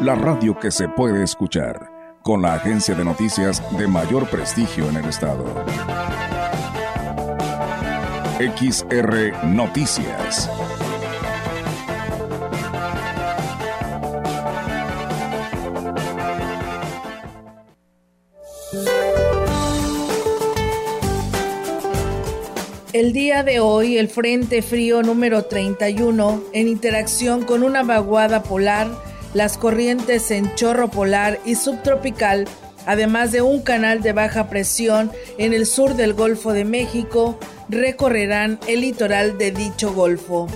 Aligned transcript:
la 0.00 0.14
radio 0.14 0.58
que 0.58 0.70
se 0.70 0.88
puede 0.88 1.24
escuchar, 1.24 1.90
con 2.22 2.42
la 2.42 2.54
agencia 2.54 2.94
de 2.94 3.04
noticias 3.04 3.62
de 3.78 3.86
mayor 3.86 4.28
prestigio 4.28 4.88
en 4.90 4.96
el 4.96 5.06
estado. 5.06 5.44
XR 8.38 9.46
Noticias. 9.46 10.50
El 22.92 23.12
día 23.12 23.42
de 23.42 23.60
hoy, 23.60 23.98
el 23.98 24.08
Frente 24.08 24.62
Frío 24.62 25.02
número 25.02 25.44
31, 25.44 26.42
en 26.52 26.68
interacción 26.68 27.44
con 27.44 27.62
una 27.62 27.82
vaguada 27.82 28.42
polar, 28.42 28.88
las 29.36 29.58
corrientes 29.58 30.30
en 30.30 30.54
chorro 30.54 30.88
polar 30.88 31.38
y 31.44 31.56
subtropical, 31.56 32.46
además 32.86 33.32
de 33.32 33.42
un 33.42 33.60
canal 33.60 34.00
de 34.00 34.14
baja 34.14 34.48
presión 34.48 35.12
en 35.36 35.52
el 35.52 35.66
sur 35.66 35.94
del 35.94 36.14
Golfo 36.14 36.54
de 36.54 36.64
México, 36.64 37.38
recorrerán 37.68 38.58
el 38.66 38.80
litoral 38.80 39.36
de 39.36 39.50
dicho 39.50 39.92
golfo. 39.92 40.46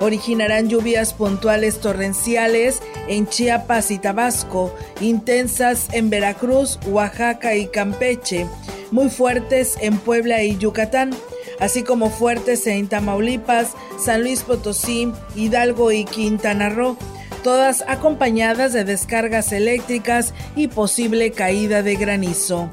Originarán 0.00 0.68
lluvias 0.68 1.14
puntuales 1.14 1.80
torrenciales 1.80 2.82
en 3.08 3.26
Chiapas 3.26 3.90
y 3.90 3.98
Tabasco, 3.98 4.74
intensas 5.00 5.88
en 5.92 6.10
Veracruz, 6.10 6.78
Oaxaca 6.86 7.56
y 7.56 7.68
Campeche, 7.68 8.46
muy 8.90 9.08
fuertes 9.08 9.78
en 9.80 9.96
Puebla 9.96 10.42
y 10.42 10.58
Yucatán 10.58 11.14
así 11.60 11.82
como 11.82 12.08
fuertes 12.08 12.68
en 12.68 12.86
Tamaulipas, 12.86 13.72
San 13.98 14.22
Luis 14.22 14.42
Potosí, 14.44 15.12
Hidalgo 15.34 15.90
y 15.90 16.04
Quintana 16.04 16.68
Roo, 16.68 16.96
todas 17.42 17.84
acompañadas 17.86 18.72
de 18.72 18.84
descargas 18.84 19.52
eléctricas 19.52 20.34
y 20.56 20.68
posible 20.68 21.30
caída 21.32 21.82
de 21.82 21.96
granizo. 21.96 22.70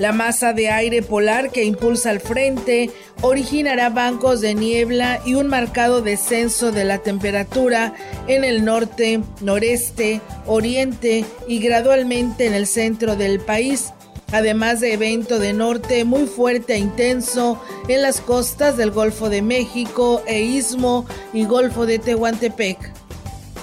La 0.00 0.12
masa 0.12 0.54
de 0.54 0.70
aire 0.70 1.02
polar 1.02 1.50
que 1.50 1.64
impulsa 1.64 2.08
al 2.08 2.20
frente 2.20 2.90
originará 3.20 3.90
bancos 3.90 4.40
de 4.40 4.54
niebla 4.54 5.20
y 5.26 5.34
un 5.34 5.48
marcado 5.48 6.00
descenso 6.00 6.72
de 6.72 6.84
la 6.84 6.98
temperatura 6.98 7.92
en 8.26 8.42
el 8.44 8.64
norte, 8.64 9.20
noreste, 9.42 10.22
oriente 10.46 11.26
y 11.46 11.58
gradualmente 11.58 12.46
en 12.46 12.54
el 12.54 12.66
centro 12.66 13.14
del 13.14 13.40
país, 13.40 13.92
además 14.32 14.80
de 14.80 14.94
evento 14.94 15.38
de 15.38 15.52
norte 15.52 16.06
muy 16.06 16.24
fuerte 16.24 16.76
e 16.76 16.78
intenso 16.78 17.60
en 17.86 18.00
las 18.00 18.22
costas 18.22 18.78
del 18.78 18.92
Golfo 18.92 19.28
de 19.28 19.42
México 19.42 20.22
e 20.26 20.40
Istmo 20.40 21.04
y 21.34 21.44
Golfo 21.44 21.84
de 21.84 21.98
Tehuantepec. 21.98 22.99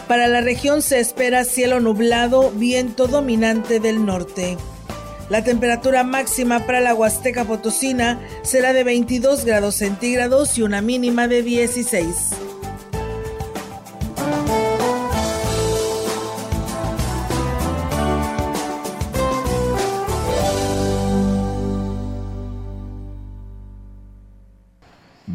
Para 0.08 0.28
la 0.28 0.40
región 0.40 0.82
se 0.82 1.00
espera 1.00 1.44
cielo 1.44 1.82
nublado, 1.82 2.52
viento 2.52 3.08
dominante 3.08 3.82
del 3.82 4.06
norte. 4.06 4.58
La 5.30 5.44
temperatura 5.44 6.06
máxima 6.06 6.66
para 6.66 6.80
la 6.80 6.96
Huasteca 6.96 7.44
Potosina 7.44 8.22
será 8.42 8.72
de 8.72 8.86
22 8.86 9.44
grados 9.44 9.76
centígrados 9.76 10.58
y 10.58 10.62
una 10.62 10.82
mínima 10.82 11.28
de 11.28 11.44
16. 11.44 12.47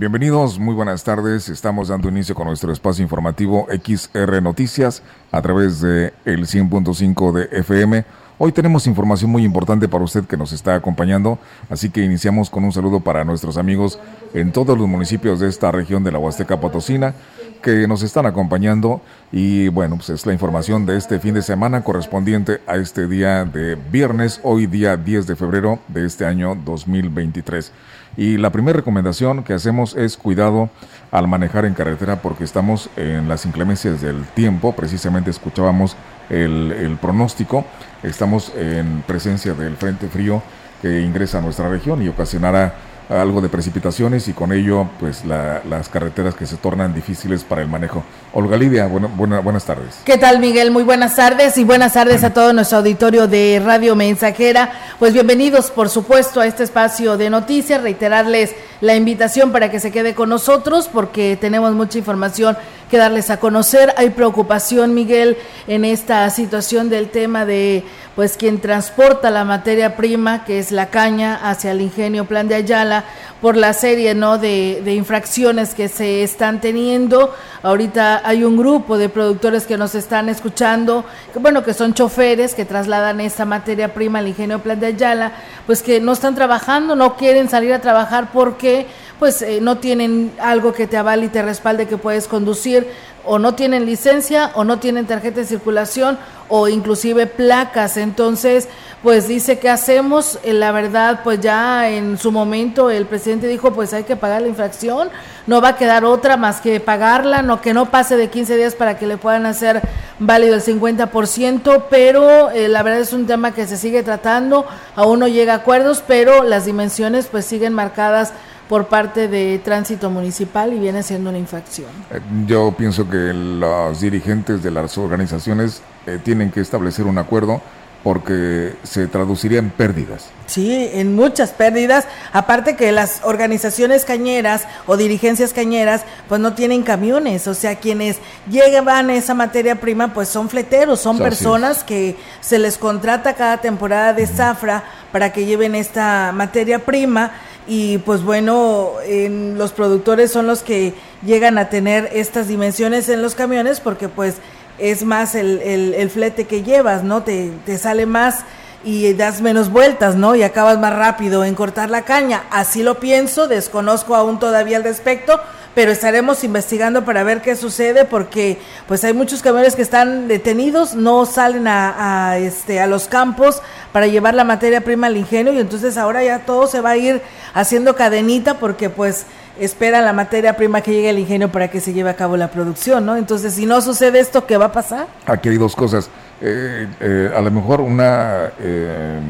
Bienvenidos, 0.02 0.58
muy 0.58 0.74
buenas 0.74 1.04
tardes. 1.04 1.48
Estamos 1.48 1.86
dando 1.86 2.08
inicio 2.08 2.34
con 2.34 2.48
nuestro 2.48 2.72
espacio 2.72 3.04
informativo 3.04 3.68
XR 3.70 4.42
Noticias 4.42 5.00
a 5.30 5.40
través 5.40 5.80
de 5.80 6.12
el 6.24 6.48
100.5 6.48 7.30
de 7.30 7.60
FM. 7.60 8.04
Hoy 8.36 8.50
tenemos 8.50 8.88
información 8.88 9.30
muy 9.30 9.44
importante 9.44 9.86
para 9.86 10.02
usted 10.02 10.24
que 10.24 10.36
nos 10.36 10.52
está 10.52 10.74
acompañando, 10.74 11.38
así 11.70 11.88
que 11.90 12.02
iniciamos 12.02 12.50
con 12.50 12.64
un 12.64 12.72
saludo 12.72 12.98
para 12.98 13.22
nuestros 13.22 13.56
amigos 13.56 14.00
en 14.34 14.50
todos 14.50 14.76
los 14.76 14.88
municipios 14.88 15.38
de 15.38 15.48
esta 15.48 15.70
región 15.70 16.02
de 16.02 16.10
la 16.10 16.18
Huasteca 16.18 16.58
Potosina 16.58 17.14
que 17.62 17.86
nos 17.86 18.02
están 18.02 18.26
acompañando 18.26 19.02
y 19.30 19.68
bueno, 19.68 19.94
pues 19.94 20.10
es 20.10 20.26
la 20.26 20.32
información 20.32 20.84
de 20.84 20.96
este 20.96 21.20
fin 21.20 21.34
de 21.34 21.42
semana 21.42 21.84
correspondiente 21.84 22.60
a 22.66 22.74
este 22.74 23.06
día 23.06 23.44
de 23.44 23.76
viernes, 23.76 24.40
hoy 24.42 24.66
día 24.66 24.96
10 24.96 25.28
de 25.28 25.36
febrero 25.36 25.78
de 25.86 26.04
este 26.04 26.26
año 26.26 26.56
2023. 26.56 27.70
Y 28.16 28.36
la 28.36 28.50
primera 28.50 28.76
recomendación 28.76 29.42
que 29.42 29.54
hacemos 29.54 29.96
es 29.96 30.16
cuidado 30.16 30.68
al 31.10 31.28
manejar 31.28 31.64
en 31.64 31.74
carretera 31.74 32.20
porque 32.20 32.44
estamos 32.44 32.90
en 32.96 33.28
las 33.28 33.46
inclemencias 33.46 34.02
del 34.02 34.24
tiempo. 34.34 34.74
Precisamente 34.74 35.30
escuchábamos 35.30 35.96
el, 36.28 36.98
pronóstico. 37.00 37.64
Estamos 38.02 38.52
en 38.56 39.02
presencia 39.06 39.54
del 39.54 39.76
frente 39.76 40.08
frío 40.08 40.42
que 40.82 41.00
ingresa 41.00 41.38
a 41.38 41.40
nuestra 41.40 41.68
región 41.68 42.02
y 42.02 42.08
ocasionará 42.08 42.74
algo 43.20 43.40
de 43.40 43.48
precipitaciones 43.48 44.28
y 44.28 44.32
con 44.32 44.52
ello 44.52 44.88
pues 44.98 45.24
las 45.24 45.88
carreteras 45.88 46.34
que 46.34 46.46
se 46.46 46.56
tornan 46.56 46.94
difíciles 46.94 47.44
para 47.44 47.62
el 47.62 47.68
manejo. 47.68 48.02
Olga 48.32 48.56
Lidia, 48.56 48.86
bueno, 48.86 49.08
buenas 49.42 49.64
tardes. 49.64 50.00
¿Qué 50.04 50.18
tal 50.18 50.38
Miguel? 50.38 50.70
Muy 50.70 50.82
buenas 50.82 51.16
tardes 51.16 51.58
y 51.58 51.64
buenas 51.64 51.92
tardes 51.92 52.24
a 52.24 52.32
todo 52.32 52.52
nuestro 52.52 52.78
auditorio 52.78 53.26
de 53.26 53.60
Radio 53.64 53.94
Mensajera. 53.94 54.72
Pues 54.98 55.12
bienvenidos 55.12 55.70
por 55.70 55.88
supuesto 55.88 56.40
a 56.40 56.46
este 56.46 56.64
espacio 56.64 57.16
de 57.16 57.30
noticias, 57.30 57.82
reiterarles 57.82 58.54
la 58.80 58.96
invitación 58.96 59.52
para 59.52 59.70
que 59.70 59.80
se 59.80 59.92
quede 59.92 60.14
con 60.14 60.28
nosotros 60.28 60.88
porque 60.92 61.36
tenemos 61.40 61.72
mucha 61.74 61.98
información 61.98 62.56
que 62.92 62.98
darles 62.98 63.30
a 63.30 63.40
conocer. 63.40 63.94
Hay 63.96 64.10
preocupación 64.10 64.92
Miguel 64.92 65.38
en 65.66 65.86
esta 65.86 66.28
situación 66.28 66.90
del 66.90 67.08
tema 67.08 67.46
de 67.46 67.84
pues 68.14 68.36
quien 68.36 68.60
transporta 68.60 69.30
la 69.30 69.44
materia 69.44 69.96
prima, 69.96 70.44
que 70.44 70.58
es 70.58 70.70
la 70.70 70.90
caña, 70.90 71.40
hacia 71.42 71.70
el 71.70 71.80
ingenio 71.80 72.26
Plan 72.26 72.48
de 72.48 72.56
Ayala, 72.56 73.04
por 73.40 73.56
la 73.56 73.72
serie 73.72 74.14
¿no? 74.14 74.36
de, 74.36 74.82
de, 74.84 74.94
infracciones 74.94 75.74
que 75.74 75.88
se 75.88 76.22
están 76.22 76.60
teniendo. 76.60 77.34
Ahorita 77.62 78.20
hay 78.24 78.44
un 78.44 78.58
grupo 78.58 78.98
de 78.98 79.08
productores 79.08 79.64
que 79.64 79.78
nos 79.78 79.94
están 79.94 80.28
escuchando, 80.28 81.06
que, 81.32 81.38
bueno, 81.38 81.64
que 81.64 81.72
son 81.72 81.94
choferes 81.94 82.54
que 82.54 82.66
trasladan 82.66 83.20
esta 83.20 83.46
materia 83.46 83.94
prima 83.94 84.18
al 84.18 84.28
ingenio 84.28 84.58
Plan 84.58 84.78
de 84.78 84.88
Ayala, 84.88 85.32
pues 85.64 85.82
que 85.82 85.98
no 85.98 86.12
están 86.12 86.34
trabajando, 86.34 86.94
no 86.94 87.16
quieren 87.16 87.48
salir 87.48 87.72
a 87.72 87.80
trabajar 87.80 88.28
porque 88.34 88.86
pues 89.22 89.40
eh, 89.40 89.60
no 89.62 89.78
tienen 89.78 90.32
algo 90.40 90.72
que 90.72 90.88
te 90.88 90.96
avale 90.96 91.26
y 91.26 91.28
te 91.28 91.42
respalde 91.42 91.86
que 91.86 91.96
puedes 91.96 92.26
conducir, 92.26 92.88
o 93.24 93.38
no 93.38 93.54
tienen 93.54 93.86
licencia, 93.86 94.50
o 94.56 94.64
no 94.64 94.80
tienen 94.80 95.06
tarjeta 95.06 95.38
de 95.38 95.46
circulación, 95.46 96.18
o 96.48 96.66
inclusive 96.66 97.28
placas. 97.28 97.96
Entonces, 97.98 98.68
pues 99.00 99.28
dice, 99.28 99.60
¿qué 99.60 99.70
hacemos? 99.70 100.40
Eh, 100.42 100.52
la 100.52 100.72
verdad, 100.72 101.20
pues 101.22 101.38
ya 101.38 101.88
en 101.88 102.18
su 102.18 102.32
momento 102.32 102.90
el 102.90 103.06
presidente 103.06 103.46
dijo, 103.46 103.72
pues 103.72 103.92
hay 103.92 104.02
que 104.02 104.16
pagar 104.16 104.42
la 104.42 104.48
infracción, 104.48 105.08
no 105.46 105.60
va 105.60 105.68
a 105.68 105.76
quedar 105.76 106.04
otra 106.04 106.36
más 106.36 106.60
que 106.60 106.80
pagarla, 106.80 107.42
no 107.42 107.60
que 107.60 107.74
no 107.74 107.92
pase 107.92 108.16
de 108.16 108.28
15 108.28 108.56
días 108.56 108.74
para 108.74 108.98
que 108.98 109.06
le 109.06 109.18
puedan 109.18 109.46
hacer 109.46 109.82
válido 110.18 110.56
el 110.56 110.62
50%, 110.62 111.84
pero 111.88 112.50
eh, 112.50 112.66
la 112.66 112.82
verdad 112.82 113.00
es 113.02 113.12
un 113.12 113.28
tema 113.28 113.54
que 113.54 113.68
se 113.68 113.76
sigue 113.76 114.02
tratando, 114.02 114.66
aún 114.96 115.20
no 115.20 115.28
llega 115.28 115.52
a 115.52 115.56
acuerdos, 115.58 116.02
pero 116.04 116.42
las 116.42 116.64
dimensiones 116.64 117.28
pues 117.28 117.44
siguen 117.46 117.72
marcadas 117.72 118.32
por 118.72 118.86
parte 118.86 119.28
de 119.28 119.60
tránsito 119.62 120.08
municipal 120.08 120.72
y 120.72 120.78
viene 120.78 121.02
siendo 121.02 121.28
una 121.28 121.38
infracción. 121.38 121.90
Eh, 122.10 122.20
yo 122.46 122.74
pienso 122.74 123.06
que 123.06 123.34
los 123.34 124.00
dirigentes 124.00 124.62
de 124.62 124.70
las 124.70 124.96
organizaciones 124.96 125.82
eh, 126.06 126.18
tienen 126.24 126.50
que 126.50 126.60
establecer 126.62 127.04
un 127.04 127.18
acuerdo 127.18 127.60
porque 128.02 128.74
se 128.82 129.08
traduciría 129.08 129.58
en 129.58 129.68
pérdidas. 129.68 130.30
Sí, 130.46 130.88
en 130.94 131.14
muchas 131.14 131.50
pérdidas. 131.50 132.06
Aparte 132.32 132.74
que 132.74 132.92
las 132.92 133.20
organizaciones 133.24 134.06
cañeras 134.06 134.66
o 134.86 134.96
dirigencias 134.96 135.52
cañeras, 135.52 136.04
pues 136.26 136.40
no 136.40 136.54
tienen 136.54 136.82
camiones. 136.82 137.46
O 137.48 137.54
sea, 137.54 137.76
quienes 137.76 138.20
llevan 138.50 139.10
esa 139.10 139.34
materia 139.34 139.76
prima, 139.82 140.14
pues 140.14 140.30
son 140.30 140.48
fleteros, 140.48 140.98
son 140.98 141.18
personas 141.18 141.84
que 141.84 142.16
se 142.40 142.58
les 142.58 142.78
contrata 142.78 143.34
cada 143.34 143.58
temporada 143.58 144.14
de 144.14 144.26
zafra 144.26 144.82
para 145.12 145.30
que 145.30 145.44
lleven 145.44 145.74
esta 145.74 146.32
materia 146.32 146.78
prima 146.78 147.32
y 147.66 147.98
pues 147.98 148.22
bueno, 148.22 148.92
los 149.28 149.72
productores 149.72 150.32
son 150.32 150.46
los 150.46 150.62
que 150.62 150.94
llegan 151.24 151.58
a 151.58 151.68
tener 151.68 152.10
estas 152.12 152.48
dimensiones 152.48 153.08
en 153.08 153.22
los 153.22 153.34
camiones 153.34 153.80
porque 153.80 154.08
pues 154.08 154.36
es 154.78 155.04
más 155.04 155.34
el, 155.34 155.60
el, 155.62 156.10
flete 156.10 156.46
que 156.46 156.62
llevas, 156.62 157.04
¿no? 157.04 157.22
Te, 157.22 157.52
te 157.64 157.78
sale 157.78 158.06
más 158.06 158.40
y 158.84 159.12
das 159.14 159.40
menos 159.40 159.70
vueltas, 159.70 160.16
¿no? 160.16 160.34
Y 160.34 160.42
acabas 160.42 160.78
más 160.78 160.94
rápido 160.94 161.44
en 161.44 161.54
cortar 161.54 161.90
la 161.90 162.02
caña. 162.02 162.44
Así 162.50 162.82
lo 162.82 162.98
pienso, 162.98 163.46
desconozco 163.46 164.16
aún 164.16 164.38
todavía 164.38 164.76
al 164.76 164.84
respecto, 164.84 165.40
pero 165.74 165.90
estaremos 165.90 166.44
investigando 166.44 167.04
para 167.04 167.22
ver 167.22 167.40
qué 167.40 167.56
sucede 167.56 168.04
porque 168.04 168.58
pues 168.86 169.04
hay 169.04 169.14
muchos 169.14 169.42
camiones 169.42 169.74
que 169.74 169.82
están 169.82 170.28
detenidos, 170.28 170.94
no 170.94 171.24
salen 171.26 171.66
a, 171.66 172.36
este 172.38 172.80
a 172.80 172.86
los 172.86 173.08
campos 173.08 173.62
para 173.92 174.06
llevar 174.06 174.34
la 174.34 174.44
materia 174.44 174.82
prima 174.82 175.06
al 175.06 175.16
ingenio 175.16 175.52
y 175.52 175.58
entonces 175.58 175.96
ahora 175.96 176.22
ya 176.22 176.40
todo 176.40 176.66
se 176.66 176.80
va 176.80 176.90
a 176.90 176.96
ir 176.96 177.22
haciendo 177.54 177.96
cadenita 177.96 178.58
porque 178.58 178.90
pues 178.90 179.26
esperan 179.58 180.04
la 180.04 180.12
materia 180.12 180.56
prima 180.56 180.80
que 180.80 180.92
llegue 180.92 181.10
al 181.10 181.18
ingenio 181.18 181.50
para 181.50 181.68
que 181.68 181.80
se 181.80 181.92
lleve 181.92 182.10
a 182.10 182.16
cabo 182.16 182.36
la 182.36 182.50
producción, 182.50 183.04
¿no? 183.04 183.16
Entonces, 183.16 183.52
si 183.52 183.66
no 183.66 183.82
sucede 183.82 184.18
esto, 184.18 184.46
¿qué 184.46 184.56
va 184.56 184.66
a 184.66 184.72
pasar? 184.72 185.06
Aquí 185.26 185.50
hay 185.50 185.58
dos 185.58 185.76
cosas. 185.76 186.08
Eh, 186.40 186.88
eh, 187.00 187.30
a 187.36 187.40
lo 187.40 187.50
mejor 187.50 187.80
una, 187.80 188.50
eh, 188.58 189.20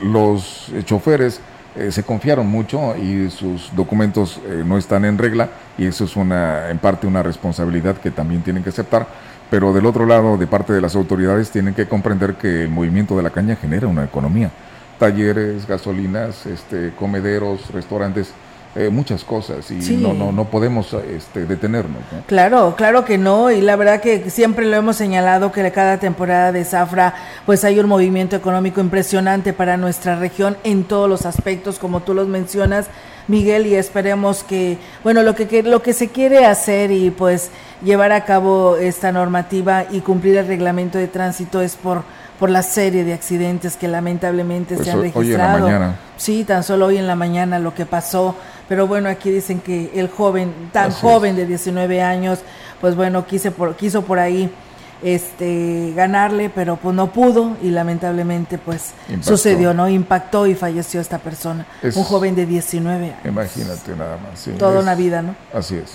los 0.00 0.70
choferes 0.84 1.40
se 1.90 2.02
confiaron 2.04 2.46
mucho 2.46 2.96
y 2.96 3.30
sus 3.30 3.74
documentos 3.74 4.40
no 4.64 4.78
están 4.78 5.04
en 5.04 5.18
regla 5.18 5.48
y 5.76 5.86
eso 5.86 6.04
es 6.04 6.14
una, 6.14 6.70
en 6.70 6.78
parte 6.78 7.06
una 7.06 7.22
responsabilidad 7.22 7.96
que 7.96 8.10
también 8.10 8.42
tienen 8.42 8.62
que 8.62 8.70
aceptar. 8.70 9.06
Pero 9.50 9.72
del 9.72 9.86
otro 9.86 10.06
lado, 10.06 10.36
de 10.36 10.46
parte 10.46 10.72
de 10.72 10.80
las 10.80 10.96
autoridades, 10.96 11.50
tienen 11.50 11.74
que 11.74 11.86
comprender 11.86 12.34
que 12.34 12.62
el 12.62 12.70
movimiento 12.70 13.16
de 13.16 13.22
la 13.22 13.30
caña 13.30 13.56
genera 13.56 13.86
una 13.86 14.04
economía. 14.04 14.50
Talleres, 14.98 15.66
gasolinas, 15.66 16.46
este, 16.46 16.92
comederos, 16.98 17.70
restaurantes, 17.70 18.32
eh, 18.76 18.90
muchas 18.90 19.22
cosas 19.22 19.70
y 19.70 19.96
no, 19.96 20.12
no, 20.12 20.32
no 20.32 20.46
podemos 20.46 20.92
este, 20.92 21.46
detenernos. 21.46 22.02
Claro, 22.26 22.74
claro 22.76 23.04
que 23.04 23.18
no 23.18 23.50
y 23.50 23.60
la 23.60 23.76
verdad 23.76 24.00
que 24.00 24.30
siempre 24.30 24.66
lo 24.66 24.76
hemos 24.76 24.96
señalado 24.96 25.52
que 25.52 25.70
cada 25.70 25.98
temporada 25.98 26.50
de 26.50 26.64
Zafra 26.64 27.14
pues 27.46 27.64
hay 27.64 27.78
un 27.78 27.86
movimiento 27.86 28.34
económico 28.34 28.80
impresionante 28.80 29.52
para 29.52 29.76
nuestra 29.76 30.16
región 30.16 30.56
en 30.64 30.84
todos 30.84 31.08
los 31.08 31.24
aspectos 31.24 31.78
como 31.78 32.00
tú 32.00 32.14
los 32.14 32.26
mencionas. 32.26 32.86
Miguel 33.26 33.66
y 33.66 33.74
esperemos 33.74 34.44
que 34.44 34.76
bueno 35.02 35.22
lo 35.22 35.34
que 35.34 35.62
lo 35.62 35.80
que 35.80 35.94
se 35.94 36.08
quiere 36.08 36.44
hacer 36.44 36.90
y 36.90 37.10
pues 37.10 37.50
llevar 37.82 38.12
a 38.12 38.24
cabo 38.24 38.76
esta 38.76 39.12
normativa 39.12 39.84
y 39.90 40.00
cumplir 40.00 40.36
el 40.36 40.46
reglamento 40.46 40.98
de 40.98 41.06
tránsito 41.06 41.62
es 41.62 41.76
por 41.76 42.02
por 42.38 42.50
la 42.50 42.62
serie 42.62 43.04
de 43.04 43.14
accidentes 43.14 43.76
que 43.76 43.88
lamentablemente 43.88 44.76
se 44.82 44.90
han 44.90 45.00
registrado. 45.00 45.94
Sí, 46.16 46.44
tan 46.44 46.62
solo 46.62 46.86
hoy 46.86 46.98
en 46.98 47.06
la 47.06 47.16
mañana 47.16 47.58
lo 47.58 47.74
que 47.74 47.86
pasó 47.86 48.36
pero 48.68 48.86
bueno, 48.86 49.08
aquí 49.08 49.30
dicen 49.30 49.60
que 49.60 49.90
el 49.94 50.08
joven, 50.08 50.52
tan 50.72 50.90
joven 50.90 51.36
de 51.36 51.46
19 51.46 52.00
años, 52.02 52.40
pues 52.80 52.94
bueno, 52.94 53.26
quise 53.26 53.50
por, 53.50 53.76
quiso 53.76 54.02
por 54.02 54.18
ahí 54.18 54.50
este 55.02 55.92
ganarle, 55.94 56.50
pero 56.50 56.76
pues 56.76 56.94
no 56.94 57.12
pudo 57.12 57.56
y 57.62 57.70
lamentablemente 57.70 58.58
pues 58.58 58.94
sucedió, 59.20 59.74
¿no? 59.74 59.88
Impactó 59.88 60.46
y 60.46 60.54
falleció 60.54 61.00
esta 61.00 61.18
persona, 61.18 61.66
un 61.82 62.04
joven 62.04 62.34
de 62.34 62.46
19 62.46 63.04
años. 63.06 63.18
Imagínate 63.24 63.94
nada 63.96 64.16
más. 64.18 64.48
Toda 64.58 64.80
una 64.80 64.94
vida, 64.94 65.20
¿no? 65.20 65.36
Así 65.52 65.76
es. 65.76 65.92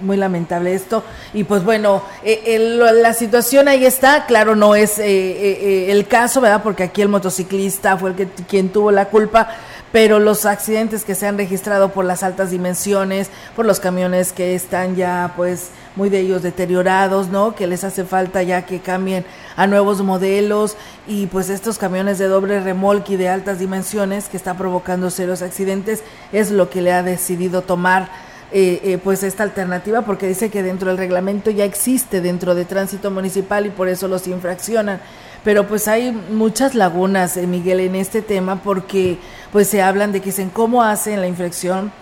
Muy 0.00 0.16
lamentable 0.16 0.74
esto. 0.74 1.04
Y 1.34 1.44
pues 1.44 1.64
bueno, 1.64 2.02
eh, 2.24 2.58
la 2.58 3.12
situación 3.12 3.68
ahí 3.68 3.84
está. 3.84 4.26
Claro, 4.26 4.56
no 4.56 4.74
es 4.74 4.98
eh, 4.98 5.04
eh, 5.06 5.92
el 5.92 6.06
caso, 6.06 6.40
¿verdad? 6.40 6.62
Porque 6.62 6.84
aquí 6.84 7.02
el 7.02 7.08
motociclista 7.08 7.96
fue 7.96 8.10
el 8.10 8.16
que 8.16 8.26
quien 8.26 8.70
tuvo 8.70 8.90
la 8.90 9.06
culpa 9.06 9.48
pero 9.92 10.18
los 10.18 10.46
accidentes 10.46 11.04
que 11.04 11.14
se 11.14 11.26
han 11.26 11.36
registrado 11.36 11.90
por 11.90 12.06
las 12.06 12.22
altas 12.22 12.50
dimensiones, 12.50 13.30
por 13.54 13.66
los 13.66 13.78
camiones 13.78 14.32
que 14.32 14.54
están 14.54 14.96
ya 14.96 15.34
pues 15.36 15.68
muy 15.94 16.08
de 16.08 16.20
ellos 16.20 16.42
deteriorados, 16.42 17.28
¿no? 17.28 17.54
Que 17.54 17.66
les 17.66 17.84
hace 17.84 18.04
falta 18.04 18.42
ya 18.42 18.62
que 18.64 18.80
cambien 18.80 19.26
a 19.54 19.66
nuevos 19.66 20.02
modelos 20.02 20.76
y 21.06 21.26
pues 21.26 21.50
estos 21.50 21.76
camiones 21.76 22.18
de 22.18 22.26
doble 22.26 22.60
remolque 22.60 23.12
y 23.12 23.16
de 23.16 23.28
altas 23.28 23.58
dimensiones 23.58 24.30
que 24.30 24.38
está 24.38 24.54
provocando 24.54 25.10
serios 25.10 25.42
accidentes 25.42 26.02
es 26.32 26.50
lo 26.50 26.70
que 26.70 26.80
le 26.80 26.92
ha 26.92 27.02
decidido 27.02 27.60
tomar 27.60 28.08
eh, 28.54 28.80
eh, 28.84 28.98
pues 29.02 29.22
esta 29.22 29.42
alternativa 29.42 30.02
porque 30.02 30.26
dice 30.26 30.50
que 30.50 30.62
dentro 30.62 30.88
del 30.88 30.98
reglamento 30.98 31.50
ya 31.50 31.64
existe 31.64 32.20
dentro 32.20 32.54
de 32.54 32.64
tránsito 32.64 33.10
municipal 33.10 33.66
y 33.66 33.70
por 33.70 33.88
eso 33.88 34.08
los 34.08 34.26
infraccionan 34.26 35.00
pero 35.44 35.66
pues 35.66 35.88
hay 35.88 36.12
muchas 36.12 36.74
lagunas, 36.74 37.36
eh, 37.36 37.46
Miguel, 37.46 37.80
en 37.80 37.96
este 37.96 38.22
tema 38.22 38.62
porque 38.62 39.18
pues 39.52 39.68
se 39.68 39.82
hablan 39.82 40.12
de 40.12 40.20
que 40.20 40.26
dicen 40.26 40.50
cómo 40.50 40.82
hacen 40.82 41.20
la 41.20 41.28
inflexión, 41.28 41.92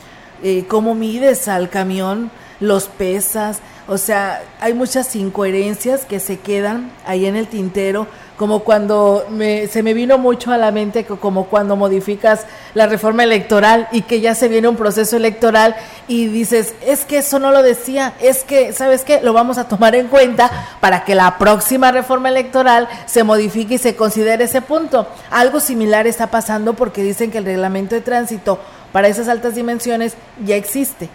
eh, 0.43 0.65
cómo 0.69 0.95
mides 0.95 1.49
al 1.49 1.69
camión, 1.69 2.31
los 2.61 2.87
pesas, 2.87 3.61
o 3.89 3.99
sea, 3.99 4.43
hay 4.61 4.73
muchas 4.73 5.17
incoherencias 5.17 6.05
que 6.05 6.21
se 6.21 6.39
quedan 6.39 6.93
ahí 7.05 7.27
en 7.27 7.35
el 7.35 7.49
tintero 7.49 8.07
como 8.41 8.61
cuando 8.61 9.27
me, 9.29 9.67
se 9.67 9.83
me 9.83 9.93
vino 9.93 10.17
mucho 10.17 10.51
a 10.51 10.57
la 10.57 10.71
mente 10.71 11.05
como 11.05 11.45
cuando 11.45 11.77
modificas 11.77 12.47
la 12.73 12.87
reforma 12.87 13.23
electoral 13.23 13.87
y 13.93 14.01
que 14.01 14.23
ya 14.23 14.35
se 14.35 14.49
viene 14.49 14.67
un 14.67 14.77
proceso 14.77 15.19
electoral 15.19 15.77
y 16.09 16.25
dices, 16.29 16.73
es 16.87 17.05
que 17.05 17.19
eso 17.19 17.39
no 17.39 17.53
lo 17.53 17.63
decía, 17.63 18.15
es 18.19 18.43
que, 18.43 18.73
¿sabes 18.73 19.05
qué? 19.05 19.21
Lo 19.21 19.35
vamos 19.35 19.59
a 19.59 19.69
tomar 19.69 19.95
en 19.95 20.09
cuenta 20.09 20.51
para 20.81 21.05
que 21.05 21.15
la 21.15 21.37
próxima 21.37 21.93
reforma 21.93 22.31
electoral 22.31 22.89
se 23.05 23.25
modifique 23.25 23.75
y 23.75 23.79
se 23.79 23.95
considere 23.95 24.45
ese 24.45 24.63
punto. 24.63 25.07
Algo 25.31 25.61
similar 25.61 26.07
está 26.07 26.29
pasando 26.29 26.73
porque 26.73 27.03
dicen 27.03 27.31
que 27.31 27.37
el 27.37 27.45
reglamento 27.45 27.95
de 27.95 28.01
tránsito 28.01 28.59
para 28.91 29.09
esas 29.09 29.29
altas 29.29 29.55
dimensiones 29.55 30.15
ya 30.47 30.57
existe. 30.57 31.11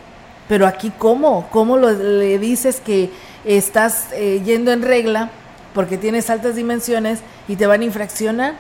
Pero 0.48 0.68
aquí, 0.68 0.92
¿cómo? 0.95 1.48
¿Cómo 1.50 1.77
lo, 1.77 1.89
le 1.89 2.38
dices 2.38 2.81
que 2.81 3.10
estás 3.45 4.10
eh, 4.13 4.44
yendo 4.45 4.72
en 4.72 4.83
regla? 4.83 5.31
Porque 5.75 5.98
tienes 5.98 6.31
altas 6.31 6.56
dimensiones 6.56 7.19
y 7.48 7.57
te 7.57 7.68
van 7.68 7.81
a 7.81 7.83
infraccionar. 7.83 8.56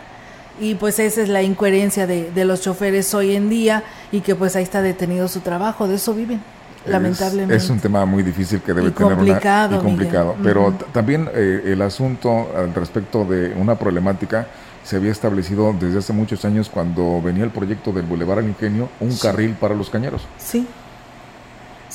Y 0.59 0.75
pues 0.75 0.99
esa 0.99 1.21
es 1.21 1.29
la 1.29 1.41
incoherencia 1.41 2.05
de, 2.05 2.45
los 2.45 2.61
choferes 2.61 3.13
hoy 3.13 3.35
en 3.35 3.49
día 3.49 3.83
y 4.11 4.21
que 4.21 4.35
pues 4.35 4.55
ahí 4.55 4.63
está 4.63 4.81
detenido 4.81 5.27
su 5.27 5.39
trabajo, 5.39 5.87
de 5.87 5.95
eso 5.95 6.13
viven. 6.13 6.41
lamentablemente. 6.85 7.55
Es 7.55 7.69
un 7.69 7.79
tema 7.79 8.05
muy 8.05 8.21
difícil 8.21 8.61
que 8.61 8.73
debe 8.73 8.91
tener 8.91 9.13
una 9.13 9.67
y 9.71 9.77
complicado, 9.79 10.35
pero 10.43 10.73
también 10.93 11.27
eh, 11.33 11.63
el 11.65 11.81
asunto 11.81 12.51
al 12.55 12.73
respecto 12.73 13.25
de 13.25 13.53
una 13.55 13.75
problemática 13.75 14.47
se 14.83 14.97
había 14.97 15.11
establecido 15.11 15.73
desde 15.77 15.97
hace 15.97 16.13
muchos 16.13 16.45
años 16.45 16.69
cuando 16.69 17.21
venía 17.21 17.43
el 17.43 17.49
proyecto 17.49 17.91
del 17.91 18.05
Boulevard 18.05 18.39
al 18.39 18.47
Ingenio, 18.47 18.87
un 18.99 19.17
carril 19.17 19.55
para 19.59 19.73
los 19.73 19.89
cañeros. 19.89 20.21
Sí. 20.37 20.67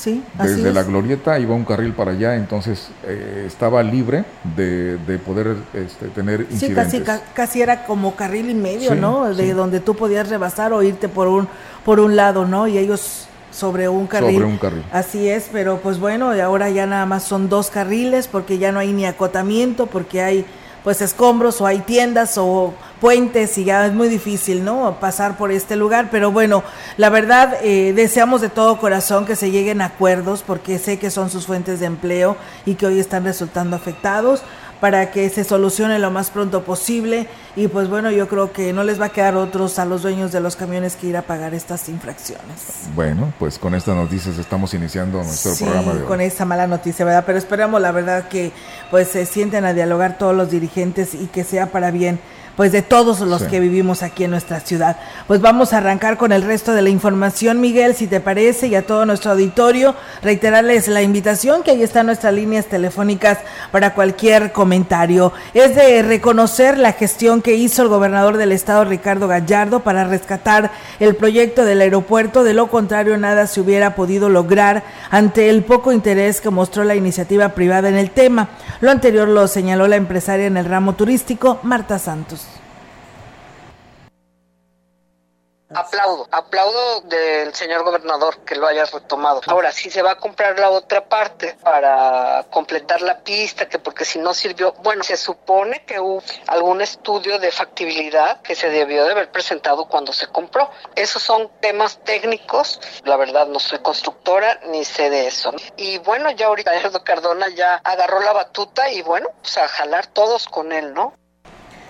Desde 0.05 0.73
la 0.73 0.83
glorieta 0.83 1.39
iba 1.39 1.53
un 1.53 1.65
carril 1.65 1.93
para 1.93 2.11
allá, 2.11 2.35
entonces 2.35 2.89
eh, 3.03 3.45
estaba 3.45 3.83
libre 3.83 4.25
de, 4.55 4.97
poder 5.25 5.55
este, 5.73 6.07
tener 6.07 6.47
incidentes. 6.49 6.91
Sí, 6.91 7.01
casi, 7.01 7.21
casi 7.33 7.61
era 7.61 7.85
como 7.85 8.15
carril 8.15 8.49
y 8.49 8.55
medio, 8.55 8.95
¿no? 8.95 9.33
De 9.33 9.53
donde 9.53 9.79
tú 9.79 9.95
podías 9.95 10.29
rebasar 10.29 10.73
o 10.73 10.81
irte 10.81 11.07
por 11.07 11.27
un, 11.27 11.47
por 11.85 11.99
un 11.99 12.15
lado, 12.15 12.45
¿no? 12.45 12.67
Y 12.67 12.77
ellos 12.77 13.27
sobre 13.51 13.89
un 13.89 14.07
carril. 14.07 14.33
Sobre 14.33 14.45
un 14.45 14.57
carril. 14.57 14.83
Así 14.91 15.29
es, 15.29 15.49
pero 15.51 15.77
pues 15.77 15.99
bueno, 15.99 16.31
ahora 16.31 16.69
ya 16.69 16.85
nada 16.85 17.05
más 17.05 17.23
son 17.23 17.49
dos 17.49 17.69
carriles 17.69 18.27
porque 18.27 18.57
ya 18.57 18.71
no 18.71 18.79
hay 18.79 18.93
ni 18.93 19.05
acotamiento, 19.05 19.87
porque 19.87 20.21
hay 20.21 20.45
pues 20.83 21.01
escombros 21.01 21.61
o 21.61 21.67
hay 21.67 21.79
tiendas 21.79 22.37
o 22.37 22.73
puentes 23.01 23.57
y 23.57 23.65
ya 23.65 23.87
es 23.87 23.93
muy 23.93 24.07
difícil, 24.07 24.63
¿no? 24.63 24.97
Pasar 24.99 25.35
por 25.35 25.51
este 25.51 25.75
lugar, 25.75 26.09
pero 26.11 26.31
bueno, 26.31 26.63
la 26.97 27.09
verdad 27.09 27.57
eh, 27.63 27.93
deseamos 27.93 28.41
de 28.41 28.49
todo 28.49 28.77
corazón 28.77 29.25
que 29.25 29.35
se 29.35 29.49
lleguen 29.49 29.81
a 29.81 29.85
acuerdos 29.85 30.43
porque 30.45 30.77
sé 30.77 30.99
que 30.99 31.09
son 31.09 31.31
sus 31.31 31.47
fuentes 31.47 31.79
de 31.79 31.87
empleo 31.87 32.37
y 32.65 32.75
que 32.75 32.85
hoy 32.85 32.99
están 32.99 33.23
resultando 33.25 33.75
afectados 33.75 34.43
para 34.79 35.11
que 35.11 35.29
se 35.29 35.43
solucione 35.43 35.99
lo 35.99 36.09
más 36.09 36.31
pronto 36.31 36.63
posible 36.63 37.27
y 37.55 37.67
pues 37.67 37.87
bueno, 37.87 38.09
yo 38.11 38.27
creo 38.27 38.51
que 38.51 38.73
no 38.73 38.83
les 38.83 38.99
va 38.99 39.05
a 39.05 39.09
quedar 39.09 39.35
otros 39.35 39.77
a 39.77 39.85
los 39.85 40.01
dueños 40.01 40.31
de 40.31 40.39
los 40.39 40.55
camiones 40.55 40.95
que 40.95 41.07
ir 41.07 41.17
a 41.17 41.21
pagar 41.21 41.53
estas 41.53 41.87
infracciones. 41.87 42.87
Bueno, 42.95 43.31
pues 43.37 43.59
con 43.59 43.75
estas 43.75 43.95
noticias 43.95 44.37
estamos 44.39 44.73
iniciando 44.73 45.23
nuestro 45.23 45.55
programa 45.55 45.93
de 45.93 46.01
hoy. 46.01 46.07
con 46.07 46.21
esta 46.21 46.45
mala 46.45 46.65
noticia, 46.65 47.05
¿verdad? 47.05 47.23
Pero 47.25 47.37
esperamos 47.37 47.79
la 47.79 47.91
verdad 47.91 48.27
que 48.27 48.51
pues 48.89 49.07
se 49.07 49.25
sienten 49.25 49.65
a 49.65 49.73
dialogar 49.73 50.17
todos 50.17 50.35
los 50.35 50.49
dirigentes 50.49 51.13
y 51.13 51.27
que 51.27 51.43
sea 51.43 51.67
para 51.67 51.91
bien 51.91 52.19
pues 52.55 52.71
de 52.71 52.81
todos 52.81 53.21
los 53.21 53.43
que 53.43 53.59
vivimos 53.59 54.03
aquí 54.03 54.23
en 54.23 54.31
nuestra 54.31 54.59
ciudad. 54.59 54.97
Pues 55.27 55.41
vamos 55.41 55.73
a 55.73 55.77
arrancar 55.77 56.17
con 56.17 56.31
el 56.31 56.43
resto 56.43 56.73
de 56.73 56.81
la 56.81 56.89
información, 56.89 57.61
Miguel, 57.61 57.95
si 57.95 58.07
te 58.07 58.19
parece, 58.19 58.67
y 58.67 58.75
a 58.75 58.85
todo 58.85 59.05
nuestro 59.05 59.31
auditorio, 59.31 59.95
reiterarles 60.21 60.87
la 60.87 61.01
invitación 61.01 61.63
que 61.63 61.71
ahí 61.71 61.83
están 61.83 62.07
nuestras 62.07 62.33
líneas 62.33 62.65
telefónicas 62.65 63.39
para 63.71 63.93
cualquier 63.93 64.51
comentario. 64.51 65.33
Es 65.53 65.75
de 65.75 66.01
reconocer 66.01 66.77
la 66.77 66.93
gestión 66.93 67.41
que 67.41 67.55
hizo 67.55 67.81
el 67.81 67.87
gobernador 67.87 68.37
del 68.37 68.51
estado, 68.51 68.85
Ricardo 68.85 69.27
Gallardo, 69.27 69.81
para 69.81 70.03
rescatar 70.03 70.71
el 70.99 71.15
proyecto 71.15 71.65
del 71.65 71.81
aeropuerto, 71.81 72.43
de 72.43 72.53
lo 72.53 72.67
contrario 72.67 73.17
nada 73.17 73.47
se 73.47 73.61
hubiera 73.61 73.95
podido 73.95 74.29
lograr 74.29 74.83
ante 75.09 75.49
el 75.49 75.63
poco 75.63 75.91
interés 75.91 76.41
que 76.41 76.49
mostró 76.49 76.83
la 76.83 76.95
iniciativa 76.95 77.49
privada 77.49 77.89
en 77.89 77.95
el 77.95 78.11
tema. 78.11 78.49
Lo 78.81 78.91
anterior 78.91 79.27
lo 79.27 79.47
señaló 79.47 79.87
la 79.87 79.95
empresaria 79.95 80.47
en 80.47 80.57
el 80.57 80.65
ramo 80.65 80.93
turístico, 80.93 81.59
Marta 81.63 81.99
Santos. 81.99 82.40
Aplaudo, 85.73 86.27
aplaudo 86.31 87.01
del 87.01 87.53
señor 87.53 87.83
gobernador 87.83 88.39
que 88.45 88.55
lo 88.55 88.67
haya 88.67 88.85
retomado. 88.85 89.41
Ahora, 89.47 89.71
si 89.71 89.89
se 89.89 90.01
va 90.01 90.11
a 90.11 90.15
comprar 90.15 90.59
la 90.59 90.69
otra 90.69 91.05
parte 91.05 91.57
para 91.61 92.45
completar 92.49 93.01
la 93.01 93.19
pista, 93.19 93.67
que 93.67 93.79
porque 93.79 94.05
si 94.05 94.19
no 94.19 94.33
sirvió, 94.33 94.73
bueno, 94.83 95.03
se 95.03 95.17
supone 95.17 95.85
que 95.85 95.99
hubo 95.99 96.23
algún 96.47 96.81
estudio 96.81 97.39
de 97.39 97.51
factibilidad 97.51 98.41
que 98.41 98.55
se 98.55 98.69
debió 98.69 99.05
de 99.05 99.11
haber 99.11 99.31
presentado 99.31 99.85
cuando 99.85 100.13
se 100.13 100.27
compró. 100.27 100.69
Esos 100.95 101.21
son 101.21 101.49
temas 101.59 101.99
técnicos, 102.03 102.79
la 103.03 103.17
verdad 103.17 103.47
no 103.47 103.59
soy 103.59 103.79
constructora 103.79 104.59
ni 104.67 104.85
sé 104.85 105.09
de 105.09 105.27
eso. 105.27 105.53
Y 105.77 105.97
bueno, 105.99 106.31
ya 106.31 106.47
ahorita 106.47 106.71
Gerardo 106.71 107.03
Cardona 107.03 107.47
ya 107.49 107.81
agarró 107.83 108.19
la 108.19 108.33
batuta 108.33 108.89
y 108.89 109.01
bueno, 109.01 109.29
pues 109.41 109.57
a 109.57 109.67
jalar 109.67 110.07
todos 110.07 110.47
con 110.47 110.71
él, 110.71 110.93
¿no? 110.93 111.13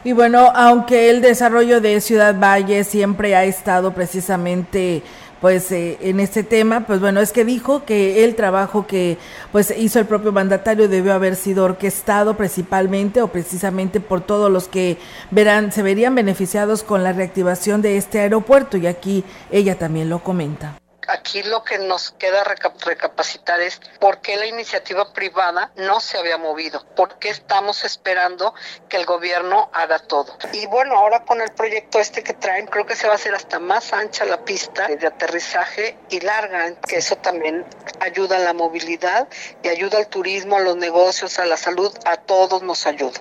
Y 0.03 0.13
bueno, 0.13 0.51
aunque 0.55 1.12
el 1.12 1.22
desarrollo 1.22 1.79
de 1.79 2.01
Ciudad 2.01 2.36
Valle 2.39 2.84
siempre 2.84 3.36
ha 3.36 3.43
estado 3.46 3.93
precisamente 3.93 5.03
pues 5.39 5.72
eh, 5.72 5.98
en 6.01 6.20
este 6.20 6.43
tema, 6.43 6.81
pues 6.88 7.00
bueno, 7.00 7.20
es 7.20 7.31
que 7.31 7.46
dijo 7.46 7.84
que 7.84 8.24
el 8.24 8.36
trabajo 8.36 8.86
que 8.86 9.17
pues 9.51 9.74
hizo 9.75 10.00
el 10.00 10.05
propio 10.05 10.31
mandatario 10.31 10.88
debió 10.88 11.13
haber 11.13 11.36
sido 11.36 11.65
orquestado 11.65 12.36
principalmente 12.38 13.22
o 13.22 13.27
precisamente 13.27 14.00
por 14.00 14.22
todos 14.22 14.51
los 14.51 14.67
que 14.67 14.98
verán 15.31 15.72
se 15.72 15.81
verían 15.84 16.15
beneficiados 16.15 16.84
con 16.84 17.03
la 17.03 17.13
reactivación 17.13 17.81
de 17.81 17.98
este 17.98 18.20
aeropuerto. 18.20 18.77
Y 18.77 18.88
aquí 18.88 19.24
ella 19.51 19.77
también 19.77 20.10
lo 20.10 20.24
comenta 20.24 20.81
aquí 21.08 21.43
lo 21.43 21.63
que 21.63 21.77
nos 21.77 22.12
queda 22.12 22.43
recapacitar 22.43 23.62
es 23.62 23.79
por 24.00 24.22
qué 24.22 24.38
la 24.38 24.46
iniciativa 24.46 25.13
privada 25.13 25.72
no 25.75 26.00
se 26.00 26.17
había 26.17 26.38
movido, 26.38 26.86
por 26.96 27.20
qué 27.20 27.29
estamos 27.29 27.84
esperando 27.86 28.53
que 28.89 28.98
el 28.98 29.05
gobierno 29.05 29.70
haga 29.74 30.00
todo. 30.00 30.38
Y 30.53 30.65
bueno, 30.67 30.96
ahora 30.96 31.24
con 31.25 31.41
el 31.41 31.51
proyecto 31.51 32.00
este 32.00 32.24
que 32.24 32.34
traen, 32.34 32.67
creo 32.67 32.86
que 32.86 32.96
se 32.96 33.08
va 33.08 33.13
a 33.13 33.15
hacer 33.15 33.36
hasta 33.36 33.60
más 33.60 33.93
ancha 33.93 34.25
la 34.25 34.43
pista 34.43 34.88
de 34.88 35.08
aterrizaje 35.08 35.98
y 36.10 36.20
larga, 36.20 36.75
que 36.88 36.98
eso 36.98 37.15
también 37.17 37.65
ayuda 38.00 38.38
a 38.38 38.39
la 38.39 38.53
movilidad 38.53 39.27
y 39.63 39.70
ayuda 39.70 39.98
al 39.98 40.08
turismo, 40.08 40.58
a 40.58 40.60
los 40.60 40.77
negocios, 40.77 41.39
a 41.39 41.46
la 41.46 41.58
salud, 41.58 41.91
a 42.05 42.17
todos 42.17 42.62
nos 42.63 42.86
ayuda. 42.86 43.20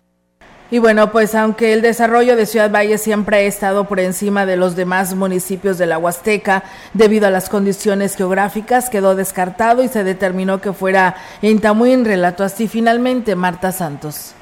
Y 0.71 0.79
bueno, 0.79 1.11
pues 1.11 1.35
aunque 1.35 1.73
el 1.73 1.83
desarrollo 1.83 2.37
de 2.37 2.47
Ciudad 2.47 2.71
Valle 2.71 2.97
siempre 2.97 3.39
ha 3.39 3.41
estado 3.41 3.89
por 3.89 3.99
encima 3.99 4.47
de 4.47 4.57
los 4.57 4.77
demás 4.77 5.15
municipios 5.15 5.79
de 5.79 5.87
la 5.87 5.99
Huasteca, 5.99 6.63
debido 6.95 7.27
a 7.27 7.31
las 7.31 7.49
condiciones 7.49 8.15
geográficas, 8.15 8.89
quedó 8.89 9.17
descartado 9.17 9.83
y 9.83 9.89
se 9.89 10.05
determinó 10.05 10.61
que 10.61 10.73
fuera 10.73 11.17
en 11.43 11.61
Tamuín, 11.61 12.05
relató 12.05 12.45
así 12.45 12.69
finalmente 12.69 13.35
Marta 13.35 13.73
Santos 13.73 14.35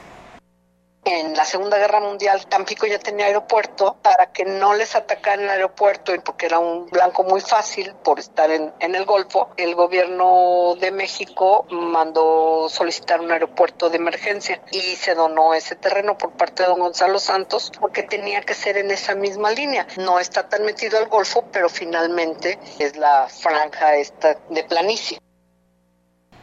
en 1.09 1.35
la 1.35 1.45
Segunda 1.45 1.79
Guerra 1.79 2.01
Mundial 2.01 2.47
Tampico 2.47 2.87
ya 2.87 2.99
tenía 2.99 3.27
aeropuerto 3.27 3.97
para 4.03 4.33
que 4.33 4.45
no 4.45 4.75
les 4.75 4.95
atacaran 4.95 5.45
el 5.45 5.51
aeropuerto 5.51 6.13
porque 6.25 6.47
era 6.47 6.59
un 6.59 6.87
blanco 6.87 7.25
muy 7.25 7.41
fácil 7.41 7.95
por 8.05 8.19
estar 8.19 8.51
en, 8.51 8.73
en 8.81 8.95
el 8.95 9.05
Golfo, 9.05 9.51
el 9.57 9.75
gobierno 9.75 10.75
de 10.79 10.91
México 10.91 11.67
mandó 11.71 12.69
solicitar 12.69 13.21
un 13.21 13.31
aeropuerto 13.33 13.91
de 13.91 13.97
emergencia 13.97 14.61
y 14.71 14.97
se 14.97 15.15
donó 15.15 15.55
ese 15.55 15.77
terreno 15.77 16.19
por 16.19 16.33
parte 16.33 16.63
de 16.63 16.69
don 16.69 16.81
Gonzalo 16.81 17.19
Santos 17.19 17.73
porque 17.81 18.03
tenía 18.03 18.43
que 18.43 18.55
ser 18.55 18.77
en 18.77 18.91
esa 18.91 19.15
misma 19.15 19.51
línea. 19.51 19.87
No 19.97 20.19
está 20.19 20.49
tan 20.49 20.65
metido 20.65 20.99
al 20.99 21.09
Golfo, 21.09 21.45
pero 21.53 21.69
finalmente 21.69 22.59
es 22.79 22.97
la 22.97 23.29
franja 23.29 23.97
esta 23.97 24.37
de 24.51 24.65
planicie. 24.65 25.19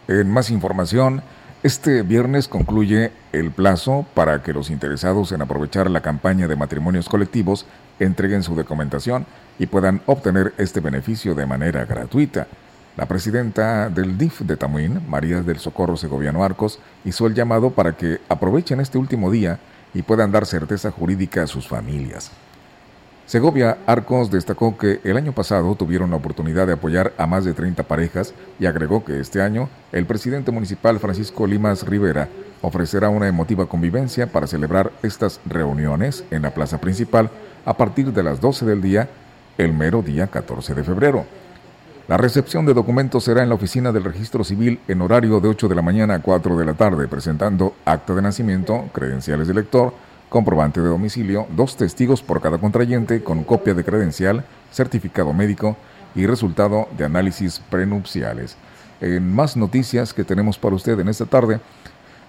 En 0.07 0.29
más 0.29 0.50
información, 0.50 1.24
este 1.65 2.03
viernes 2.03 2.48
concluye 2.48 3.12
el 3.31 3.50
plazo 3.50 4.05
para 4.13 4.43
que 4.43 4.53
los 4.53 4.69
interesados 4.69 5.31
en 5.31 5.41
aprovechar 5.41 5.89
la 5.89 6.01
campaña 6.01 6.48
de 6.48 6.55
matrimonios 6.55 7.10
colectivos 7.10 7.65
entreguen 8.00 8.43
su 8.43 8.53
documentación 8.53 9.25
y 9.57 9.65
puedan 9.65 10.00
obtener 10.05 10.53
este 10.60 10.79
beneficio 10.79 11.34
de 11.34 11.48
manera 11.48 11.84
gratuita. 11.86 12.45
La 12.95 13.07
presidenta 13.07 13.89
del 13.89 14.15
DIF 14.15 14.41
de 14.41 14.57
Tamuín, 14.57 15.01
María 15.10 15.41
del 15.41 15.57
Socorro 15.57 15.98
Segoviano 15.98 16.43
Arcos, 16.43 16.77
hizo 17.03 17.25
el 17.25 17.34
llamado 17.34 17.72
para 17.72 17.93
que 17.98 18.19
aprovechen 18.29 18.79
este 18.79 19.00
último 19.00 19.31
día 19.31 19.57
y 19.95 20.03
puedan 20.03 20.31
dar 20.31 20.45
certeza 20.45 20.91
jurídica 20.91 21.41
a 21.41 21.48
sus 21.48 21.67
familias. 21.67 22.29
Segovia 23.25 23.79
Arcos 23.88 24.29
destacó 24.29 24.77
que 24.77 25.01
el 25.03 25.17
año 25.17 25.32
pasado 25.32 25.74
tuvieron 25.74 26.12
la 26.12 26.17
oportunidad 26.17 26.67
de 26.67 26.74
apoyar 26.74 27.12
a 27.17 27.25
más 27.25 27.44
de 27.44 27.53
30 27.53 27.82
parejas 27.82 28.36
y 28.60 28.67
agregó 28.67 29.03
que 29.03 29.20
este 29.20 29.41
año 29.41 29.67
el 29.91 30.05
presidente 30.05 30.51
municipal 30.51 31.00
Francisco 31.00 31.48
Limas 31.48 31.88
Rivera 31.88 32.29
ofrecerá 32.62 33.10
una 33.10 33.27
emotiva 33.27 33.65
convivencia 33.65 34.27
para 34.27 34.46
celebrar 34.46 34.91
estas 35.01 35.39
reuniones 35.48 36.24
en 36.29 36.44
la 36.44 36.53
plaza 36.53 36.79
principal 36.79 37.32
a 37.65 37.75
partir 37.75 38.13
de 38.13 38.22
las 38.22 38.39
12 38.39 38.63
del 38.63 38.84
día, 38.84 39.10
el 39.58 39.74
mero 39.74 40.03
día 40.03 40.27
14 40.27 40.75
de 40.75 40.84
febrero. 40.84 41.25
La 42.08 42.17
recepción 42.17 42.67
de 42.67 42.75
documentos 42.75 43.24
será 43.24 43.41
en 43.41 43.50
la 43.50 43.55
oficina 43.55 43.91
del 43.91 44.03
registro 44.03 44.44
civil 44.44 44.79
en 44.88 45.01
horario 45.01 45.39
de 45.39 45.48
8 45.48 45.67
de 45.67 45.74
la 45.74 45.82
mañana 45.82 46.13
a 46.13 46.22
4 46.22 46.58
de 46.58 46.65
la 46.65 46.75
tarde, 46.75 47.08
presentando 47.08 47.74
acta 47.86 48.13
de 48.13 48.22
nacimiento, 48.22 48.88
credenciales 48.94 49.48
de 49.48 49.55
lector, 49.55 49.94
comprobante 50.36 50.82
de 50.82 50.89
domicilio, 50.89 51.48
dos 51.56 51.77
testigos 51.77 52.22
por 52.22 52.42
cada 52.42 52.58
contrayente 52.58 53.24
con 53.24 53.46
copia 53.46 53.74
de 53.74 53.86
credencial, 53.86 54.44
certificado 54.70 55.32
médico 55.32 55.77
y 56.13 56.25
resultado 56.25 56.89
de 56.98 57.06
análisis 57.06 57.62
prenupciales. 57.70 58.58
En 59.00 59.34
más 59.34 59.56
noticias 59.56 60.13
que 60.13 60.25
tenemos 60.25 60.58
para 60.58 60.75
usted 60.75 61.00
en 61.00 61.08
esta 61.08 61.25
tarde, 61.25 61.62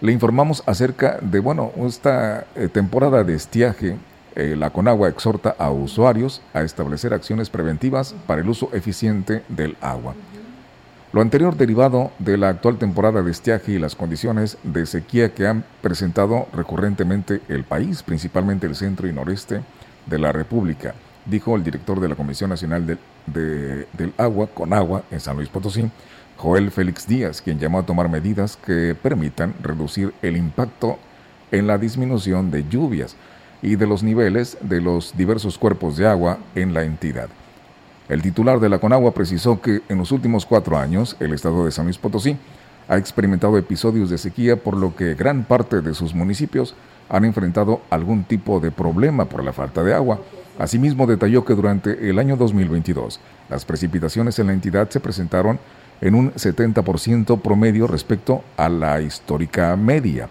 le 0.00 0.12
informamos 0.12 0.62
acerca 0.66 1.18
de, 1.20 1.40
bueno, 1.40 1.72
esta 1.84 2.46
eh, 2.54 2.68
temporada 2.68 3.24
de 3.24 3.34
estiaje. 3.34 3.96
Eh, 4.36 4.54
la 4.56 4.70
Conagua 4.70 5.08
exhorta 5.08 5.56
a 5.58 5.72
usuarios 5.72 6.42
a 6.54 6.62
establecer 6.62 7.12
acciones 7.12 7.50
preventivas 7.50 8.14
para 8.28 8.40
el 8.40 8.48
uso 8.48 8.70
eficiente 8.72 9.42
del 9.48 9.76
agua. 9.80 10.14
Lo 11.16 11.22
anterior 11.22 11.56
derivado 11.56 12.12
de 12.18 12.36
la 12.36 12.50
actual 12.50 12.76
temporada 12.76 13.22
de 13.22 13.30
estiaje 13.30 13.72
y 13.72 13.78
las 13.78 13.96
condiciones 13.96 14.58
de 14.64 14.84
sequía 14.84 15.32
que 15.32 15.46
han 15.46 15.64
presentado 15.80 16.46
recurrentemente 16.52 17.40
el 17.48 17.64
país, 17.64 18.02
principalmente 18.02 18.66
el 18.66 18.74
centro 18.74 19.08
y 19.08 19.14
noreste 19.14 19.62
de 20.04 20.18
la 20.18 20.30
República, 20.30 20.92
dijo 21.24 21.56
el 21.56 21.64
director 21.64 22.00
de 22.00 22.10
la 22.10 22.16
Comisión 22.16 22.50
Nacional 22.50 22.98
del 23.26 24.12
Agua, 24.18 24.48
con 24.48 24.74
agua, 24.74 25.04
en 25.10 25.20
San 25.20 25.36
Luis 25.36 25.48
Potosí, 25.48 25.90
Joel 26.36 26.70
Félix 26.70 27.06
Díaz, 27.06 27.40
quien 27.40 27.58
llamó 27.58 27.78
a 27.78 27.86
tomar 27.86 28.10
medidas 28.10 28.58
que 28.58 28.94
permitan 28.94 29.54
reducir 29.62 30.12
el 30.20 30.36
impacto 30.36 30.98
en 31.50 31.66
la 31.66 31.78
disminución 31.78 32.50
de 32.50 32.68
lluvias 32.68 33.16
y 33.62 33.76
de 33.76 33.86
los 33.86 34.02
niveles 34.02 34.58
de 34.60 34.82
los 34.82 35.16
diversos 35.16 35.56
cuerpos 35.56 35.96
de 35.96 36.08
agua 36.08 36.40
en 36.54 36.74
la 36.74 36.82
entidad. 36.82 37.30
El 38.08 38.22
titular 38.22 38.60
de 38.60 38.68
la 38.68 38.78
Conagua 38.78 39.12
precisó 39.12 39.60
que 39.60 39.82
en 39.88 39.98
los 39.98 40.12
últimos 40.12 40.46
cuatro 40.46 40.78
años 40.78 41.16
el 41.18 41.32
estado 41.32 41.64
de 41.64 41.72
San 41.72 41.86
Luis 41.86 41.98
Potosí 41.98 42.36
ha 42.88 42.96
experimentado 42.96 43.58
episodios 43.58 44.10
de 44.10 44.18
sequía 44.18 44.56
por 44.56 44.76
lo 44.76 44.94
que 44.94 45.14
gran 45.14 45.42
parte 45.42 45.80
de 45.80 45.92
sus 45.92 46.14
municipios 46.14 46.76
han 47.08 47.24
enfrentado 47.24 47.80
algún 47.90 48.22
tipo 48.22 48.60
de 48.60 48.70
problema 48.70 49.24
por 49.24 49.42
la 49.42 49.52
falta 49.52 49.82
de 49.82 49.92
agua. 49.92 50.20
Asimismo 50.56 51.06
detalló 51.06 51.44
que 51.44 51.54
durante 51.54 52.08
el 52.08 52.20
año 52.20 52.36
2022 52.36 53.18
las 53.48 53.64
precipitaciones 53.64 54.38
en 54.38 54.46
la 54.46 54.52
entidad 54.52 54.88
se 54.88 55.00
presentaron 55.00 55.58
en 56.00 56.14
un 56.14 56.32
70% 56.32 57.40
promedio 57.40 57.88
respecto 57.88 58.44
a 58.56 58.68
la 58.68 59.00
histórica 59.00 59.74
media, 59.74 60.28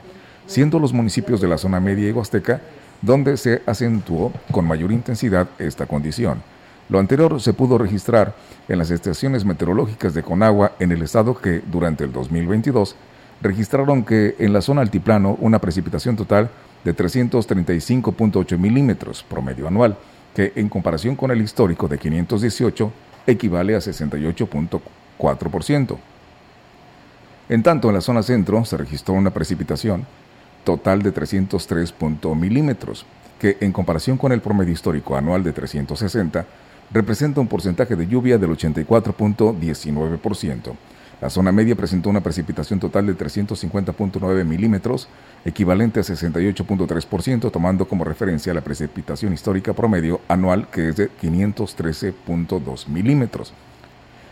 siendo 0.47 0.79
los 0.79 0.93
municipios 0.93 1.41
de 1.41 1.49
la 1.49 1.57
zona 1.57 1.81
media 1.81 2.07
y 2.07 2.13
huasteca 2.13 2.61
donde 3.01 3.35
se 3.35 3.61
acentuó 3.65 4.31
con 4.51 4.65
mayor 4.65 4.93
intensidad 4.93 5.49
esta 5.59 5.85
condición. 5.85 6.54
Lo 6.87 6.99
anterior 6.99 7.41
se 7.41 7.53
pudo 7.53 7.79
registrar 7.79 8.35
en 8.67 8.77
las 8.77 8.91
estaciones 8.91 9.43
meteorológicas 9.43 10.13
de 10.13 10.21
Conagua 10.21 10.73
en 10.79 10.91
el 10.91 11.01
estado 11.01 11.35
que, 11.35 11.63
durante 11.65 12.03
el 12.03 12.11
2022, 12.11 12.95
registraron 13.41 14.05
que 14.05 14.35
en 14.37 14.53
la 14.53 14.61
zona 14.61 14.81
altiplano 14.81 15.35
una 15.41 15.59
precipitación 15.59 16.15
total 16.15 16.51
de 16.83 16.95
335.8 16.95 18.57
milímetros 18.57 19.23
promedio 19.23 19.67
anual, 19.67 19.97
que 20.35 20.53
en 20.55 20.69
comparación 20.69 21.15
con 21.15 21.31
el 21.31 21.41
histórico 21.41 21.87
de 21.87 21.97
518 21.97 22.91
equivale 23.25 23.75
a 23.75 23.79
68.4%. 23.79 25.97
En 27.49 27.63
tanto, 27.63 27.89
en 27.89 27.95
la 27.95 28.01
zona 28.01 28.21
centro 28.21 28.63
se 28.63 28.77
registró 28.77 29.15
una 29.15 29.31
precipitación 29.31 30.05
total 30.63 31.01
de 31.01 31.11
303 31.11 31.95
milímetros, 32.35 33.07
que 33.39 33.57
en 33.59 33.71
comparación 33.71 34.17
con 34.17 34.31
el 34.31 34.41
promedio 34.41 34.73
histórico 34.73 35.15
anual 35.15 35.43
de 35.43 35.51
360 35.51 36.45
representa 36.91 37.41
un 37.41 37.47
porcentaje 37.47 37.95
de 37.95 38.05
lluvia 38.07 38.37
del 38.37 38.51
84.19%. 38.51 40.75
La 41.21 41.29
zona 41.29 41.51
media 41.51 41.75
presentó 41.75 42.09
una 42.09 42.21
precipitación 42.21 42.79
total 42.79 43.05
de 43.07 43.17
350.9 43.17 44.43
milímetros, 44.43 45.07
equivalente 45.45 45.99
a 46.01 46.03
68.3%, 46.03 47.51
tomando 47.51 47.87
como 47.87 48.03
referencia 48.03 48.53
la 48.53 48.61
precipitación 48.61 49.33
histórica 49.33 49.73
promedio 49.73 50.21
anual, 50.27 50.67
que 50.69 50.89
es 50.89 50.97
de 50.97 51.09
513.2 51.09 52.87
milímetros. 52.89 53.53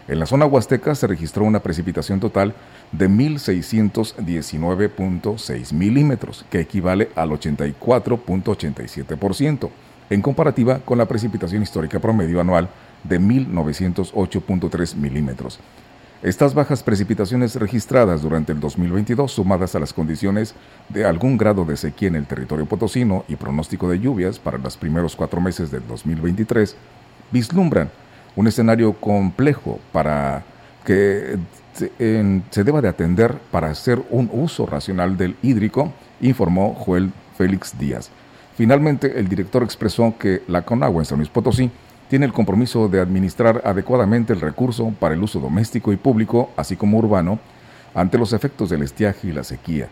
En 0.10 0.20
la 0.20 0.26
zona 0.26 0.46
huasteca 0.46 0.94
se 0.96 1.08
registró 1.08 1.46
una 1.46 1.62
precipitación 1.62 2.20
total 2.20 2.54
de 2.92 3.10
1.619.6 3.10 5.72
milímetros, 5.72 6.44
que 6.50 6.60
equivale 6.60 7.10
al 7.16 7.30
84.87% 7.30 9.70
en 10.14 10.22
comparativa 10.22 10.80
con 10.80 10.98
la 10.98 11.08
precipitación 11.08 11.64
histórica 11.64 12.00
promedio 12.00 12.40
anual 12.40 12.70
de 13.04 13.20
1.908.3 13.20 14.96
milímetros. 14.96 15.60
Estas 16.22 16.54
bajas 16.54 16.84
precipitaciones 16.84 17.56
registradas 17.56 18.22
durante 18.22 18.54
el 18.54 18.60
2022, 18.60 19.32
sumadas 19.32 19.76
a 19.76 19.80
las 19.80 19.92
condiciones 19.92 20.56
de 20.88 21.04
algún 21.04 21.38
grado 21.38 21.66
de 21.66 21.76
sequía 21.76 22.08
en 22.08 22.16
el 22.16 22.28
territorio 22.28 22.66
potosino 22.66 23.26
y 23.28 23.36
pronóstico 23.36 23.90
de 23.90 24.00
lluvias 24.00 24.40
para 24.40 24.58
los 24.58 24.78
primeros 24.78 25.16
cuatro 25.16 25.42
meses 25.42 25.70
del 25.70 25.86
2023, 25.88 26.78
vislumbran 27.32 27.90
un 28.36 28.48
escenario 28.48 28.94
complejo 28.94 29.80
para 29.92 30.44
que 30.86 31.38
se 31.74 32.64
deba 32.64 32.82
de 32.82 32.88
atender 32.88 33.38
para 33.52 33.70
hacer 33.70 34.02
un 34.12 34.30
uso 34.32 34.66
racional 34.66 35.18
del 35.18 35.36
hídrico, 35.42 35.92
informó 36.22 36.74
Joel 36.74 37.12
Félix 37.36 37.78
Díaz. 37.78 38.12
Finalmente, 38.56 39.20
el 39.20 39.28
director 39.28 39.64
expresó 39.64 40.16
que 40.18 40.44
la 40.48 40.62
Conagua 40.62 41.02
en 41.02 41.06
San 41.06 41.18
Luis 41.18 41.30
Potosí 41.30 41.72
tiene 42.10 42.26
el 42.26 42.34
compromiso 42.34 42.88
de 42.88 43.00
administrar 43.00 43.62
adecuadamente 43.66 44.34
el 44.34 44.42
recurso 44.42 44.94
para 45.00 45.16
el 45.16 45.24
uso 45.24 45.40
doméstico 45.40 45.92
y 45.92 45.98
público, 45.98 46.52
así 46.56 46.76
como 46.76 47.00
urbano, 47.00 47.40
ante 47.96 48.18
los 48.18 48.34
efectos 48.34 48.70
del 48.70 48.84
estiaje 48.84 49.30
y 49.30 49.32
la 49.32 49.44
sequía, 49.44 49.88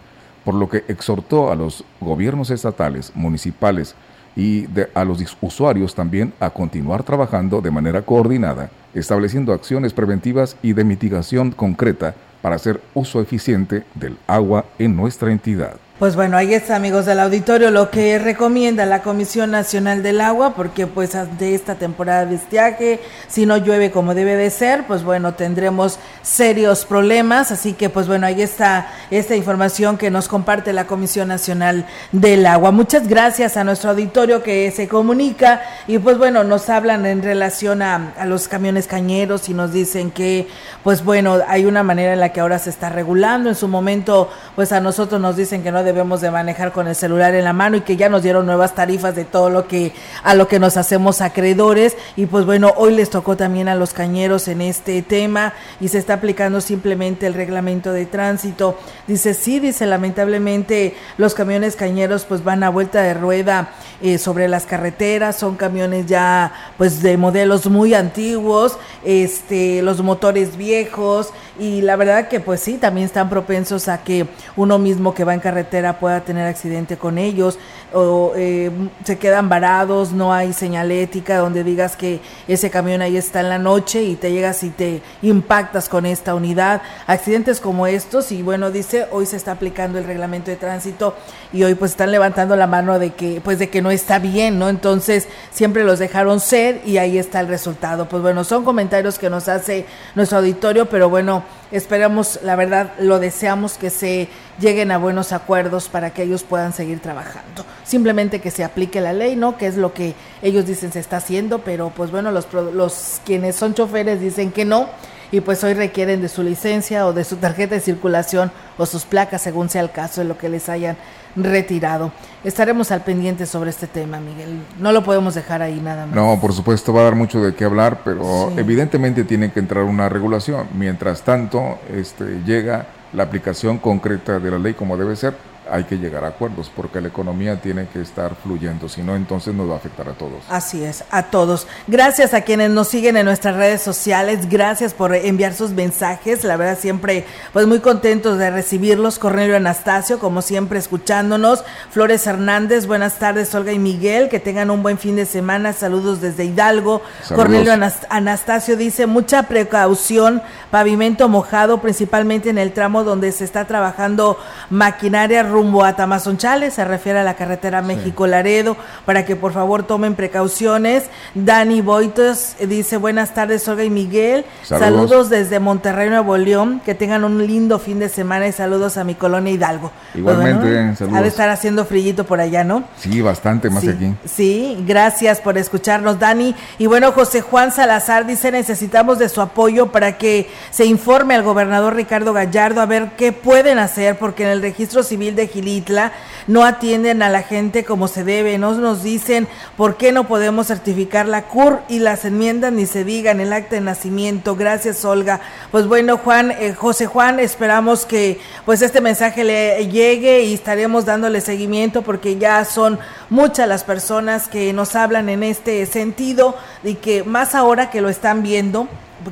por 0.46 0.54
lo 0.54 0.70
que 0.70 0.84
exhortó 0.88 1.52
a 1.52 1.56
los 1.56 1.84
gobiernos 2.00 2.52
estatales, 2.52 3.12
municipales 3.16 3.96
y 4.36 4.68
a 4.94 5.04
los 5.04 5.38
usuarios 5.42 5.96
también 5.96 6.34
a 6.40 6.52
continuar 6.52 7.04
trabajando 7.04 7.62
de 7.62 7.72
manera 7.72 8.04
coordinada, 8.04 8.70
estableciendo 8.94 9.54
acciones 9.54 9.94
preventivas 9.94 10.58
y 10.62 10.74
de 10.74 10.84
mitigación 10.84 11.52
concreta 11.52 12.14
para 12.42 12.56
hacer 12.56 12.82
uso 12.94 13.22
eficiente 13.22 13.84
del 13.96 14.18
agua 14.28 14.66
en 14.80 14.96
nuestra 14.96 15.32
entidad. 15.32 15.78
Pues 16.02 16.16
bueno, 16.16 16.36
ahí 16.36 16.56
está, 16.56 16.78
amigos 16.78 17.06
del 17.06 17.20
auditorio, 17.20 17.70
lo 17.70 17.92
que 17.92 18.18
recomienda 18.18 18.88
la 18.88 19.04
Comisión 19.04 19.52
Nacional 19.52 20.02
del 20.02 20.20
Agua, 20.20 20.56
porque 20.56 20.88
pues 20.88 21.14
ante 21.14 21.54
esta 21.54 21.76
temporada 21.76 22.26
de 22.26 22.38
estiaje, 22.38 23.00
si 23.28 23.46
no 23.46 23.58
llueve 23.58 23.92
como 23.92 24.16
debe 24.16 24.36
de 24.36 24.50
ser, 24.50 24.88
pues 24.88 25.04
bueno, 25.04 25.36
tendremos 25.36 26.00
serios 26.24 26.86
problemas. 26.86 27.52
Así 27.52 27.74
que 27.74 27.92
pues 27.92 28.08
bueno, 28.08 28.26
ahí 28.26 28.42
está 28.42 28.88
esta 29.12 29.36
información 29.36 30.00
que 30.00 30.10
nos 30.10 30.28
comparte 30.28 30.74
la 30.74 30.88
Comisión 30.88 31.28
Nacional 31.28 31.86
del 32.12 32.48
Agua. 32.48 32.72
Muchas 32.72 33.08
gracias 33.08 33.56
a 33.56 33.64
nuestro 33.64 33.92
auditorio 33.92 34.42
que 34.42 34.72
se 34.72 34.88
comunica 34.88 35.62
y 35.86 36.00
pues 36.00 36.18
bueno, 36.18 36.44
nos 36.44 36.68
hablan 36.70 37.06
en 37.06 37.22
relación 37.22 37.84
a, 37.84 38.14
a 38.18 38.26
los 38.26 38.48
camiones 38.48 38.88
cañeros 38.88 39.50
y 39.50 39.54
nos 39.54 39.72
dicen 39.72 40.10
que 40.10 40.48
pues 40.84 41.04
bueno, 41.04 41.38
hay 41.48 41.66
una 41.66 41.84
manera 41.84 42.14
en 42.14 42.20
la 42.20 42.34
que 42.34 42.40
ahora 42.40 42.58
se 42.58 42.72
está 42.72 42.90
regulando. 42.90 43.50
En 43.50 43.56
su 43.56 43.68
momento, 43.68 44.32
pues 44.56 44.72
a 44.72 44.80
nosotros 44.80 45.22
nos 45.22 45.36
dicen 45.36 45.62
que 45.62 45.72
no 45.72 45.91
debemos 45.92 46.22
de 46.22 46.32
manejar 46.32 46.72
con 46.72 46.88
el 46.88 46.96
celular 46.96 47.36
en 47.36 47.44
la 47.44 47.52
mano 47.52 47.76
y 47.76 47.82
que 47.82 47.98
ya 47.98 48.08
nos 48.08 48.24
dieron 48.24 48.46
nuevas 48.46 48.74
tarifas 48.76 49.14
de 49.14 49.26
todo 49.26 49.50
lo 49.50 49.68
que 49.68 49.92
a 50.24 50.36
lo 50.36 50.48
que 50.48 50.58
nos 50.58 50.78
hacemos 50.78 51.20
acreedores 51.20 51.98
y 52.16 52.28
pues 52.28 52.46
bueno, 52.46 52.74
hoy 52.78 52.96
les 52.96 53.10
tocó 53.10 53.36
también 53.36 53.68
a 53.68 53.76
los 53.76 53.94
cañeros 53.94 54.48
en 54.48 54.62
este 54.62 55.02
tema 55.02 55.54
y 55.82 55.90
se 55.90 55.98
está 55.98 56.14
aplicando 56.14 56.62
simplemente 56.62 57.28
el 57.28 57.34
reglamento 57.34 57.92
de 57.92 58.06
tránsito. 58.06 58.78
Dice, 59.06 59.34
sí, 59.34 59.60
dice, 59.60 59.86
lamentablemente 59.86 60.96
los 61.18 61.34
camiones 61.34 61.76
cañeros 61.76 62.24
pues 62.24 62.44
van 62.44 62.64
a 62.64 62.70
vuelta 62.70 63.02
de 63.02 63.14
rueda 63.14 63.72
eh, 64.02 64.18
sobre 64.18 64.48
las 64.48 64.66
carreteras, 64.66 65.36
son 65.36 65.58
camiones 65.58 66.06
ya 66.06 66.54
pues 66.78 67.02
de 67.02 67.18
modelos 67.18 67.66
muy 67.68 67.94
antiguos, 67.94 68.78
este, 69.04 69.82
los 69.82 70.02
motores 70.02 70.56
viejos 70.56 71.34
y 71.62 71.82
la 71.82 71.96
verdad 71.96 72.28
que 72.28 72.40
pues 72.40 72.60
sí, 72.60 72.80
también 72.80 73.06
están 73.06 73.30
propensos 73.30 73.88
a 73.88 74.04
que 74.04 74.26
uno 74.56 74.80
mismo 74.80 75.14
que 75.14 75.24
va 75.24 75.36
en 75.36 75.40
carretera 75.40 76.00
pueda 76.00 76.22
tener 76.22 76.48
accidente 76.48 76.98
con 76.98 77.20
ellos 77.20 77.60
o 77.94 78.34
eh, 78.36 78.72
se 79.04 79.18
quedan 79.18 79.50
varados, 79.50 80.12
no 80.12 80.34
hay 80.34 80.54
señalética 80.54 81.38
donde 81.38 81.64
digas 81.64 81.96
que 81.96 82.20
ese 82.48 82.70
camión 82.70 83.02
ahí 83.02 83.18
está 83.18 83.42
en 83.42 83.50
la 83.50 83.60
noche 83.60 84.04
y 84.04 84.16
te 84.16 84.32
llegas 84.32 84.64
y 84.64 84.70
te 84.70 85.02
impactas 85.22 85.90
con 85.90 86.06
esta 86.06 86.36
unidad. 86.36 86.82
Accidentes 87.08 87.60
como 87.60 87.88
estos 87.88 88.32
y 88.32 88.42
bueno, 88.42 88.72
dice, 88.72 89.08
hoy 89.12 89.26
se 89.26 89.38
está 89.38 89.54
aplicando 89.54 89.98
el 90.00 90.06
reglamento 90.06 90.52
de 90.52 90.58
tránsito 90.58 91.16
y 91.54 91.64
hoy 91.64 91.76
pues 91.76 91.92
están 91.92 92.12
levantando 92.12 92.56
la 92.56 92.68
mano 92.68 93.00
de 93.00 93.12
que 93.12 93.42
pues 93.44 93.60
de 93.60 93.70
que 93.70 93.82
no 93.82 93.92
está 93.92 94.20
bien, 94.20 94.60
¿no? 94.60 94.70
Entonces, 94.70 95.28
siempre 95.52 95.84
los 95.84 96.00
dejaron 96.00 96.40
ser 96.40 96.82
y 96.86 96.98
ahí 96.98 97.18
está 97.18 97.40
el 97.40 97.48
resultado. 97.48 98.08
Pues 98.08 98.22
bueno, 98.22 98.44
son 98.44 98.64
comentarios 98.64 99.20
que 99.20 99.30
nos 99.30 99.48
hace 99.48 99.86
nuestro 100.16 100.40
auditorio, 100.40 100.88
pero 100.88 101.10
bueno, 101.10 101.44
esperamos, 101.72 102.40
la 102.44 102.56
verdad, 102.56 102.94
lo 103.00 103.20
deseamos 103.20 103.78
que 103.78 103.90
se 103.90 104.30
lleguen 104.60 104.92
a 104.92 104.98
buenos 104.98 105.32
acuerdos 105.32 105.90
para 105.90 106.12
que 106.12 106.24
ellos 106.24 106.44
puedan 106.44 106.74
seguir 106.74 107.00
trabajando. 107.00 107.66
Simplemente 107.84 108.40
que 108.40 108.52
se 108.52 108.64
aplique 108.64 109.02
la 109.02 109.14
ley, 109.14 109.36
¿no? 109.36 109.58
Que 109.58 109.68
es 109.68 109.78
lo 109.78 109.94
que 109.94 110.16
ellos 110.42 110.66
dicen 110.66 110.92
se 110.92 111.00
está 111.00 111.18
haciendo, 111.18 111.60
pero 111.60 111.92
pues 111.96 112.12
bueno, 112.12 112.32
los, 112.32 112.48
los 112.54 113.22
quienes 113.26 113.56
son 113.56 113.74
choferes 113.74 114.20
dicen 114.20 114.52
que 114.52 114.66
no 114.66 114.90
y 115.32 115.40
pues 115.42 115.64
hoy 115.64 115.74
requieren 115.74 116.22
de 116.22 116.28
su 116.28 116.44
licencia 116.44 117.08
o 117.08 117.14
de 117.14 117.24
su 117.24 117.38
tarjeta 117.38 117.76
de 117.76 117.82
circulación 117.82 118.52
o 118.78 118.86
sus 118.86 119.06
placas 119.06 119.42
según 119.42 119.70
sea 119.70 119.82
el 119.82 119.92
caso 119.92 120.22
de 120.22 120.28
lo 120.28 120.38
que 120.38 120.50
les 120.50 120.68
hayan 120.68 120.98
retirado. 121.36 122.12
Estaremos 122.44 122.92
al 122.92 123.04
pendiente 123.04 123.46
sobre 123.46 123.70
este 123.70 123.88
tema, 123.88 124.20
Miguel. 124.20 124.60
No 124.80 124.92
lo 124.92 125.04
podemos 125.04 125.34
dejar 125.34 125.62
ahí 125.62 125.80
nada 125.82 126.06
más. 126.06 126.16
No, 126.16 126.38
por 126.42 126.52
supuesto 126.54 126.94
va 126.94 127.02
a 127.02 127.04
dar 127.06 127.16
mucho 127.16 127.42
de 127.42 127.56
qué 127.56 127.64
hablar, 127.64 128.02
pero 128.04 128.52
evidentemente 128.58 129.24
tiene 129.24 129.52
que 129.52 129.60
entrar 129.60 129.84
una 129.84 130.10
regulación. 130.10 130.68
Mientras 130.74 131.22
tanto, 131.22 131.80
este 131.90 132.42
llega 132.46 132.88
la 133.14 133.24
aplicación 133.24 133.78
concreta 133.78 134.40
de 134.40 134.52
la 134.52 134.60
ley 134.60 134.74
como 134.74 134.98
debe 134.98 135.16
ser 135.16 135.36
hay 135.72 135.86
que 135.86 135.98
llegar 135.98 136.26
a 136.26 136.30
acuerdos 136.30 136.72
porque 136.76 137.00
la 137.02 137.08
economía 137.08 137.62
tiene 137.62 137.88
que 137.88 138.02
estar 138.02 138.36
fluyendo, 138.36 138.90
si 138.90 139.02
no 139.02 139.16
entonces 139.16 139.54
nos 139.54 139.70
va 139.70 139.76
a 139.76 139.78
afectar 139.78 140.10
a 140.10 140.14
todos. 140.14 140.44
Así 140.50 140.84
es, 140.84 141.04
a 141.10 141.24
todos. 141.24 141.68
Gracias 141.88 142.34
a 142.34 142.42
quienes 142.42 142.70
nos 142.72 142.90
siguen 142.90 143.18
en 143.18 143.26
nuestras 143.26 143.56
redes 143.56 143.82
sociales, 143.82 144.50
gracias 144.50 144.94
por 144.94 145.16
enviar 145.16 145.54
sus 145.54 145.72
mensajes, 145.72 146.44
la 146.44 146.58
verdad 146.58 146.78
siempre 146.78 147.26
pues 147.54 147.68
muy 147.68 147.80
contentos 147.80 148.38
de 148.38 148.52
recibirlos. 148.52 149.18
Cornelio 149.18 149.56
Anastasio, 149.56 150.20
como 150.20 150.42
siempre 150.42 150.80
escuchándonos, 150.80 151.64
Flores 151.90 152.28
Hernández, 152.28 152.86
buenas 152.86 153.18
tardes 153.18 153.54
Olga 153.56 153.72
y 153.72 153.80
Miguel, 153.80 154.30
que 154.30 154.40
tengan 154.40 154.72
un 154.72 154.84
buen 154.84 154.98
fin 154.98 155.16
de 155.16 155.26
semana, 155.26 155.74
saludos 155.74 156.22
desde 156.22 156.46
Hidalgo. 156.46 157.02
Cornelio 157.34 157.74
Anastasio 158.10 158.76
dice, 158.76 159.06
mucha 159.06 159.44
precaución, 159.44 160.42
pavimento 160.70 161.30
mojado, 161.30 161.82
principalmente 161.82 162.50
en 162.50 162.58
el 162.58 162.74
tramo 162.74 163.04
donde 163.04 163.32
se 163.32 163.46
está 163.46 163.66
trabajando 163.66 164.38
maquinaria 164.70 165.44
rumbo 165.62 165.84
a 165.84 165.96
Tamazonchales, 165.96 166.74
se 166.74 166.84
refiere 166.86 167.20
a 167.20 167.24
la 167.24 167.36
carretera 167.36 167.84
México-Laredo, 167.84 168.76
para 169.06 169.26
que 169.26 169.36
por 169.36 169.54
favor 169.54 169.84
tomen 169.84 170.16
precauciones. 170.16 171.04
Dani 171.36 171.82
Boitos 171.82 172.56
dice, 172.60 172.98
buenas 172.98 173.36
tardes 173.36 173.68
Olga 173.68 173.84
y 173.84 173.92
Miguel, 173.92 174.44
saludos. 174.64 175.30
desde 175.30 175.60
Monterrey, 175.60 176.10
Nuevo 176.10 176.36
León, 176.38 176.82
que 176.84 176.96
tengan 176.96 177.24
un 177.24 177.46
lindo 177.46 177.78
fin 177.78 178.00
de 178.00 178.10
semana 178.10 178.48
y 178.48 178.52
saludos 178.52 178.98
a 178.98 179.04
mi 179.04 179.14
colonia 179.14 179.54
Hidalgo. 179.54 179.92
Igualmente, 180.16 180.96
saludos. 180.96 181.20
Ha 181.20 181.22
de 181.22 181.28
estar 181.28 181.50
haciendo 181.50 181.86
frillito 181.86 182.26
por 182.26 182.40
allá, 182.40 182.64
¿no? 182.64 182.84
Sí, 182.98 183.22
bastante 183.22 183.70
más 183.70 183.88
aquí. 183.88 184.16
Sí, 184.26 184.84
gracias 184.88 185.40
por 185.42 185.60
escucharnos, 185.60 186.18
Dani. 186.18 186.56
Y 186.80 186.88
bueno, 186.88 187.12
José 187.12 187.42
Juan 187.42 187.72
Salazar 187.72 188.26
dice, 188.26 188.52
necesitamos 188.52 189.20
de 189.20 189.30
su 189.30 189.42
apoyo 189.42 189.92
para 189.92 190.18
que 190.18 190.50
se 190.72 190.86
informe 190.86 191.36
al 191.36 191.44
gobernador 191.44 191.96
Ricardo 191.96 192.34
Gallardo 192.34 192.82
a 192.82 192.88
ver 192.88 193.12
qué 193.16 193.32
pueden 193.32 193.78
hacer, 193.78 194.18
porque 194.18 194.44
en 194.44 194.50
el 194.50 194.62
registro 194.62 195.04
civil 195.04 195.36
de 195.36 195.41
Gilitla 195.48 196.12
no 196.48 196.64
atienden 196.64 197.22
a 197.22 197.30
la 197.30 197.44
gente 197.44 197.84
como 197.84 198.08
se 198.08 198.24
debe, 198.24 198.58
no 198.58 198.74
nos 198.74 199.04
dicen 199.04 199.48
por 199.78 199.98
qué 199.98 200.12
no 200.12 200.28
podemos 200.28 200.68
certificar 200.68 201.28
la 201.28 201.44
CUR 201.44 201.80
y 201.88 202.00
las 202.00 202.26
enmiendas 202.26 202.72
ni 202.74 202.86
se 202.86 203.04
digan 203.04 203.40
el 203.40 203.54
acta 203.54 203.76
de 203.76 203.82
nacimiento. 203.82 204.56
Gracias, 204.56 205.06
Olga. 205.06 205.42
Pues 205.72 205.88
bueno, 205.88 206.18
Juan, 206.18 206.52
eh, 206.52 206.74
José 206.74 207.06
Juan, 207.06 207.40
esperamos 207.40 208.06
que 208.06 208.40
pues 208.66 208.82
este 208.82 209.02
mensaje 209.02 209.44
le 209.44 209.88
llegue 209.88 210.44
y 210.44 210.54
estaremos 210.54 211.06
dándole 211.06 211.42
seguimiento 211.42 212.02
porque 212.02 212.38
ya 212.38 212.66
son 212.66 213.00
muchas 213.30 213.68
las 213.68 213.84
personas 213.84 214.48
que 214.48 214.74
nos 214.74 214.96
hablan 214.96 215.30
en 215.30 215.44
este 215.44 215.86
sentido 215.86 216.56
y 216.84 216.96
que 216.96 217.24
más 217.24 217.56
ahora 217.56 217.90
que 217.90 218.02
lo 218.02 218.10
están 218.10 218.44
viendo, 218.44 218.88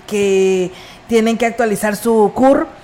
que 0.07 0.71
tienen 1.07 1.37
que 1.37 1.45
actualizar 1.45 1.95
su 1.95 2.31
CUR 2.33 2.78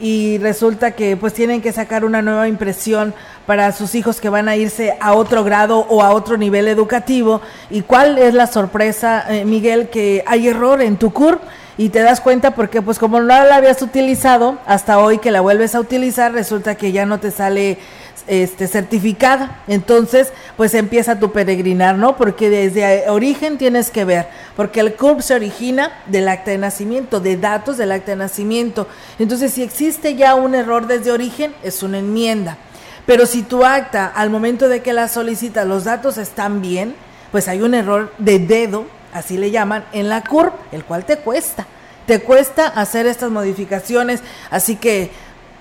y 0.00 0.38
resulta 0.38 0.92
que 0.92 1.16
pues 1.16 1.34
tienen 1.34 1.60
que 1.60 1.72
sacar 1.72 2.04
una 2.04 2.22
nueva 2.22 2.48
impresión 2.48 3.14
para 3.46 3.72
sus 3.72 3.94
hijos 3.94 4.20
que 4.20 4.28
van 4.28 4.48
a 4.48 4.56
irse 4.56 4.96
a 5.00 5.12
otro 5.12 5.44
grado 5.44 5.86
o 5.88 6.02
a 6.02 6.10
otro 6.10 6.36
nivel 6.36 6.68
educativo. 6.68 7.40
¿Y 7.70 7.82
cuál 7.82 8.18
es 8.18 8.34
la 8.34 8.46
sorpresa, 8.46 9.24
eh, 9.28 9.44
Miguel, 9.44 9.88
que 9.88 10.24
hay 10.26 10.48
error 10.48 10.80
en 10.80 10.96
tu 10.96 11.12
CUR? 11.12 11.40
Y 11.76 11.88
te 11.88 12.00
das 12.00 12.20
cuenta 12.20 12.52
porque 12.52 12.82
pues 12.82 12.98
como 12.98 13.20
no 13.20 13.26
la 13.26 13.56
habías 13.56 13.80
utilizado, 13.82 14.58
hasta 14.66 14.98
hoy 14.98 15.18
que 15.18 15.30
la 15.30 15.40
vuelves 15.40 15.74
a 15.74 15.80
utilizar, 15.80 16.32
resulta 16.32 16.74
que 16.74 16.92
ya 16.92 17.06
no 17.06 17.20
te 17.20 17.30
sale 17.30 17.78
este, 18.26 18.66
certificada. 18.66 19.62
Entonces, 19.66 20.32
pues 20.56 20.74
empieza 20.74 21.18
tu 21.18 21.32
peregrinar, 21.32 21.96
¿no? 21.96 22.16
Porque 22.16 22.50
desde 22.50 23.08
origen 23.08 23.58
tienes 23.58 23.90
que 23.90 24.04
ver, 24.04 24.28
porque 24.56 24.80
el 24.80 24.94
CURP 24.94 25.20
se 25.20 25.34
origina 25.34 25.92
del 26.06 26.28
acta 26.28 26.50
de 26.50 26.58
nacimiento, 26.58 27.20
de 27.20 27.36
datos 27.36 27.76
del 27.76 27.92
acta 27.92 28.12
de 28.12 28.16
nacimiento. 28.16 28.86
Entonces, 29.18 29.52
si 29.52 29.62
existe 29.62 30.14
ya 30.14 30.34
un 30.34 30.54
error 30.54 30.86
desde 30.86 31.12
origen, 31.12 31.54
es 31.62 31.82
una 31.82 31.98
enmienda. 31.98 32.58
Pero 33.06 33.26
si 33.26 33.42
tu 33.42 33.64
acta, 33.64 34.06
al 34.06 34.30
momento 34.30 34.68
de 34.68 34.82
que 34.82 34.92
la 34.92 35.08
solicitas, 35.08 35.66
los 35.66 35.84
datos 35.84 36.18
están 36.18 36.60
bien, 36.60 36.94
pues 37.32 37.48
hay 37.48 37.62
un 37.62 37.74
error 37.74 38.12
de 38.18 38.38
dedo 38.38 38.86
así 39.12 39.36
le 39.36 39.50
llaman, 39.50 39.84
en 39.92 40.08
la 40.08 40.22
CURP, 40.22 40.54
el 40.72 40.84
cual 40.84 41.04
te 41.04 41.18
cuesta. 41.18 41.66
Te 42.06 42.20
cuesta 42.20 42.66
hacer 42.66 43.06
estas 43.06 43.30
modificaciones, 43.30 44.20
así 44.50 44.76
que 44.76 45.10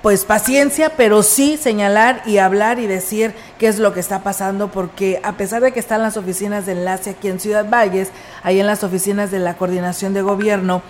pues 0.01 0.25
paciencia, 0.25 0.93
pero 0.95 1.23
sí 1.23 1.57
señalar 1.57 2.21
y 2.25 2.37
hablar 2.37 2.79
y 2.79 2.87
decir 2.87 3.33
qué 3.57 3.67
es 3.67 3.79
lo 3.79 3.93
que 3.93 3.99
está 3.99 4.23
pasando, 4.23 4.71
porque 4.71 5.19
a 5.23 5.33
pesar 5.33 5.61
de 5.61 5.71
que 5.71 5.79
están 5.79 6.01
las 6.01 6.17
oficinas 6.17 6.65
de 6.65 6.73
enlace 6.73 7.11
aquí 7.11 7.27
en 7.27 7.39
Ciudad 7.39 7.69
Valles, 7.69 8.09
ahí 8.43 8.59
en 8.59 8.67
las 8.67 8.83
oficinas 8.83 9.31
de 9.31 9.39
la 9.39 9.55
coordinación 9.55 10.13
de 10.13 10.21
gobierno, 10.21 10.81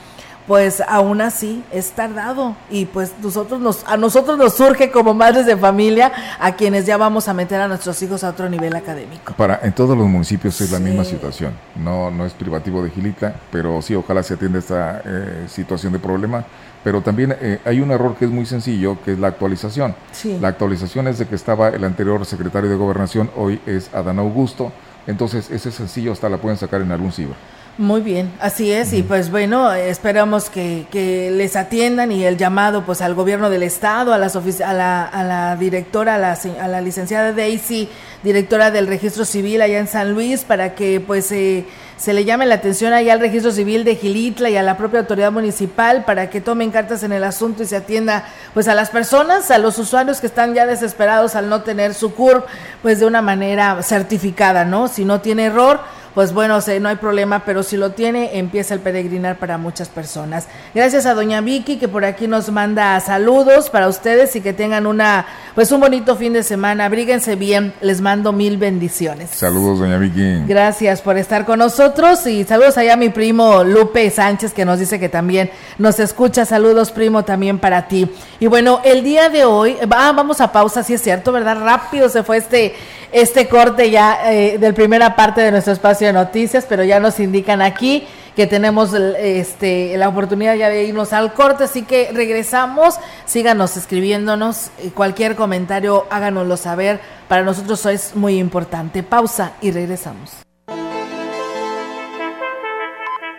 pues 0.49 0.81
aún 0.87 1.21
así 1.21 1.63
es 1.71 1.91
tardado 1.91 2.55
y 2.71 2.85
pues 2.85 3.13
nosotros 3.21 3.61
nos, 3.61 3.83
a 3.85 3.97
nosotros 3.97 4.35
nos 4.35 4.55
surge 4.55 4.89
como 4.89 5.13
madres 5.13 5.45
de 5.45 5.55
familia 5.55 6.11
a 6.39 6.55
quienes 6.55 6.87
ya 6.87 6.97
vamos 6.97 7.27
a 7.27 7.35
meter 7.35 7.61
a 7.61 7.67
nuestros 7.67 8.01
hijos 8.01 8.23
a 8.23 8.29
otro 8.29 8.49
nivel 8.49 8.75
académico. 8.75 9.33
Para 9.33 9.59
en 9.61 9.73
todos 9.73 9.95
los 9.95 10.07
municipios 10.07 10.59
es 10.59 10.71
la 10.71 10.79
misma 10.79 11.05
situación, 11.05 11.53
no 11.75 12.09
no 12.09 12.25
es 12.25 12.33
privativo 12.33 12.81
de 12.81 12.89
Gilita, 12.89 13.35
pero 13.51 13.79
sí 13.83 13.93
ojalá 13.93 14.23
se 14.23 14.33
atienda 14.33 14.57
esta 14.57 15.03
eh, 15.05 15.45
situación 15.47 15.93
de 15.93 15.99
problema. 15.99 16.43
Pero 16.83 17.01
también 17.01 17.35
eh, 17.41 17.59
hay 17.65 17.81
un 17.81 17.91
error 17.91 18.15
que 18.15 18.25
es 18.25 18.31
muy 18.31 18.45
sencillo, 18.45 18.97
que 19.03 19.13
es 19.13 19.19
la 19.19 19.27
actualización. 19.27 19.95
La 20.39 20.49
actualización 20.49 21.07
es 21.07 21.19
de 21.19 21.25
que 21.25 21.35
estaba 21.35 21.69
el 21.69 21.83
anterior 21.83 22.25
secretario 22.25 22.69
de 22.69 22.75
Gobernación, 22.75 23.29
hoy 23.35 23.59
es 23.65 23.93
Adán 23.93 24.19
Augusto. 24.19 24.71
Entonces, 25.07 25.49
ese 25.51 25.71
sencillo 25.71 26.11
hasta 26.11 26.29
la 26.29 26.37
pueden 26.37 26.57
sacar 26.57 26.81
en 26.81 26.91
algún 26.91 27.11
ciber. 27.11 27.35
Muy 27.79 28.01
bien, 28.01 28.29
así 28.41 28.73
es, 28.73 28.91
y 28.91 29.03
pues 29.03 29.31
bueno, 29.31 29.71
esperamos 29.71 30.49
que, 30.49 30.85
que, 30.91 31.31
les 31.31 31.55
atiendan 31.55 32.11
y 32.11 32.25
el 32.25 32.35
llamado 32.35 32.83
pues 32.85 32.99
al 32.99 33.15
gobierno 33.15 33.49
del 33.49 33.63
estado, 33.63 34.11
a, 34.13 34.17
las 34.17 34.35
a, 34.35 34.73
la, 34.73 35.05
a 35.05 35.23
la 35.23 35.55
directora, 35.55 36.15
a 36.15 36.17
la, 36.17 36.33
a 36.33 36.67
la 36.67 36.81
licenciada 36.81 37.31
Daisy, 37.31 37.87
directora 38.21 38.69
del 38.69 38.85
registro 38.85 39.23
civil 39.23 39.61
allá 39.61 39.79
en 39.79 39.87
San 39.87 40.11
Luis, 40.11 40.43
para 40.43 40.75
que 40.75 40.99
pues 40.99 41.31
eh, 41.31 41.65
se 41.99 42.13
le 42.13 42.23
llame 42.23 42.45
la 42.45 42.55
atención 42.55 42.93
allá 42.93 43.11
al 43.11 43.19
registro 43.19 43.51
civil 43.51 43.83
de 43.83 43.97
Gilitla 43.97 44.49
y 44.49 44.55
a 44.55 44.63
la 44.63 44.77
propia 44.77 45.01
autoridad 45.01 45.33
municipal 45.33 46.05
para 46.05 46.29
que 46.29 46.39
tomen 46.39 46.71
cartas 46.71 47.03
en 47.03 47.11
el 47.11 47.25
asunto 47.25 47.63
y 47.63 47.65
se 47.65 47.75
atienda 47.75 48.23
pues 48.53 48.69
a 48.69 48.73
las 48.73 48.89
personas, 48.89 49.51
a 49.51 49.57
los 49.57 49.77
usuarios 49.77 50.21
que 50.21 50.27
están 50.27 50.53
ya 50.53 50.65
desesperados 50.65 51.35
al 51.35 51.49
no 51.49 51.61
tener 51.61 51.93
su 51.93 52.15
CURP 52.15 52.47
pues 52.81 53.01
de 53.01 53.05
una 53.05 53.21
manera 53.21 53.83
certificada, 53.83 54.63
¿no? 54.63 54.87
Si 54.87 55.03
no 55.03 55.19
tiene 55.19 55.47
error, 55.47 55.81
pues 56.15 56.33
bueno, 56.33 56.59
no 56.81 56.89
hay 56.89 56.95
problema, 56.95 57.43
pero 57.45 57.63
si 57.63 57.77
lo 57.77 57.91
tiene, 57.91 58.37
empieza 58.37 58.73
el 58.73 58.79
peregrinar 58.79 59.37
para 59.37 59.57
muchas 59.57 59.89
personas. 59.89 60.47
Gracias 60.73 61.05
a 61.05 61.13
doña 61.13 61.41
Vicky 61.41 61.77
que 61.77 61.87
por 61.87 62.05
aquí 62.05 62.27
nos 62.27 62.49
manda 62.51 62.99
saludos 62.99 63.69
para 63.69 63.87
ustedes 63.87 64.35
y 64.35 64.41
que 64.41 64.53
tengan 64.53 64.87
una, 64.87 65.25
pues 65.55 65.71
un 65.71 65.79
bonito 65.79 66.15
fin 66.15 66.33
de 66.33 66.43
semana. 66.43 66.85
Abríguense 66.85 67.35
bien, 67.35 67.73
les 67.81 68.01
mando 68.01 68.31
mil 68.31 68.57
bendiciones. 68.57 69.29
Saludos, 69.31 69.79
doña 69.79 69.97
Vicky. 69.97 70.45
Gracias 70.47 71.01
por 71.01 71.17
estar 71.17 71.45
con 71.45 71.59
nosotros 71.59 72.25
y 72.27 72.43
saludos 72.43 72.77
allá 72.77 72.93
a 72.93 72.97
mi 72.97 73.09
primo 73.09 73.63
Lupe 73.63 74.09
Sánchez 74.09 74.53
que 74.53 74.65
nos 74.65 74.79
dice 74.79 74.99
que 74.99 75.09
también 75.09 75.51
nos 75.77 75.99
escucha. 75.99 76.45
Saludos, 76.45 76.91
primo, 76.91 77.23
también 77.23 77.59
para 77.59 77.87
ti. 77.87 78.09
Y 78.39 78.47
bueno, 78.47 78.81
el 78.83 79.03
día 79.03 79.29
de 79.29 79.45
hoy, 79.45 79.77
ah, 79.81 80.11
vamos 80.15 80.41
a 80.41 80.51
pausa, 80.51 80.83
si 80.83 80.93
es 80.93 81.01
cierto, 81.01 81.31
¿verdad? 81.31 81.57
Rápido 81.61 82.09
se 82.09 82.23
fue 82.23 82.37
este 82.37 82.75
este 83.11 83.47
corte 83.47 83.89
ya 83.89 84.31
eh, 84.31 84.57
del 84.59 84.73
primera 84.73 85.15
parte 85.15 85.41
de 85.41 85.51
nuestro 85.51 85.73
espacio 85.73 85.98
de 86.05 86.13
noticias, 86.13 86.65
pero 86.67 86.83
ya 86.83 86.99
nos 86.99 87.19
indican 87.19 87.61
aquí 87.61 88.07
que 88.35 88.47
tenemos 88.47 88.93
este, 88.93 89.97
la 89.97 90.07
oportunidad 90.07 90.55
ya 90.55 90.69
de 90.69 90.85
irnos 90.85 91.13
al 91.13 91.33
corte, 91.33 91.65
así 91.65 91.83
que 91.83 92.11
regresamos, 92.13 92.95
síganos 93.25 93.75
escribiéndonos, 93.75 94.71
cualquier 94.93 95.35
comentario 95.35 96.05
háganoslo 96.09 96.55
saber, 96.55 97.01
para 97.27 97.43
nosotros 97.43 97.85
es 97.87 98.15
muy 98.15 98.39
importante. 98.39 99.03
Pausa 99.03 99.53
y 99.61 99.71
regresamos. 99.71 100.37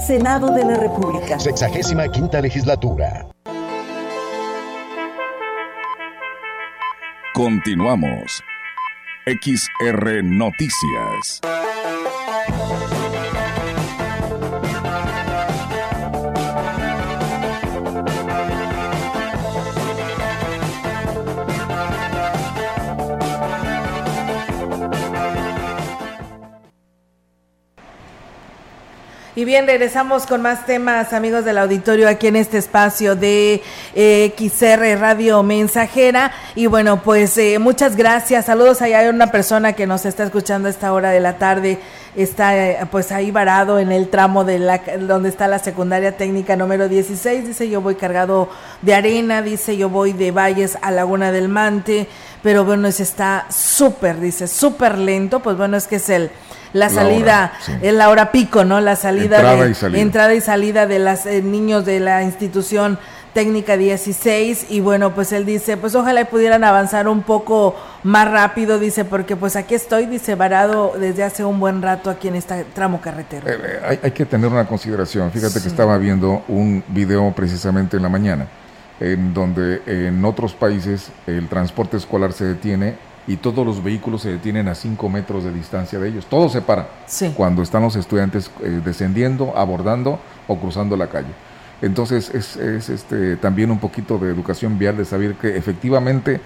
Senado 0.00 0.50
de 0.50 0.64
la 0.64 0.76
República. 0.76 1.38
Sexagésima 1.38 2.08
quinta 2.08 2.40
legislatura. 2.40 3.26
Continuamos. 7.34 8.42
XR 9.26 10.22
Noticias. 10.22 11.40
Y 29.36 29.44
bien, 29.44 29.66
regresamos 29.66 30.26
con 30.26 30.42
más 30.42 30.64
temas, 30.64 31.12
amigos 31.12 31.44
del 31.44 31.58
auditorio, 31.58 32.08
aquí 32.08 32.28
en 32.28 32.36
este 32.36 32.56
espacio 32.56 33.16
de 33.16 33.60
eh, 33.96 34.32
XR 34.38 34.96
Radio 35.00 35.42
Mensajera. 35.42 36.30
Y 36.54 36.66
bueno, 36.66 37.02
pues 37.02 37.36
eh, 37.36 37.58
muchas 37.58 37.96
gracias. 37.96 38.44
Saludos 38.44 38.80
allá. 38.80 39.00
Hay 39.00 39.08
una 39.08 39.32
persona 39.32 39.72
que 39.72 39.88
nos 39.88 40.06
está 40.06 40.22
escuchando 40.22 40.68
a 40.68 40.70
esta 40.70 40.92
hora 40.92 41.10
de 41.10 41.18
la 41.18 41.36
tarde. 41.36 41.80
Está 42.14 42.56
eh, 42.56 42.86
pues 42.92 43.10
ahí 43.10 43.32
varado 43.32 43.80
en 43.80 43.90
el 43.90 44.08
tramo 44.08 44.44
de 44.44 44.60
la 44.60 44.80
donde 45.00 45.30
está 45.30 45.48
la 45.48 45.58
secundaria 45.58 46.16
técnica 46.16 46.54
número 46.54 46.88
16. 46.88 47.44
Dice 47.44 47.68
yo 47.68 47.80
voy 47.80 47.96
cargado 47.96 48.48
de 48.82 48.94
arena. 48.94 49.42
Dice 49.42 49.76
yo 49.76 49.88
voy 49.88 50.12
de 50.12 50.30
Valles 50.30 50.78
a 50.80 50.92
Laguna 50.92 51.32
del 51.32 51.48
Mante. 51.48 52.06
Pero 52.40 52.64
bueno, 52.64 52.86
es 52.86 53.00
está 53.00 53.46
súper, 53.50 54.20
dice, 54.20 54.46
súper 54.46 54.96
lento. 54.96 55.40
Pues 55.40 55.56
bueno, 55.56 55.76
es 55.76 55.88
que 55.88 55.96
es 55.96 56.08
el 56.08 56.30
la 56.74 56.90
salida, 56.90 57.52
en 57.80 57.96
la 57.96 58.10
hora 58.10 58.32
pico, 58.32 58.64
¿no? 58.64 58.80
La 58.80 58.96
salida 58.96 59.36
entrada 59.36 59.68
y 59.68 59.74
salida. 59.74 60.00
entrada 60.00 60.34
y 60.34 60.40
salida 60.40 60.86
de 60.86 60.98
los 60.98 61.24
eh, 61.24 61.40
niños 61.40 61.84
de 61.84 62.00
la 62.00 62.24
institución 62.24 62.98
técnica 63.32 63.76
16 63.76 64.66
y 64.70 64.80
bueno, 64.80 65.14
pues 65.14 65.32
él 65.32 65.46
dice, 65.46 65.76
pues 65.76 65.94
ojalá 65.94 66.24
pudieran 66.24 66.64
avanzar 66.64 67.06
un 67.06 67.22
poco 67.22 67.76
más 68.02 68.28
rápido, 68.28 68.80
dice, 68.80 69.04
porque 69.04 69.36
pues 69.36 69.54
aquí 69.54 69.74
estoy, 69.74 70.06
dice, 70.06 70.34
varado 70.34 70.94
desde 70.98 71.22
hace 71.22 71.44
un 71.44 71.60
buen 71.60 71.80
rato 71.80 72.10
aquí 72.10 72.26
en 72.26 72.34
este 72.34 72.64
tramo 72.74 73.00
carretero. 73.00 73.48
Eh, 73.48 73.56
eh, 73.62 74.00
hay, 74.02 74.10
que 74.10 74.26
tener 74.26 74.50
una 74.50 74.66
consideración, 74.66 75.30
fíjate 75.30 75.62
que 75.62 75.68
estaba 75.68 75.96
viendo 75.96 76.42
un 76.48 76.82
video 76.88 77.32
precisamente 77.36 77.96
en 77.96 78.02
la 78.02 78.08
mañana, 78.08 78.48
en 78.98 79.32
donde 79.32 79.80
en 79.86 80.24
otros 80.24 80.54
países 80.54 81.10
el 81.28 81.48
transporte 81.48 81.96
escolar 81.96 82.32
se 82.32 82.44
detiene 82.44 83.13
y 83.26 83.36
todos 83.36 83.64
los 83.64 83.82
vehículos 83.82 84.22
se 84.22 84.30
detienen 84.30 84.68
a 84.68 84.74
5 84.74 85.08
metros 85.08 85.44
de 85.44 85.52
distancia 85.52 85.98
de 85.98 86.08
ellos, 86.08 86.26
todo 86.26 86.48
se 86.48 86.60
para 86.60 86.88
cuando 87.36 87.62
están 87.62 87.82
los 87.82 87.96
estudiantes 87.96 88.50
eh, 88.62 88.80
descendiendo, 88.84 89.56
abordando 89.56 90.18
o 90.46 90.58
cruzando 90.58 90.96
la 90.96 91.08
calle. 91.08 91.32
Entonces 91.82 92.30
es, 92.34 92.56
es 92.56 92.88
este, 92.88 93.36
también 93.36 93.70
un 93.70 93.78
poquito 93.78 94.18
de 94.18 94.30
educación 94.30 94.78
vial 94.78 94.96
de 94.96 95.04
saber 95.04 95.34
que 95.34 95.56
efectivamente 95.56 96.40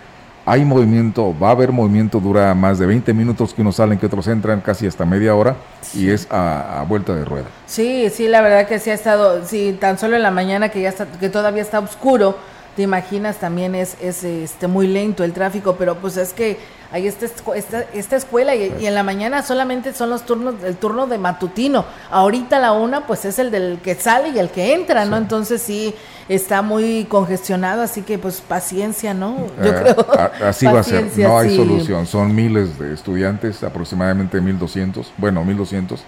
hay 0.48 0.64
movimiento, 0.64 1.38
va 1.38 1.48
a 1.48 1.50
haber 1.50 1.72
movimiento, 1.72 2.20
dura 2.20 2.54
más 2.54 2.78
de 2.78 2.86
20 2.86 3.12
minutos 3.12 3.52
que 3.52 3.60
unos 3.60 3.76
salen, 3.76 3.98
que 3.98 4.06
otros 4.06 4.26
entran, 4.28 4.62
casi 4.62 4.86
hasta 4.86 5.04
media 5.04 5.34
hora, 5.34 5.56
y 5.92 6.08
es 6.08 6.26
a, 6.30 6.86
vuelta 6.88 7.14
de 7.14 7.22
rueda. 7.24 7.44
Sí, 7.66 8.08
sí, 8.08 8.28
la 8.28 8.40
verdad 8.40 8.66
que 8.66 8.78
sí 8.78 8.88
ha 8.88 8.94
estado, 8.94 9.44
sí, 9.44 9.76
tan 9.78 9.98
solo 9.98 10.16
en 10.16 10.22
la 10.22 10.30
mañana 10.30 10.70
que 10.70 10.80
ya 10.80 10.88
está, 10.88 11.04
que 11.04 11.28
todavía 11.28 11.60
está 11.60 11.80
oscuro, 11.80 12.38
te 12.78 12.84
imaginas, 12.84 13.38
también 13.38 13.74
es, 13.74 13.96
es 14.00 14.22
este, 14.22 14.68
muy 14.68 14.86
lento 14.86 15.24
el 15.24 15.32
tráfico, 15.32 15.74
pero 15.76 15.96
pues 15.96 16.16
es 16.16 16.32
que 16.32 16.58
hay 16.92 17.08
esta, 17.08 17.26
esta, 17.56 17.80
esta 17.92 18.14
escuela 18.14 18.54
y, 18.54 18.86
en 18.86 18.94
la 18.94 19.02
mañana 19.02 19.42
solamente 19.42 19.92
son 19.92 20.10
los 20.10 20.24
turnos, 20.24 20.62
el 20.62 20.76
turno 20.76 21.08
de 21.08 21.18
matutino. 21.18 21.84
Ahorita 22.08 22.60
la 22.60 22.70
una 22.70 23.04
pues 23.04 23.24
es 23.24 23.40
el 23.40 23.50
del 23.50 23.80
que 23.82 23.96
sale 23.96 24.28
y 24.28 24.38
el 24.38 24.50
que 24.50 24.74
entra, 24.74 25.04
¿no? 25.06 25.16
Entonces 25.16 25.60
sí 25.60 25.92
está 26.28 26.62
muy 26.62 27.04
congestionado, 27.06 27.82
así 27.82 28.02
que 28.02 28.16
pues 28.16 28.40
paciencia, 28.40 29.12
¿no? 29.12 29.48
Yo 29.60 29.72
eh, 29.72 29.74
creo. 29.82 30.06
así 30.46 30.66
va 30.66 30.78
a 30.78 30.84
ser, 30.84 31.06
no 31.16 31.36
hay 31.36 31.56
solución. 31.56 32.06
Son 32.06 32.32
miles 32.32 32.78
de 32.78 32.94
estudiantes, 32.94 33.64
aproximadamente 33.64 34.40
1200, 34.40 35.14
bueno, 35.16 35.44
1200 35.44 36.00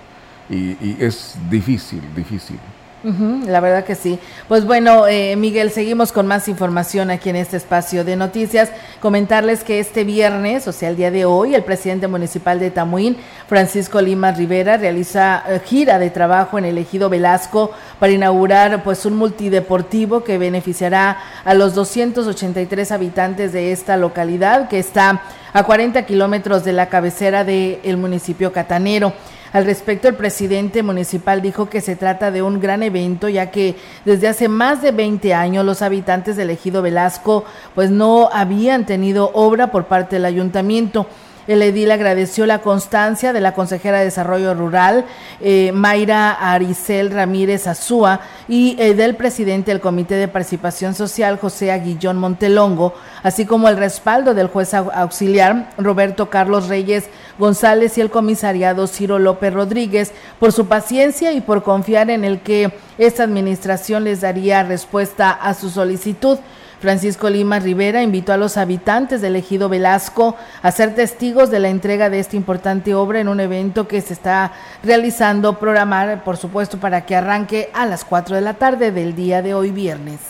y, 0.48 0.54
y 0.80 0.96
es 1.00 1.34
difícil, 1.50 2.02
difícil 2.14 2.60
la 3.02 3.60
verdad 3.60 3.84
que 3.84 3.94
sí. 3.94 4.18
Pues 4.46 4.64
bueno, 4.64 5.06
eh, 5.06 5.34
Miguel, 5.36 5.70
seguimos 5.70 6.12
con 6.12 6.26
más 6.26 6.48
información 6.48 7.10
aquí 7.10 7.30
en 7.30 7.36
este 7.36 7.56
espacio 7.56 8.04
de 8.04 8.16
noticias. 8.16 8.70
Comentarles 9.00 9.64
que 9.64 9.80
este 9.80 10.04
viernes, 10.04 10.68
o 10.68 10.72
sea, 10.72 10.90
el 10.90 10.96
día 10.96 11.10
de 11.10 11.24
hoy, 11.24 11.54
el 11.54 11.64
presidente 11.64 12.08
municipal 12.08 12.60
de 12.60 12.70
Tamuín, 12.70 13.16
Francisco 13.48 14.00
Lima 14.00 14.32
Rivera, 14.32 14.76
realiza 14.76 15.42
eh, 15.48 15.60
gira 15.64 15.98
de 15.98 16.10
trabajo 16.10 16.58
en 16.58 16.66
el 16.66 16.76
ejido 16.76 17.08
Velasco 17.08 17.70
para 17.98 18.12
inaugurar 18.12 18.82
pues 18.82 19.06
un 19.06 19.16
multideportivo 19.16 20.22
que 20.22 20.36
beneficiará 20.36 21.18
a 21.44 21.54
los 21.54 21.74
283 21.74 22.92
habitantes 22.92 23.52
de 23.52 23.72
esta 23.72 23.96
localidad 23.96 24.68
que 24.68 24.78
está 24.78 25.22
a 25.52 25.64
40 25.64 26.04
kilómetros 26.06 26.64
de 26.64 26.72
la 26.72 26.88
cabecera 26.88 27.44
del 27.44 27.96
municipio 27.96 28.52
catanero. 28.52 29.12
Al 29.52 29.64
respecto, 29.64 30.06
el 30.06 30.14
presidente 30.14 30.82
municipal 30.84 31.42
dijo 31.42 31.68
que 31.68 31.80
se 31.80 31.96
trata 31.96 32.30
de 32.30 32.40
un 32.40 32.60
gran 32.60 32.84
evento, 32.84 33.28
ya 33.28 33.50
que 33.50 33.74
desde 34.04 34.28
hace 34.28 34.48
más 34.48 34.80
de 34.80 34.92
20 34.92 35.34
años 35.34 35.64
los 35.64 35.82
habitantes 35.82 36.36
del 36.36 36.50
ejido 36.50 36.82
Velasco 36.82 37.44
pues 37.74 37.90
no 37.90 38.30
habían 38.32 38.86
tenido 38.86 39.30
obra 39.34 39.72
por 39.72 39.86
parte 39.86 40.16
del 40.16 40.24
ayuntamiento. 40.24 41.06
El 41.50 41.62
edil 41.62 41.90
agradeció 41.90 42.46
la 42.46 42.60
constancia 42.60 43.32
de 43.32 43.40
la 43.40 43.54
consejera 43.54 43.98
de 43.98 44.04
Desarrollo 44.04 44.54
Rural, 44.54 45.04
eh, 45.40 45.72
Mayra 45.74 46.30
Aricel 46.30 47.10
Ramírez 47.10 47.66
Azúa, 47.66 48.20
y 48.46 48.76
eh, 48.78 48.94
del 48.94 49.16
presidente 49.16 49.72
del 49.72 49.80
Comité 49.80 50.14
de 50.14 50.28
Participación 50.28 50.94
Social, 50.94 51.40
José 51.40 51.72
Aguillón 51.72 52.18
Montelongo, 52.18 52.94
así 53.24 53.46
como 53.46 53.68
el 53.68 53.78
respaldo 53.78 54.32
del 54.32 54.46
juez 54.46 54.74
auxiliar, 54.74 55.72
Roberto 55.76 56.30
Carlos 56.30 56.68
Reyes 56.68 57.06
González, 57.36 57.98
y 57.98 58.00
el 58.00 58.10
comisariado 58.10 58.86
Ciro 58.86 59.18
López 59.18 59.52
Rodríguez, 59.52 60.12
por 60.38 60.52
su 60.52 60.68
paciencia 60.68 61.32
y 61.32 61.40
por 61.40 61.64
confiar 61.64 62.10
en 62.10 62.24
el 62.24 62.42
que 62.42 62.72
esta 62.96 63.24
administración 63.24 64.04
les 64.04 64.20
daría 64.20 64.62
respuesta 64.62 65.32
a 65.32 65.54
su 65.54 65.68
solicitud. 65.68 66.38
Francisco 66.80 67.28
Lima 67.28 67.58
Rivera 67.58 68.02
invitó 68.02 68.32
a 68.32 68.38
los 68.38 68.56
habitantes 68.56 69.20
del 69.20 69.36
ejido 69.36 69.68
Velasco 69.68 70.36
a 70.62 70.72
ser 70.72 70.94
testigos 70.94 71.50
de 71.50 71.60
la 71.60 71.68
entrega 71.68 72.08
de 72.08 72.20
esta 72.20 72.36
importante 72.36 72.94
obra 72.94 73.20
en 73.20 73.28
un 73.28 73.38
evento 73.38 73.86
que 73.86 74.00
se 74.00 74.14
está 74.14 74.52
realizando, 74.82 75.58
programar, 75.58 76.24
por 76.24 76.38
supuesto, 76.38 76.78
para 76.78 77.04
que 77.04 77.14
arranque 77.14 77.68
a 77.74 77.84
las 77.84 78.06
4 78.06 78.36
de 78.36 78.40
la 78.40 78.54
tarde 78.54 78.92
del 78.92 79.14
día 79.14 79.42
de 79.42 79.52
hoy 79.52 79.70
viernes. 79.70 80.20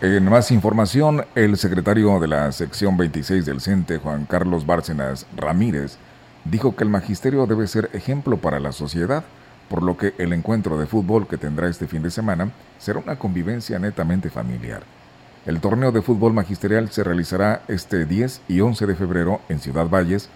En 0.00 0.24
más 0.26 0.52
información, 0.52 1.24
el 1.34 1.56
secretario 1.56 2.20
de 2.20 2.28
la 2.28 2.52
sección 2.52 2.96
26 2.96 3.44
del 3.44 3.60
CENTE, 3.60 3.98
Juan 3.98 4.26
Carlos 4.26 4.64
Bárcenas 4.64 5.26
Ramírez, 5.34 5.96
dijo 6.44 6.76
que 6.76 6.84
el 6.84 6.90
magisterio 6.90 7.46
debe 7.46 7.66
ser 7.66 7.90
ejemplo 7.94 8.36
para 8.36 8.60
la 8.60 8.70
sociedad, 8.70 9.24
por 9.68 9.82
lo 9.82 9.96
que 9.96 10.14
el 10.18 10.32
encuentro 10.32 10.78
de 10.78 10.86
fútbol 10.86 11.26
que 11.26 11.36
tendrá 11.36 11.68
este 11.68 11.88
fin 11.88 12.02
de 12.02 12.10
semana 12.10 12.52
será 12.78 13.00
una 13.00 13.18
convivencia 13.18 13.80
netamente 13.80 14.30
familiar. 14.30 14.82
El 15.46 15.60
torneo 15.60 15.92
de 15.92 16.02
fútbol 16.02 16.32
magisterial 16.32 16.90
se 16.90 17.04
realizará 17.04 17.62
este 17.68 18.04
10 18.04 18.42
y 18.48 18.60
11 18.60 18.84
de 18.84 18.96
febrero 18.96 19.40
en 19.48 19.60
Ciudad 19.60 19.88
Valles 19.88 20.28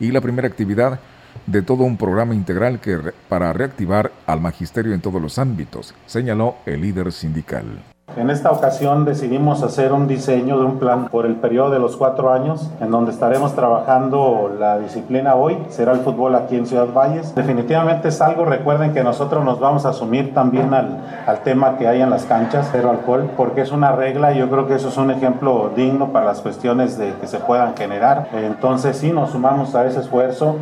y 0.00 0.10
la 0.10 0.20
primera 0.20 0.48
actividad 0.48 0.98
de 1.46 1.62
todo 1.62 1.84
un 1.84 1.96
programa 1.96 2.34
integral 2.34 2.80
que 2.80 2.98
para 3.28 3.52
reactivar 3.52 4.10
al 4.26 4.40
magisterio 4.40 4.92
en 4.92 5.00
todos 5.00 5.22
los 5.22 5.38
ámbitos, 5.38 5.94
señaló 6.06 6.56
el 6.66 6.80
líder 6.80 7.12
sindical. 7.12 7.95
En 8.16 8.30
esta 8.30 8.50
ocasión 8.50 9.04
decidimos 9.04 9.62
hacer 9.62 9.92
un 9.92 10.08
diseño 10.08 10.58
de 10.58 10.64
un 10.64 10.78
plan 10.78 11.08
por 11.08 11.26
el 11.26 11.34
periodo 11.34 11.70
de 11.70 11.78
los 11.78 11.98
cuatro 11.98 12.32
años, 12.32 12.70
en 12.80 12.90
donde 12.90 13.12
estaremos 13.12 13.54
trabajando 13.54 14.56
la 14.58 14.78
disciplina 14.78 15.34
hoy, 15.34 15.58
será 15.68 15.92
el 15.92 16.00
fútbol 16.00 16.34
aquí 16.34 16.56
en 16.56 16.66
Ciudad 16.66 16.88
Valles. 16.94 17.34
Definitivamente 17.34 18.08
es 18.08 18.22
algo, 18.22 18.46
recuerden 18.46 18.94
que 18.94 19.04
nosotros 19.04 19.44
nos 19.44 19.60
vamos 19.60 19.84
a 19.84 19.90
asumir 19.90 20.32
también 20.32 20.72
al, 20.72 20.98
al 21.26 21.42
tema 21.42 21.76
que 21.76 21.88
hay 21.88 22.00
en 22.00 22.08
las 22.08 22.24
canchas, 22.24 22.70
cero 22.72 22.88
alcohol, 22.88 23.28
porque 23.36 23.60
es 23.60 23.70
una 23.70 23.92
regla 23.92 24.32
y 24.32 24.38
yo 24.38 24.48
creo 24.48 24.66
que 24.66 24.76
eso 24.76 24.88
es 24.88 24.96
un 24.96 25.10
ejemplo 25.10 25.70
digno 25.76 26.10
para 26.10 26.24
las 26.24 26.40
cuestiones 26.40 26.96
de 26.96 27.12
que 27.20 27.26
se 27.26 27.38
puedan 27.40 27.76
generar. 27.76 28.30
Entonces 28.32 28.96
sí, 28.96 29.12
nos 29.12 29.32
sumamos 29.32 29.74
a 29.74 29.84
ese 29.84 30.00
esfuerzo. 30.00 30.56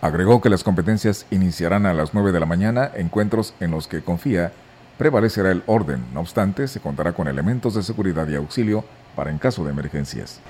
Agregó 0.00 0.40
que 0.40 0.50
las 0.50 0.62
competencias 0.62 1.26
iniciarán 1.32 1.84
a 1.84 1.94
las 1.94 2.14
9 2.14 2.30
de 2.30 2.38
la 2.38 2.46
mañana, 2.46 2.92
encuentros 2.94 3.54
en 3.58 3.72
los 3.72 3.88
que 3.88 4.02
confía 4.02 4.52
prevalecerá 4.98 5.50
el 5.50 5.62
orden. 5.66 6.04
No 6.12 6.20
obstante, 6.20 6.68
se 6.68 6.80
contará 6.80 7.12
con 7.12 7.28
elementos 7.28 7.74
de 7.74 7.82
seguridad 7.82 8.26
y 8.28 8.34
auxilio 8.34 8.84
para 9.14 9.30
en 9.30 9.38
caso 9.38 9.64
de 9.64 9.70
emergencias. 9.70 10.40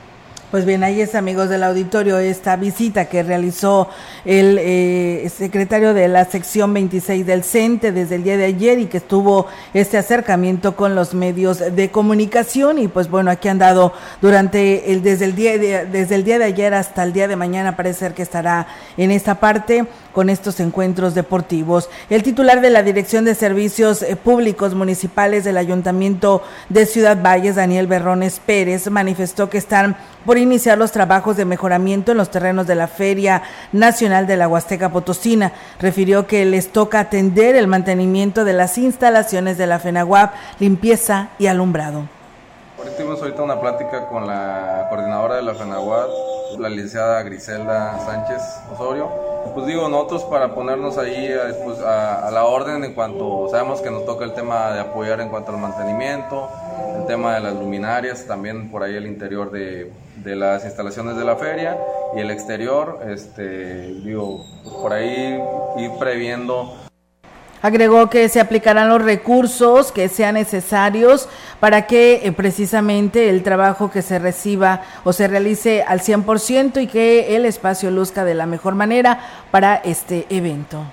Pues 0.51 0.65
bien, 0.65 0.85
ahí 0.85 1.01
es, 1.01 1.17
amigos 1.17 1.49
del 1.49 1.65
auditorio, 1.65 2.19
esta 2.19 2.55
visita 2.55 3.07
que 3.07 3.25
realizó 3.25 3.89
el 4.25 4.59
eh, 4.61 5.29
secretario 5.37 5.93
de 5.93 6.07
la 6.07 6.25
sección 6.25 6.73
26 6.73 7.27
del 7.27 7.43
CENTE 7.43 7.91
desde 7.91 8.15
el 8.15 8.23
día 8.23 8.37
de 8.37 8.45
ayer 8.45 8.79
y 8.79 8.87
que 8.87 8.99
estuvo 8.99 9.49
este 9.75 9.99
acercamiento 9.99 10.77
con 10.77 10.95
los 10.95 11.15
medios 11.15 11.59
de 11.75 11.91
comunicación. 11.91 12.79
Y 12.79 12.87
pues 12.87 13.11
bueno, 13.11 13.33
aquí 13.33 13.49
han 13.49 13.59
dado 13.59 13.93
durante 14.23 14.93
el, 14.93 15.03
desde 15.03 15.25
el 15.25 15.35
día 15.35 15.59
de, 15.59 15.87
desde 15.87 16.15
el 16.15 16.23
día 16.23 16.39
de 16.39 16.45
ayer 16.45 16.75
hasta 16.75 17.03
el 17.03 17.13
día 17.13 17.27
de 17.27 17.35
mañana, 17.35 17.75
parece 17.75 17.99
ser 17.99 18.15
que 18.15 18.23
estará 18.23 18.69
en 18.97 19.11
esta 19.11 19.41
parte 19.41 19.89
con 20.17 20.31
estos 20.31 20.61
encuentros 20.61 21.15
deportivos. 21.15 21.91
El 22.09 22.23
titular 22.23 22.63
de 22.63 22.71
la 22.71 22.83
Dirección 22.83 23.27
de 23.27 23.35
Servicios 23.35 24.01
eh, 24.01 24.17
Públicos 24.17 24.75
Municipales 24.75 25.45
del 25.45 25.59
Ayuntamiento 25.59 26.43
de 26.71 26.87
Ciudad 26.87 27.21
Valles, 27.23 27.57
Daniel 27.57 27.87
Berrones 27.87 28.41
Pérez, 28.41 28.91
manifestó 28.91 29.51
que 29.51 29.59
están 29.59 29.95
por 30.25 30.39
iniciar 30.39 30.79
los 30.79 30.91
trabajos 30.91 31.37
de 31.37 31.45
mejoramiento 31.45 32.13
en 32.13 32.17
los 32.17 32.31
terrenos 32.31 32.67
de 32.67 32.77
la 32.77 32.89
Feria 32.89 33.43
Nacional 33.73 34.27
de 34.27 34.39
la 34.39 34.49
Huasteca 34.49 34.91
Potosina. 34.91 35.53
Refirió 35.81 36.27
que 36.27 36.47
les 36.47 36.73
toca 36.73 37.01
atender 37.01 37.55
el 37.55 37.67
mantenimiento 37.67 38.47
de 38.47 38.55
las 38.55 38.79
instalaciones 38.79 39.59
de 39.59 39.67
la 39.67 39.81
FENAGUAP, 39.81 40.33
limpieza 40.61 41.29
y 41.39 41.49
alumbrado. 41.49 42.16
Ahorita 42.87 43.03
tuvimos 43.03 43.21
ahorita 43.21 43.43
una 43.43 43.61
plática 43.61 44.07
con 44.07 44.29
la 44.29 44.87
coordinadora 44.89 45.35
de 45.37 45.43
la 45.43 45.55
FENAGUAP, 45.55 46.09
la 46.61 46.69
licenciada 46.69 47.21
Griselda 47.25 47.99
Sánchez 47.99 48.41
Osorio, 48.73 49.11
pues 49.55 49.67
digo, 49.67 49.89
nosotros 49.89 50.23
para 50.25 50.55
ponernos 50.55 50.97
ahí 50.97 51.35
pues, 51.65 51.81
a, 51.81 52.31
la 52.31 52.45
orden 52.45 52.85
en 52.85 52.95
cuanto 52.95 53.49
sabemos 53.51 53.81
que 53.81 53.91
nos 53.91 54.05
toca 54.05 54.25
el 54.25 54.35
tema 54.35 54.71
de 54.71 54.79
apoyar 54.79 55.21
en 55.21 55.31
cuanto 55.31 55.51
al 55.51 55.59
mantenimiento, 55.59 56.49
el 56.97 57.07
tema 57.07 57.35
de 57.35 57.41
las 57.41 57.55
luminarias, 57.55 58.25
también 58.25 58.71
por 58.71 58.85
ahí 58.85 58.95
el 58.95 59.09
interior 59.09 59.51
de, 59.51 59.91
de 60.23 60.37
las 60.37 60.65
instalaciones 60.65 61.17
de 61.17 61.25
la 61.25 61.35
feria 61.35 61.77
y 62.15 62.21
el 62.21 62.31
exterior, 62.31 63.01
este, 63.09 63.95
digo, 64.05 64.45
por 64.81 64.93
ahí 64.93 65.43
ir 65.77 65.91
previendo 65.99 66.73
Agregó 67.63 68.11
que 68.11 68.29
se 68.29 68.41
aplicarán 68.41 68.89
los 68.89 69.03
recursos 69.03 69.93
que 69.93 70.09
sean 70.09 70.35
necesarios 70.35 71.29
para 71.61 71.87
que 71.87 72.27
eh, 72.27 72.33
precisamente 72.33 73.31
el 73.31 73.43
trabajo 73.43 73.91
que 73.91 74.03
se 74.03 74.19
reciba 74.19 74.83
o 75.05 75.13
se 75.13 75.29
realice 75.29 75.83
al 75.83 76.01
100% 76.01 76.83
y 76.83 76.87
que 76.87 77.37
el 77.37 77.45
espacio 77.45 77.91
luzca 77.91 78.25
de 78.25 78.35
la 78.35 78.47
mejor 78.47 78.75
manera 78.75 79.21
para 79.51 79.77
este 79.77 80.27
evento. 80.31 80.85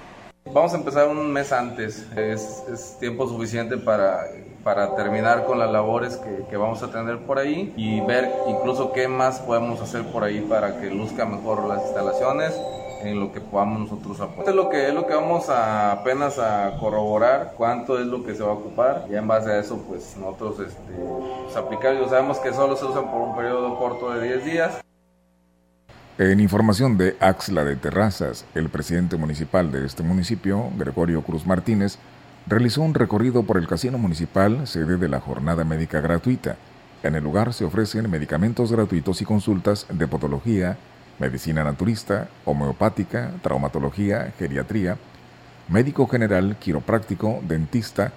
Vamos 0.45 0.73
a 0.73 0.78
empezar 0.78 1.08
un 1.08 1.32
mes 1.32 1.52
antes, 1.52 2.06
es, 2.17 2.63
es 2.71 2.97
tiempo 2.99 3.28
suficiente 3.28 3.78
para, 3.78 4.26
para 4.63 4.93
terminar 4.95 5.45
con 5.45 5.58
las 5.58 5.71
labores 5.71 6.17
que, 6.17 6.45
que, 6.49 6.58
vamos 6.58 6.84
a 6.84 6.91
tener 6.91 7.19
por 7.19 7.39
ahí 7.39 7.73
y 7.78 8.02
ver 8.02 8.30
incluso 8.47 8.91
qué 8.91 9.08
más 9.08 9.39
podemos 9.39 9.80
hacer 9.82 10.04
por 10.04 10.23
ahí 10.23 10.41
para 10.41 10.80
que 10.80 10.89
luzca 10.89 11.26
mejor 11.26 11.65
las 11.65 11.82
instalaciones 11.84 12.54
en 13.04 13.20
lo 13.20 13.32
que 13.32 13.42
podamos 13.42 13.82
nosotros 13.82 14.20
aportar. 14.20 14.50
Es 14.50 14.56
lo 14.56 14.70
que 14.70 14.88
es 14.88 14.94
lo 14.94 15.06
que 15.06 15.13
vamos 15.13 15.50
a 15.50 15.92
apenas 15.92 16.39
a 16.39 16.78
corroborar 16.80 17.54
cuánto 17.58 18.00
es 18.00 18.06
lo 18.06 18.24
que 18.24 18.36
se 18.36 18.44
va 18.44 18.52
a 18.52 18.54
ocupar 18.54 19.06
y 19.10 19.16
en 19.16 19.28
base 19.28 19.52
a 19.52 19.60
eso 19.60 19.78
pues 19.88 20.16
nosotros 20.18 20.68
este, 20.68 20.94
pues, 21.44 21.56
aplicar, 21.56 21.96
sabemos 22.10 22.39
que 22.39 22.54
solo 22.54 22.76
se 22.76 22.86
usan 22.86 23.12
por 23.12 23.22
un 23.22 23.36
periodo 23.36 23.78
corto 23.78 24.12
de 24.12 24.24
10 24.28 24.46
días. 24.46 24.82
En 26.20 26.39
información 26.39 26.98
de 26.98 27.18
Axla 27.20 27.63
de 27.63 27.76
Terrazas, 27.76 28.46
el 28.54 28.70
presidente 28.70 29.18
municipal 29.18 29.72
de 29.72 29.86
este 29.86 30.04
municipio, 30.04 30.70
Gregorio 30.78 31.24
Cruz 31.24 31.48
Martínez, 31.48 31.98
realizó 32.46 32.84
un 32.84 32.94
recorrido 32.94 33.44
por 33.44 33.58
el 33.58 33.68
casino 33.68 33.98
municipal, 33.98 34.68
sede 34.68 34.98
de 34.98 35.10
la 35.10 35.20
jornada 35.20 35.63
médica 35.63 36.02
gratuita. 36.02 36.56
En 37.02 37.16
el 37.16 37.24
lugar 37.24 37.52
se 37.54 37.66
ofrecen 37.66 38.12
medicamentos 38.12 38.72
gratuitos 38.72 39.22
y 39.22 39.26
consultas 39.26 39.88
de 39.89 40.08
podología, 40.08 40.78
medicina 41.19 41.63
naturista, 41.63 42.30
homeopática, 42.45 43.32
traumatología, 43.41 44.34
geriatría, 44.38 44.97
médico 45.67 46.08
general, 46.08 46.58
quiropráctico, 46.60 47.41
dentista, 47.43 48.12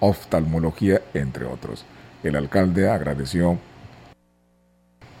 oftalmología, 0.00 1.00
entre 1.14 1.44
otros. 1.44 1.84
El 2.22 2.36
alcalde 2.36 2.88
agradeció 2.88 3.58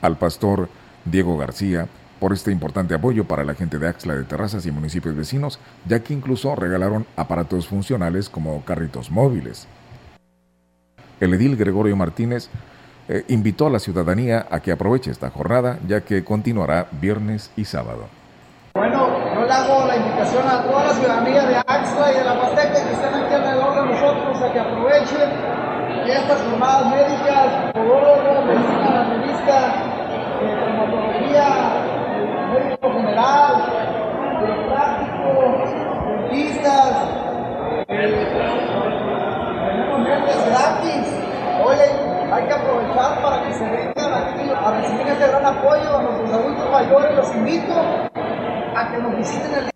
al 0.00 0.18
pastor 0.18 0.68
Diego 1.04 1.36
García 1.38 1.88
por 2.20 2.32
este 2.32 2.52
importante 2.52 2.94
apoyo 2.94 3.24
para 3.24 3.42
la 3.42 3.54
gente 3.54 3.78
de 3.78 3.88
Axla 3.88 4.14
de 4.14 4.22
Terrazas 4.24 4.64
y 4.66 4.70
municipios 4.70 5.16
vecinos, 5.16 5.58
ya 5.86 6.00
que 6.00 6.14
incluso 6.14 6.54
regalaron 6.54 7.04
aparatos 7.16 7.66
funcionales 7.66 8.28
como 8.28 8.64
carritos 8.64 9.10
móviles. 9.10 9.66
El 11.18 11.34
edil 11.34 11.56
Gregorio 11.56 11.96
Martínez 11.96 12.48
eh, 13.08 13.24
invitó 13.28 13.66
a 13.66 13.70
la 13.70 13.78
ciudadanía 13.78 14.46
a 14.50 14.60
que 14.60 14.72
aproveche 14.72 15.10
esta 15.10 15.30
jornada, 15.30 15.78
ya 15.86 16.02
que 16.02 16.24
continuará 16.24 16.86
viernes 16.92 17.50
y 17.56 17.64
sábado. 17.64 18.06
Bueno, 18.74 19.08
yo 19.34 19.44
le 19.44 19.52
hago 19.52 19.86
la 19.86 19.96
invitación 19.96 20.46
a 20.48 20.62
toda 20.62 20.86
la 20.86 20.94
ciudadanía 20.94 21.42
de 21.44 21.56
Axla 21.56 22.12
y 22.12 22.18
de 22.18 22.24
la 22.24 22.32
Huasteca 22.34 22.72
que 22.72 22.92
estén 22.92 23.14
aquí 23.14 23.34
alrededor 23.34 23.74
de 23.74 23.92
nosotros 23.92 24.42
a 24.42 24.52
que 24.52 24.58
aprovechen 24.60 25.30
estas 26.06 26.40
jornadas 26.42 26.86
médicas, 26.90 27.72
podólogos, 27.72 28.46
medicina 28.46 29.04
naturista, 29.04 29.58
eh, 30.42 30.56
traumatología, 30.58 31.46
médico 32.52 32.92
general, 32.92 33.54
práctico, 34.68 35.28
dentistas, 36.08 36.92
eh, 37.88 38.26
tenemos 39.66 40.08
lentes 40.08 40.46
gratis. 40.46 41.06
Oye, 41.64 41.82
hay 41.82 42.01
que 42.40 42.52
aprovechar 42.52 43.22
para 43.22 43.42
que 43.44 43.52
se 43.52 43.64
vengan 43.64 44.14
aquí 44.14 44.50
a 44.50 44.70
recibir 44.70 45.06
este 45.06 45.28
gran 45.28 45.44
apoyo 45.44 45.98
a 45.98 46.02
nuestros 46.02 46.32
adultos 46.32 46.70
mayores. 46.70 47.16
Los 47.16 47.34
invito 47.34 47.74
a 48.74 48.90
que 48.90 48.98
nos 48.98 49.16
visiten 49.16 49.54
el 49.54 49.71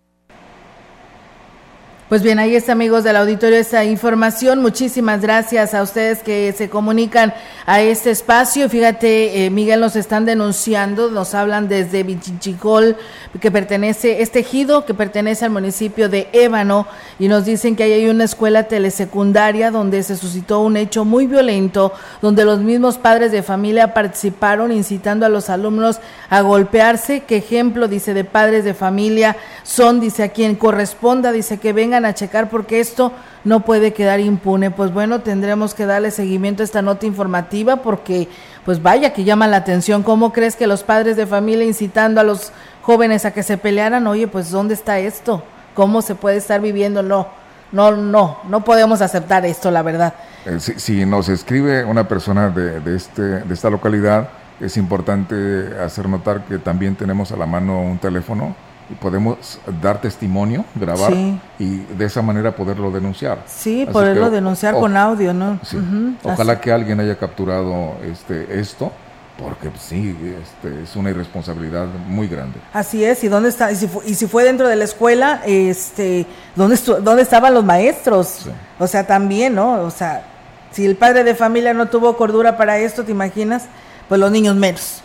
pues 2.09 2.23
bien, 2.23 2.39
ahí 2.39 2.55
está 2.55 2.71
amigos 2.71 3.03
del 3.03 3.17
auditorio 3.17 3.59
esta 3.59 3.85
información. 3.85 4.63
Muchísimas 4.63 5.23
gracias 5.23 5.75
a 5.75 5.83
ustedes 5.83 6.21
que 6.23 6.55
se 6.57 6.71
comunican 6.71 7.35
a 7.67 7.81
este 7.81 8.13
espacio. 8.13 8.69
Fíjate, 8.69 9.45
eh, 9.45 9.51
Miguel, 9.51 9.81
nos 9.81 9.97
están 9.97 10.25
denunciando, 10.25 11.11
nos 11.11 11.35
hablan 11.35 11.67
desde 11.67 12.05
Vichinchicol, 12.05 12.97
que 13.41 13.51
pertenece, 13.51 14.23
este 14.23 14.39
ejido 14.39 14.87
que 14.87 14.95
pertenece 14.95 15.47
al 15.47 15.51
municipio 15.51 16.09
de 16.09 16.29
Ébano, 16.33 16.87
y 17.19 17.27
nos 17.27 17.45
dicen 17.45 17.75
que 17.75 17.83
ahí 17.83 17.93
hay 17.93 18.09
una 18.09 18.23
escuela 18.23 18.69
telesecundaria 18.69 19.73
donde 19.73 20.05
se 20.05 20.17
suscitó 20.17 20.61
un 20.61 20.77
hecho 20.77 21.05
muy 21.05 21.27
violento, 21.27 21.93
donde 22.23 22.45
los 22.45 22.61
mismos 22.61 22.99
padres 22.99 23.33
de 23.33 23.43
familia 23.43 23.95
participaron 23.95 24.71
incitando 24.71 25.27
a 25.27 25.29
los 25.29 25.51
alumnos 25.51 25.99
a 26.31 26.41
golpearse. 26.43 27.25
¿Qué 27.27 27.39
ejemplo, 27.39 27.89
dice, 27.89 28.15
de 28.15 28.23
padres 28.23 28.65
de 28.65 28.75
familia 28.75 29.37
son? 29.65 29.99
Dice 29.99 30.23
a 30.23 30.29
quien 30.29 30.55
corresponda, 30.55 31.33
dice 31.33 31.59
que 31.59 31.73
vengan 31.73 31.96
a 32.05 32.15
checar 32.15 32.51
porque 32.51 32.81
esto 32.81 33.13
no 33.45 33.61
puede 33.61 33.93
quedar 33.93 34.21
impune. 34.21 34.71
Pues 34.71 34.93
bueno, 34.93 35.21
tendremos 35.21 35.75
que 35.75 35.87
darle 35.87 36.11
seguimiento 36.11 36.63
a 36.63 36.65
esta 36.65 36.83
nota 36.83 37.07
informativa 37.07 37.77
porque 37.77 38.29
pues 38.65 38.83
vaya 38.83 39.13
que 39.13 39.25
llama 39.25 39.47
la 39.47 39.59
atención. 39.59 40.03
¿Cómo 40.03 40.33
crees 40.33 40.57
que 40.57 40.67
los 40.67 40.83
padres 40.83 41.17
de 41.17 41.27
familia 41.27 41.65
incitando 41.65 42.21
a 42.21 42.25
los 42.25 42.53
jóvenes 42.83 43.25
a 43.25 43.33
que 43.33 43.43
se 43.43 43.57
pelearan? 43.57 44.07
Oye, 44.07 44.29
pues 44.29 44.51
¿dónde 44.51 44.75
está 44.75 44.99
esto? 44.99 45.43
¿Cómo 45.75 46.03
se 46.03 46.15
puede 46.15 46.37
estar 46.37 46.61
viviendo? 46.61 47.03
No, 47.03 47.29
no, 47.73 47.93
no, 47.93 48.39
no 48.49 48.65
podemos 48.65 49.01
aceptar 49.01 49.47
esto, 49.47 49.71
la 49.71 49.83
verdad. 49.83 50.15
Eh, 50.45 50.59
si, 50.61 51.07
nos 51.07 51.29
escribe 51.29 51.85
una 51.85 52.07
persona 52.09 52.49
de, 52.51 52.81
de, 52.81 52.97
este, 52.97 53.23
de 53.23 53.55
esta 53.55 53.71
localidad, 53.71 54.29
es 54.61 54.77
importante 54.77 55.79
hacer 55.81 56.09
notar 56.09 56.45
que 56.45 56.59
también 56.59 56.97
tenemos 56.97 57.33
a 57.33 57.37
la 57.37 57.47
mano 57.47 57.81
un 57.81 57.99
teléfono 57.99 58.55
y 58.89 58.95
podemos 58.95 59.59
dar 59.83 60.01
testimonio, 60.01 60.65
grabar 60.75 61.13
y 61.59 61.79
de 61.79 62.05
esa 62.05 62.23
manera 62.23 62.55
poderlo 62.55 62.91
denunciar. 62.91 63.43
Sí, 63.47 63.87
poderlo 63.91 64.31
denunciar 64.31 64.75
con 64.75 64.97
audio, 64.97 65.33
¿no? 65.33 65.59
Ojalá 66.23 66.61
que 66.61 66.73
alguien 66.73 67.01
haya 67.01 67.17
capturado 67.17 67.95
este 68.05 68.61
esto 68.61 68.93
porque 69.39 69.71
sí, 69.79 70.17
este, 70.43 70.83
es 70.83 70.97
una 70.97 71.11
irresponsabilidad 71.11 71.87
muy 72.07 72.27
grande. 72.27 72.59
Así 72.73 73.05
es, 73.05 73.23
y 73.23 73.29
dónde 73.29 73.51
está 73.51 73.71
y 73.71 73.77
si, 73.77 73.87
fue, 73.87 74.03
y 74.07 74.15
si 74.15 74.27
fue 74.27 74.45
dentro 74.45 74.67
de 74.69 74.77
la 74.77 74.85
escuela, 74.85 75.43
este, 75.45 76.27
dónde 76.55 76.79
dónde 77.03 77.23
estaban 77.23 77.53
los 77.53 77.65
maestros? 77.65 78.47
O 78.79 78.87
sea, 78.87 79.07
también, 79.07 79.55
¿no? 79.55 79.83
O 79.83 79.91
sea, 79.91 80.25
si 80.71 80.87
el 80.87 80.97
padre 80.97 81.23
de 81.25 81.35
familia 81.35 81.75
no 81.75 81.87
tuvo 81.87 82.17
cordura 82.17 82.57
para 82.57 82.79
esto, 82.79 83.05
¿te 83.05 83.13
imaginas? 83.13 83.65
Pues 84.09 84.21
los 84.21 84.31
niños 84.31 84.57
menos. 84.57 85.03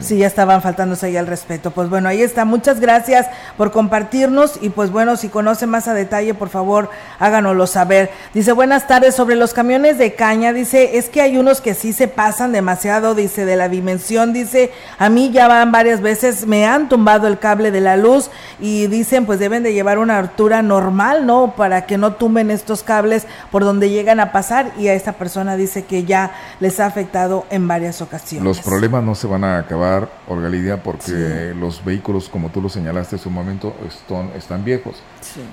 Sí. 0.00 0.18
ya 0.18 0.26
estaban 0.26 0.62
faltándose 0.62 1.06
ahí 1.06 1.16
al 1.16 1.26
respeto. 1.26 1.70
Pues 1.70 1.88
bueno, 1.88 2.08
ahí 2.08 2.22
está. 2.22 2.44
Muchas 2.44 2.80
gracias 2.80 3.26
por 3.56 3.72
compartirnos 3.72 4.58
y 4.60 4.70
pues 4.70 4.90
bueno, 4.90 5.16
si 5.16 5.28
conoce 5.28 5.66
más 5.66 5.88
a 5.88 5.94
detalle, 5.94 6.34
por 6.34 6.48
favor, 6.48 6.90
háganoslo 7.18 7.66
saber. 7.66 8.10
Dice, 8.34 8.52
buenas 8.52 8.86
tardes, 8.86 9.14
sobre 9.14 9.36
los 9.36 9.52
camiones 9.54 9.98
de 9.98 10.14
caña, 10.14 10.52
dice, 10.52 10.98
es 10.98 11.08
que 11.08 11.20
hay 11.20 11.38
unos 11.38 11.60
que 11.60 11.74
sí 11.74 11.92
se 11.92 12.08
pasan 12.08 12.52
demasiado, 12.52 13.14
dice, 13.14 13.44
de 13.44 13.56
la 13.56 13.68
dimensión, 13.68 14.32
dice, 14.32 14.72
a 14.98 15.08
mí 15.08 15.30
ya 15.30 15.48
van 15.48 15.72
varias 15.72 16.00
veces, 16.00 16.46
me 16.46 16.66
han 16.66 16.88
tumbado 16.88 17.26
el 17.26 17.38
cable 17.38 17.70
de 17.70 17.80
la 17.80 17.96
luz 17.96 18.30
y 18.60 18.86
dicen, 18.86 19.26
pues 19.26 19.38
deben 19.38 19.62
de 19.62 19.72
llevar 19.72 19.98
una 19.98 20.18
altura 20.18 20.62
normal, 20.62 21.26
¿no? 21.26 21.54
Para 21.56 21.86
que 21.86 21.98
no 21.98 22.14
tumben 22.14 22.50
estos 22.50 22.82
cables 22.82 23.26
por 23.50 23.64
donde 23.64 23.90
llegan 23.90 24.20
a 24.20 24.32
pasar 24.32 24.72
y 24.78 24.88
a 24.88 24.94
esta 24.94 25.12
persona 25.12 25.56
dice 25.56 25.84
que 25.84 26.04
ya 26.04 26.32
les 26.60 26.80
ha 26.80 26.86
afectado 26.86 27.46
en 27.50 27.66
varias 27.66 28.00
ocasiones. 28.00 28.44
Los 28.44 28.60
problemas 28.60 29.02
no 29.02 29.14
se 29.14 29.26
van 29.26 29.44
a 29.44 29.58
acabar 29.58 29.79
Orgalidia, 30.28 30.82
porque 30.82 31.54
los 31.58 31.84
vehículos, 31.84 32.28
como 32.28 32.50
tú 32.50 32.60
lo 32.60 32.68
señalaste 32.68 33.16
en 33.16 33.22
su 33.22 33.30
momento, 33.30 33.74
están, 33.86 34.30
están 34.36 34.64
viejos. 34.64 35.02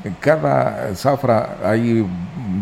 En 0.04 0.14
cada 0.16 0.96
zafra 0.96 1.58
hay 1.64 2.06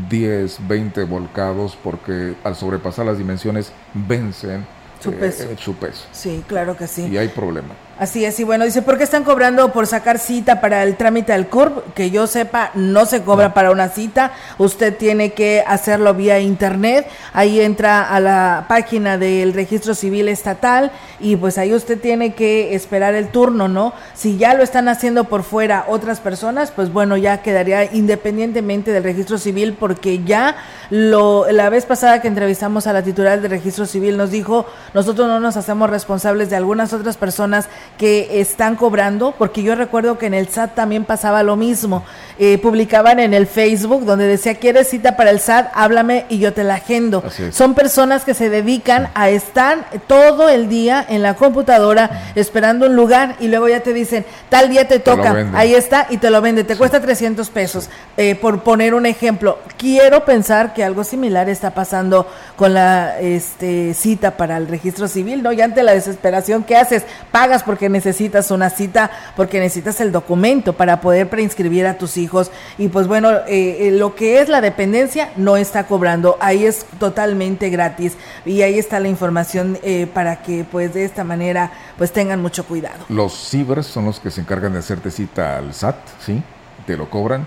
10, 0.10 0.68
20 0.68 1.04
volcados 1.04 1.78
porque 1.84 2.36
al 2.44 2.56
sobrepasar 2.56 3.06
las 3.06 3.18
dimensiones 3.18 3.72
vencen 3.94 4.66
su 5.00 5.12
eh, 5.12 5.14
peso. 5.14 5.44
Eh, 5.44 5.56
su 5.60 5.76
peso. 5.76 6.06
Sí, 6.12 6.44
claro 6.48 6.76
que 6.76 6.88
sí. 6.88 7.08
Y 7.08 7.18
hay 7.18 7.28
problema. 7.28 7.74
Así 7.98 8.26
es, 8.26 8.38
y 8.42 8.44
bueno, 8.44 8.66
dice, 8.66 8.82
¿por 8.82 8.98
qué 8.98 9.06
están 9.06 9.24
cobrando 9.24 9.72
por 9.72 9.88
sacar 9.88 10.20
cita 10.20 10.60
para 10.60 10.84
el 10.84 10.98
trámite 10.98 11.32
del 11.32 11.48
CURB? 11.48 11.94
Que 11.94 12.12
yo 12.12 12.28
sepa, 12.28 12.72
no 12.74 13.06
se 13.06 13.22
cobra 13.22 13.54
para 13.54 13.72
una 13.72 13.88
cita, 13.88 14.34
usted 14.58 14.98
tiene 14.98 15.32
que 15.32 15.64
hacerlo 15.66 16.14
vía 16.14 16.42
internet, 16.42 17.08
ahí 17.32 17.62
entra 17.62 18.04
a 18.14 18.20
la 18.20 18.66
página 18.68 19.18
del 19.18 19.54
registro 19.54 19.96
civil 19.96 20.28
estatal 20.28 20.92
y 21.22 21.38
pues 21.38 21.58
ahí 21.58 21.74
usted 21.74 21.98
tiene 21.98 22.34
que 22.34 22.76
esperar 22.76 23.16
el 23.16 23.30
turno, 23.30 23.70
¿no? 23.70 23.94
Si 24.14 24.36
ya 24.36 24.56
lo 24.56 24.64
están 24.64 24.90
haciendo 24.90 25.24
por 25.24 25.44
fuera 25.44 25.86
otras 25.88 26.20
personas, 26.20 26.72
pues 26.72 26.92
bueno, 26.92 27.16
ya 27.16 27.42
quedaría 27.42 27.86
independientemente 27.94 28.92
del 28.92 29.06
registro 29.06 29.38
civil 29.38 29.74
porque 29.80 30.22
ya 30.26 30.58
lo, 30.90 31.50
la 31.50 31.70
vez 31.70 31.86
pasada 31.86 32.22
que 32.22 32.28
entrevistamos 32.28 32.88
a 32.88 32.94
la 32.94 33.04
titular 33.04 33.40
del 33.40 33.52
registro 33.52 33.86
civil 33.86 34.18
nos 34.18 34.32
dijo, 34.32 34.66
nosotros 34.94 35.30
no 35.30 35.40
nos 35.40 35.56
hacemos 35.56 35.90
responsables 35.90 36.50
de 36.50 36.58
algunas 36.58 36.92
otras 36.92 37.16
personas 37.16 37.70
que 37.98 38.42
están 38.42 38.76
cobrando, 38.76 39.34
porque 39.38 39.64
yo 39.64 39.76
recuerdo 39.76 40.18
que 40.18 40.26
en 40.26 40.34
el 40.34 40.50
SAT 40.50 40.76
también 40.76 41.06
pasaba 41.06 41.44
lo 41.44 41.56
mismo. 41.56 42.04
Eh, 42.38 42.58
publicaban 42.58 43.20
en 43.20 43.34
el 43.34 43.48
Facebook 43.48 44.04
donde 44.04 44.28
decía, 44.28 44.56
¿quieres 44.56 44.90
cita 44.90 45.16
para 45.16 45.30
el 45.30 45.40
SAT? 45.40 45.72
Háblame 45.74 46.26
y 46.28 46.40
yo 46.40 46.54
te 46.54 46.64
la 46.66 46.76
agendo. 46.76 47.24
Son 47.52 47.74
personas 47.74 48.26
que 48.26 48.34
se 48.34 48.50
dedican 48.50 49.10
a 49.14 49.30
estar 49.30 49.86
todo 50.08 50.50
el 50.50 50.68
día 50.68 51.06
en 51.08 51.22
la 51.22 51.36
computadora 51.36 52.32
esperando 52.36 52.88
un 52.88 52.96
lugar 52.96 53.38
y 53.40 53.48
luego 53.48 53.70
ya 53.70 53.80
te 53.80 53.94
dicen, 53.94 54.26
tal 54.50 54.70
día 54.70 54.88
te 54.88 55.00
toca, 55.00 55.48
ahí 55.54 55.74
está 55.74 56.08
y 56.10 56.18
te 56.18 56.30
lo 56.30 56.42
vende, 56.42 56.64
te 56.64 56.76
cuesta 56.76 57.00
300 57.00 57.50
pesos. 57.50 57.90
Eh, 58.18 58.36
por 58.36 58.64
poner 58.64 58.94
un 58.94 59.06
ejemplo, 59.06 59.60
quiero 59.78 60.26
pensar 60.26 60.74
que 60.74 60.84
algo 60.84 61.04
similar 61.04 61.48
está 61.48 61.72
pasando 61.74 62.28
con 62.56 62.74
la 62.74 63.20
este, 63.20 63.94
cita 63.94 64.32
para 64.32 64.58
el 64.58 64.68
registro 64.68 65.08
civil, 65.08 65.42
¿no? 65.42 65.54
Y 65.54 65.62
ante 65.62 65.84
la 65.84 65.94
desesperación, 65.94 66.64
¿qué 66.64 66.76
haces? 66.76 67.04
Pagas 67.32 67.64
porque 67.76 67.90
necesitas 67.90 68.52
una 68.52 68.70
cita, 68.70 69.12
porque 69.36 69.60
necesitas 69.60 70.00
el 70.00 70.14
documento 70.14 70.72
para 70.72 71.02
poder 71.02 71.30
preinscribir 71.30 71.86
a 71.88 71.98
tus 71.98 72.16
hijos. 72.16 72.50
Y 72.78 72.88
pues 72.88 73.06
bueno, 73.06 73.32
eh, 73.50 73.90
eh, 73.90 73.92
lo 73.92 74.16
que 74.16 74.40
es 74.40 74.48
la 74.48 74.62
dependencia 74.62 75.34
no 75.36 75.58
está 75.58 75.86
cobrando, 75.86 76.38
ahí 76.40 76.66
es 76.66 76.86
totalmente 77.02 77.70
gratis. 77.70 78.14
Y 78.46 78.62
ahí 78.62 78.80
está 78.80 79.02
la 79.02 79.10
información 79.10 79.78
eh, 79.84 80.08
para 80.08 80.42
que 80.42 80.64
pues 80.64 80.94
de 80.94 81.04
esta 81.04 81.26
manera 81.26 81.70
pues 81.98 82.14
tengan 82.14 82.42
mucho 82.42 82.64
cuidado. 82.64 83.04
Los 83.10 83.50
cibers 83.50 83.88
son 83.88 84.06
los 84.06 84.22
que 84.22 84.32
se 84.32 84.40
encargan 84.40 84.72
de 84.72 84.80
hacerte 84.80 85.12
cita 85.12 85.58
al 85.58 85.74
SAT, 85.74 85.98
¿sí? 86.26 86.42
Te 86.88 86.96
lo 86.96 87.10
cobran 87.10 87.46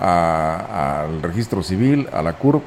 al 0.00 1.22
registro 1.22 1.62
civil, 1.62 2.08
a 2.12 2.20
la 2.20 2.32
CURP, 2.32 2.64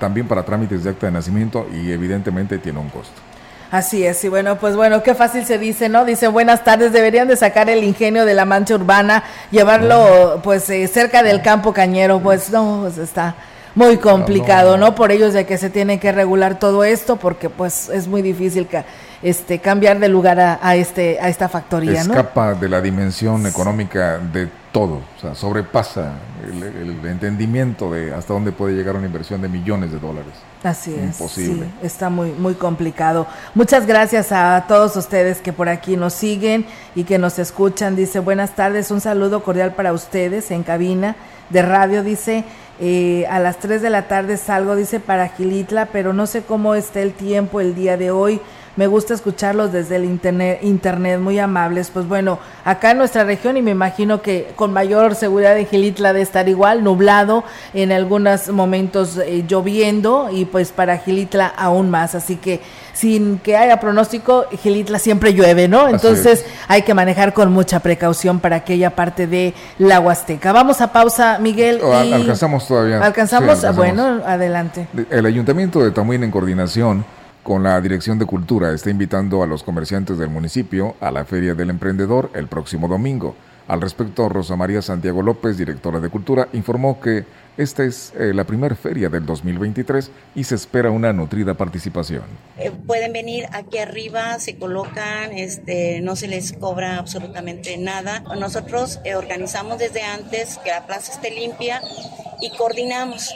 también 0.00 0.26
para 0.26 0.44
trámites 0.44 0.82
de 0.82 0.90
acta 0.90 1.06
de 1.06 1.12
nacimiento 1.12 1.68
y 1.72 1.92
evidentemente 1.92 2.58
tiene 2.58 2.80
un 2.80 2.88
costo. 2.88 3.31
Así 3.72 4.04
es, 4.04 4.22
y 4.22 4.28
bueno, 4.28 4.58
pues 4.58 4.76
bueno, 4.76 5.02
qué 5.02 5.14
fácil 5.14 5.46
se 5.46 5.56
dice, 5.56 5.88
¿no? 5.88 6.04
Dice, 6.04 6.28
buenas 6.28 6.62
tardes, 6.62 6.92
deberían 6.92 7.26
de 7.26 7.38
sacar 7.38 7.70
el 7.70 7.82
ingenio 7.82 8.26
de 8.26 8.34
la 8.34 8.44
mancha 8.44 8.74
urbana, 8.74 9.24
llevarlo 9.50 10.40
pues 10.42 10.68
eh, 10.68 10.86
cerca 10.88 11.22
del 11.22 11.40
campo 11.40 11.72
cañero, 11.72 12.20
pues 12.20 12.50
no, 12.50 12.80
pues 12.82 12.98
está 12.98 13.34
muy 13.74 13.96
complicado, 13.96 14.76
no, 14.76 14.94
Por 14.94 15.10
ellos 15.10 15.32
de 15.32 15.46
que 15.46 15.56
se 15.56 15.70
tiene 15.70 15.98
que 15.98 16.12
regular 16.12 16.58
todo 16.58 16.84
esto, 16.84 17.16
porque 17.16 17.48
pues 17.48 17.88
es 17.88 18.08
muy 18.08 18.20
difícil 18.20 18.66
que 18.66 18.84
este, 19.22 19.58
cambiar 19.58 19.98
de 20.00 20.08
lugar 20.08 20.38
a, 20.38 20.76
este, 20.76 21.18
a 21.18 21.30
esta 21.30 21.48
factoría. 21.48 22.02
Escapa 22.02 22.52
de 22.52 22.68
la 22.68 22.82
dimensión 22.82 23.46
económica 23.46 24.18
de 24.18 24.50
todo, 24.72 24.94
o 25.16 25.20
sea, 25.20 25.34
sobrepasa 25.34 26.14
el, 26.42 27.06
entendimiento 27.06 27.90
de 27.92 28.14
hasta 28.14 28.32
dónde 28.32 28.52
puede 28.52 28.74
llegar 28.74 28.96
una 28.96 29.06
inversión 29.06 29.42
de 29.42 29.48
millones 29.48 29.92
de 29.92 29.98
dólares. 29.98 30.32
Así 30.64 30.94
es. 30.94 31.20
Imposible. 31.20 31.66
está 31.82 32.08
muy, 32.08 32.32
muy 32.32 32.54
complicado. 32.54 33.26
Muchas 33.54 33.86
gracias 33.86 34.32
a 34.32 34.64
todos 34.66 34.96
ustedes 34.96 35.42
que 35.42 35.52
por 35.52 35.68
aquí 35.68 35.96
nos 35.96 36.14
siguen 36.14 36.64
y 36.94 37.04
que 37.04 37.18
nos 37.18 37.38
escuchan. 37.38 37.96
Dice, 37.96 38.20
buenas 38.20 38.54
tardes, 38.56 38.90
un 38.90 39.02
saludo 39.02 39.42
cordial 39.42 39.74
para 39.74 39.92
ustedes 39.92 40.50
en 40.50 40.62
cabina 40.62 41.16
de 41.50 41.60
radio. 41.60 42.02
Dice, 42.02 42.44
eh, 42.80 43.26
a 43.28 43.38
las 43.40 43.58
3 43.58 43.82
de 43.82 43.90
la 43.90 44.08
tarde 44.08 44.38
salgo, 44.38 44.74
dice, 44.74 45.00
para 45.00 45.28
Gilitla, 45.28 45.86
pero 45.86 46.14
no 46.14 46.26
sé 46.26 46.42
cómo 46.42 46.74
está 46.74 47.00
el 47.00 47.12
tiempo 47.12 47.60
el 47.60 47.74
día 47.74 47.98
de 47.98 48.10
hoy. 48.10 48.40
Me 48.74 48.86
gusta 48.86 49.12
escucharlos 49.12 49.70
desde 49.70 49.96
el 49.96 50.04
internet, 50.04 50.60
internet, 50.62 51.20
muy 51.20 51.38
amables. 51.38 51.90
Pues 51.92 52.08
bueno, 52.08 52.38
acá 52.64 52.92
en 52.92 52.98
nuestra 52.98 53.22
región 53.24 53.58
y 53.58 53.62
me 53.62 53.70
imagino 53.70 54.22
que 54.22 54.52
con 54.56 54.72
mayor 54.72 55.14
seguridad 55.14 55.58
en 55.58 55.66
Gilitla 55.66 56.14
de 56.14 56.22
estar 56.22 56.48
igual, 56.48 56.82
nublado, 56.82 57.44
en 57.74 57.92
algunos 57.92 58.48
momentos 58.48 59.18
eh, 59.18 59.44
lloviendo 59.46 60.30
y 60.32 60.46
pues 60.46 60.72
para 60.72 60.96
Gilitla 60.96 61.48
aún 61.48 61.90
más. 61.90 62.14
Así 62.14 62.36
que 62.36 62.62
sin 62.94 63.38
que 63.40 63.58
haya 63.58 63.78
pronóstico, 63.78 64.46
Gilitla 64.62 64.98
siempre 64.98 65.34
llueve, 65.34 65.68
¿no? 65.68 65.88
Entonces 65.88 66.46
hay 66.66 66.80
que 66.80 66.94
manejar 66.94 67.34
con 67.34 67.52
mucha 67.52 67.80
precaución 67.80 68.40
para 68.40 68.56
aquella 68.56 68.96
parte 68.96 69.26
de 69.26 69.52
la 69.78 70.00
Huasteca. 70.00 70.50
Vamos 70.52 70.80
a 70.80 70.92
pausa, 70.92 71.38
Miguel. 71.38 71.80
Alcanzamos 71.84 72.66
todavía. 72.66 73.04
¿Alcanzamos? 73.04 73.76
Bueno, 73.76 74.22
adelante. 74.24 74.88
El 75.10 75.26
Ayuntamiento 75.26 75.84
de 75.84 75.90
Tamuín 75.90 76.24
en 76.24 76.30
coordinación 76.30 77.04
con 77.42 77.62
la 77.62 77.80
Dirección 77.80 78.18
de 78.18 78.26
Cultura 78.26 78.72
está 78.72 78.90
invitando 78.90 79.42
a 79.42 79.46
los 79.46 79.62
comerciantes 79.62 80.18
del 80.18 80.30
municipio 80.30 80.94
a 81.00 81.10
la 81.10 81.24
Feria 81.24 81.54
del 81.54 81.70
Emprendedor 81.70 82.30
el 82.34 82.46
próximo 82.46 82.88
domingo. 82.88 83.34
Al 83.68 83.80
respecto, 83.80 84.28
Rosa 84.28 84.56
María 84.56 84.82
Santiago 84.82 85.22
López, 85.22 85.56
directora 85.56 86.00
de 86.00 86.08
Cultura, 86.08 86.48
informó 86.52 87.00
que 87.00 87.24
esta 87.56 87.84
es 87.84 88.12
eh, 88.18 88.32
la 88.34 88.44
primera 88.44 88.74
feria 88.74 89.08
del 89.08 89.24
2023 89.24 90.10
y 90.34 90.44
se 90.44 90.54
espera 90.54 90.90
una 90.90 91.12
nutrida 91.12 91.54
participación. 91.54 92.24
Eh, 92.58 92.72
pueden 92.86 93.12
venir 93.12 93.46
aquí 93.52 93.78
arriba, 93.78 94.38
se 94.40 94.56
colocan, 94.56 95.32
este, 95.32 96.00
no 96.00 96.16
se 96.16 96.28
les 96.28 96.52
cobra 96.52 96.98
absolutamente 96.98 97.76
nada. 97.76 98.20
Nosotros 98.38 99.00
eh, 99.04 99.14
organizamos 99.14 99.78
desde 99.78 100.02
antes 100.02 100.58
que 100.58 100.70
la 100.70 100.86
plaza 100.86 101.12
esté 101.12 101.30
limpia 101.30 101.80
y 102.40 102.50
coordinamos 102.56 103.32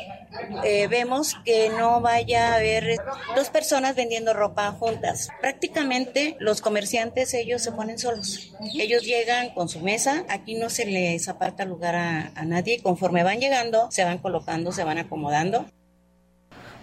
eh, 0.65 0.87
vemos 0.89 1.37
que 1.45 1.69
no 1.71 2.01
vaya 2.01 2.53
a 2.53 2.57
haber 2.57 2.99
dos 3.35 3.51
personas 3.51 3.97
vendiendo 3.97 4.35
ropa 4.35 4.73
juntas. 4.73 5.29
Prácticamente 5.41 6.37
los 6.41 6.61
comerciantes 6.61 7.35
ellos 7.35 7.63
se 7.63 7.73
ponen 7.73 7.99
solos. 7.99 8.55
Ellos 8.79 9.03
llegan 9.03 9.55
con 9.55 9.69
su 9.69 9.81
mesa, 9.81 10.25
aquí 10.29 10.55
no 10.55 10.71
se 10.71 10.87
les 10.87 11.29
aparta 11.29 11.65
lugar 11.65 11.95
a, 11.95 12.33
a 12.35 12.45
nadie. 12.45 12.83
Conforme 12.83 13.23
van 13.23 13.41
llegando, 13.41 13.89
se 13.91 14.05
van 14.05 14.19
colocando, 14.19 14.73
se 14.73 14.85
van 14.85 14.99
acomodando. 14.99 15.67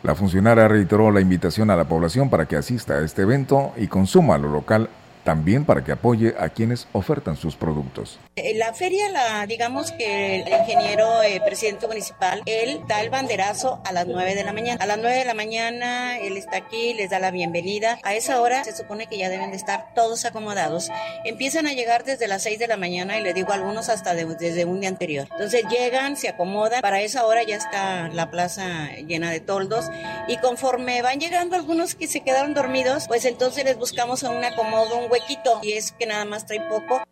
La 0.04 0.16
funcionaria 0.16 0.68
reiteró 0.68 1.12
la 1.12 1.22
invitación 1.22 1.70
a 1.70 1.78
la 1.78 1.86
población 1.86 2.30
para 2.30 2.46
que 2.46 2.58
asista 2.58 2.96
a 2.96 3.06
este 3.06 3.22
evento 3.22 3.72
y 3.78 3.88
consuma 3.88 4.38
lo 4.38 4.50
local 4.50 4.90
también 5.24 5.66
para 5.66 5.84
que 5.84 5.92
apoye 5.92 6.36
a 6.38 6.50
quienes 6.50 6.88
ofertan 6.92 7.36
sus 7.38 7.56
productos. 7.56 8.20
Eh, 8.36 8.56
la 8.56 8.74
feria, 8.74 9.10
la, 9.10 9.46
digamos 9.46 9.92
que 9.92 10.42
el 10.42 10.48
ingeniero 10.48 11.22
eh, 11.24 11.42
presidente 11.46 11.88
municipal, 11.88 12.42
él 12.46 12.82
da 12.88 13.02
el 13.02 13.10
banderazo 13.10 13.82
a 13.86 13.92
las 13.92 14.08
9 14.08 14.36
de 14.36 14.44
la 14.44 14.54
mañana. 14.54 14.84
A 14.84 14.88
las 14.88 14.98
9 14.98 15.18
de 15.18 15.26
la 15.26 15.34
mañana 15.34 16.18
él 16.18 16.38
está 16.38 16.58
aquí, 16.58 16.94
les 16.94 17.10
da 17.10 17.20
la 17.20 17.32
bienvenida. 17.32 18.00
A 18.04 18.16
esa 18.16 18.42
hora 18.42 18.64
se 18.64 18.76
supone 18.76 19.08
que 19.08 19.18
ya 19.18 19.30
deben 19.30 19.52
de 19.52 19.58
estar 19.58 19.94
todos 19.94 20.26
acomodados. 20.26 20.90
Empiezan 21.26 21.68
a 21.68 21.74
llegar 21.74 22.04
desde 22.04 22.28
las 22.28 22.44
6 22.44 22.60
de 22.60 22.68
la 22.68 22.78
mañana 22.78 23.18
y 23.18 23.24
le 23.24 23.34
digo 23.34 23.54
algunos 23.54 23.90
hasta 23.90 24.14
desde 24.16 24.66
un 24.66 24.82
día 24.82 24.90
anterior. 24.90 25.28
Entonces 25.32 25.64
llegan, 25.70 26.18
se 26.18 26.30
acomodan. 26.30 26.82
Para 26.82 27.02
esa 27.02 27.26
hora 27.26 27.44
ya 27.44 27.56
está 27.56 28.10
la 28.10 28.30
plaza 28.30 28.90
llena 29.08 29.32
de 29.32 29.40
toldos 29.40 29.90
y 30.28 30.38
conforme 30.38 31.02
van 31.02 31.20
llegando 31.20 31.56
algunos 31.56 31.96
que 31.96 32.08
se 32.08 32.22
quedaron 32.22 32.54
dormidos, 32.54 33.08
pues 33.08 33.26
entonces 33.26 33.64
les 33.64 33.78
buscamos 33.78 34.24
un 34.24 34.44
acomodo, 34.44 34.98
un 34.98 35.10
huequito 35.14 35.60
y 35.62 35.74
es 35.74 35.92
que 35.92 36.06
nada 36.06 36.26
más 36.26 36.46
trae 36.46 36.62
poco. 36.62 37.04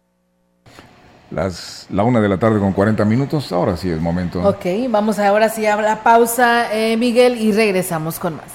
Las, 1.30 1.88
la 1.90 2.04
una 2.04 2.20
de 2.20 2.28
la 2.28 2.38
tarde 2.38 2.60
con 2.60 2.74
40 2.74 3.06
minutos, 3.06 3.52
ahora 3.54 3.78
sí 3.78 3.90
es 3.90 4.02
momento. 4.02 4.42
Ok, 4.42 4.66
vamos 4.90 5.18
ahora 5.18 5.48
sí 5.48 5.66
a 5.66 5.78
la 5.78 6.04
pausa, 6.04 6.74
eh, 6.74 6.98
Miguel, 6.98 7.38
y 7.38 7.54
regresamos 7.54 8.20
con 8.20 8.36
más. 8.36 8.52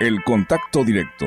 El 0.00 0.24
contacto 0.24 0.82
directo 0.82 1.26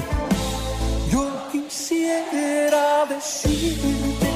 Yo 1.13 1.31
quisiera 1.53 3.07
decirte 3.09 4.27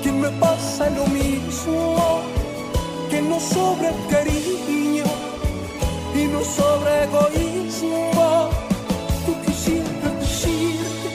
que 0.00 0.12
me 0.12 0.28
pasa 0.38 0.88
lo 0.90 1.08
mismo, 1.08 2.20
que 3.10 3.20
no 3.20 3.40
sobre 3.40 3.90
cariño 4.08 5.06
y 6.14 6.26
no 6.26 6.40
sobre 6.44 7.02
egoísmo. 7.02 8.48
Tú 9.26 9.34
quisiera 9.44 10.08
decirte 10.20 11.08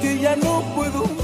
que 0.00 0.20
ya 0.20 0.36
no 0.36 0.62
puedo. 0.76 1.23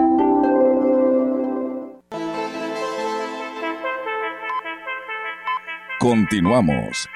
Continuamos. 6.01 7.07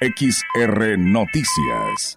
XR 0.00 0.98
Noticias. 0.98 2.16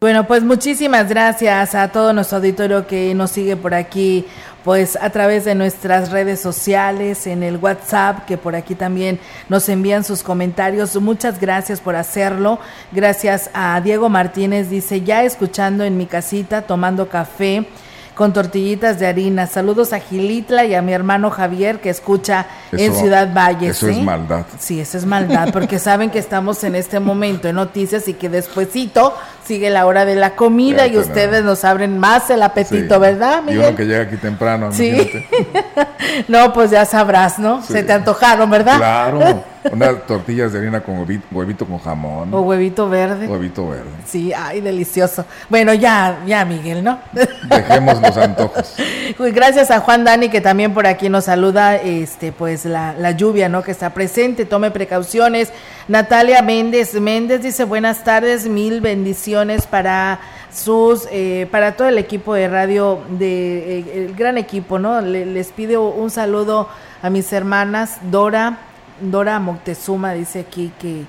Bueno, 0.00 0.26
pues 0.26 0.42
muchísimas 0.42 1.08
gracias 1.08 1.76
a 1.76 1.88
todo 1.88 2.12
nuestro 2.12 2.38
auditorio 2.38 2.86
que 2.88 3.14
nos 3.14 3.30
sigue 3.30 3.56
por 3.56 3.72
aquí, 3.72 4.26
pues 4.64 4.96
a 5.00 5.10
través 5.10 5.44
de 5.44 5.54
nuestras 5.54 6.10
redes 6.10 6.40
sociales, 6.40 7.26
en 7.26 7.42
el 7.42 7.58
WhatsApp, 7.58 8.24
que 8.24 8.38
por 8.38 8.56
aquí 8.56 8.74
también 8.74 9.20
nos 9.50 9.68
envían 9.68 10.04
sus 10.04 10.22
comentarios. 10.22 10.96
Muchas 10.96 11.38
gracias 11.38 11.80
por 11.80 11.96
hacerlo. 11.96 12.58
Gracias 12.90 13.50
a 13.52 13.78
Diego 13.82 14.08
Martínez, 14.08 14.70
dice, 14.70 15.02
ya 15.02 15.22
escuchando 15.22 15.84
en 15.84 15.98
mi 15.98 16.06
casita, 16.06 16.62
tomando 16.62 17.10
café 17.10 17.66
con 18.14 18.32
tortillitas 18.32 18.98
de 18.98 19.06
harina. 19.06 19.46
Saludos 19.46 19.92
a 19.92 20.00
Gilitla 20.00 20.64
y 20.64 20.74
a 20.74 20.82
mi 20.82 20.92
hermano 20.92 21.30
Javier 21.30 21.80
que 21.80 21.90
escucha 21.90 22.46
en 22.72 22.94
Ciudad 22.94 23.34
Valles. 23.34 23.76
Eso 23.76 23.88
es 23.88 23.98
¿eh? 23.98 24.02
maldad. 24.02 24.46
Sí, 24.58 24.80
eso 24.80 24.96
es 24.96 25.04
maldad, 25.04 25.50
porque 25.52 25.78
saben 25.78 26.10
que 26.10 26.20
estamos 26.20 26.62
en 26.64 26.74
este 26.74 27.00
momento 27.00 27.48
en 27.48 27.56
noticias 27.56 28.08
y 28.08 28.14
que 28.14 28.28
despuesito 28.28 29.14
sigue 29.46 29.70
la 29.70 29.86
hora 29.86 30.04
de 30.04 30.14
la 30.16 30.36
comida 30.36 30.86
Ya, 30.86 30.94
y 30.94 30.98
ustedes 30.98 31.44
nos 31.44 31.64
abren 31.64 31.98
más 31.98 32.30
el 32.30 32.42
apetito, 32.42 32.94
Sí. 32.94 33.00
¿verdad, 33.00 33.42
Y 33.46 33.50
uno 33.52 33.60
Miguel? 33.60 33.76
que 33.76 33.84
llega 33.84 34.02
aquí 34.04 34.16
temprano, 34.16 34.72
Sí. 34.72 34.96
No, 36.28 36.52
pues 36.52 36.70
ya 36.70 36.84
sabrás, 36.84 37.38
¿no? 37.38 37.60
Sí. 37.62 37.72
Se 37.72 37.82
te 37.82 37.92
antojaron, 37.92 38.48
¿verdad? 38.50 38.76
Claro. 38.76 39.44
Unas 39.72 40.06
tortillas 40.06 40.52
de 40.52 40.58
harina 40.58 40.80
con 40.82 40.98
huevito, 40.98 41.24
huevito 41.32 41.64
con 41.66 41.78
jamón. 41.78 42.32
O 42.34 42.42
huevito 42.42 42.88
verde. 42.88 43.26
Huevito 43.26 43.66
verde. 43.66 43.88
Sí, 44.06 44.30
ay, 44.34 44.60
delicioso. 44.60 45.24
Bueno, 45.48 45.72
ya, 45.72 46.18
ya, 46.26 46.44
Miguel, 46.44 46.84
¿no? 46.84 46.98
Dejemos 47.48 48.00
los 48.02 48.16
antojos. 48.16 48.74
Gracias 49.18 49.70
a 49.70 49.80
Juan 49.80 50.04
Dani 50.04 50.28
que 50.28 50.42
también 50.42 50.74
por 50.74 50.86
aquí 50.86 51.08
nos 51.08 51.24
saluda, 51.24 51.76
este, 51.76 52.30
pues 52.30 52.66
la, 52.66 52.92
la 52.98 53.12
lluvia, 53.12 53.48
¿no? 53.48 53.62
Que 53.62 53.70
está 53.70 53.90
presente, 53.90 54.44
tome 54.44 54.70
precauciones. 54.70 55.50
Natalia 55.88 56.42
Méndez 56.42 56.94
Méndez 56.94 57.42
dice 57.42 57.64
buenas 57.64 58.04
tardes, 58.04 58.46
mil 58.46 58.80
bendiciones 58.82 59.33
para 59.70 60.20
sus, 60.52 61.08
eh, 61.10 61.48
para 61.50 61.76
todo 61.76 61.88
el 61.88 61.98
equipo 61.98 62.34
de 62.34 62.48
radio, 62.48 63.00
de 63.18 63.78
eh, 63.80 64.04
el 64.06 64.14
gran 64.14 64.38
equipo, 64.38 64.78
¿no? 64.78 65.00
Le- 65.00 65.26
les 65.26 65.48
pido 65.52 65.88
un 65.88 66.10
saludo 66.10 66.68
a 67.02 67.10
mis 67.10 67.32
hermanas 67.32 67.98
Dora, 68.10 68.58
Dora 69.00 69.38
Moctezuma 69.40 70.12
dice 70.12 70.40
aquí 70.40 70.72
que 70.80 71.04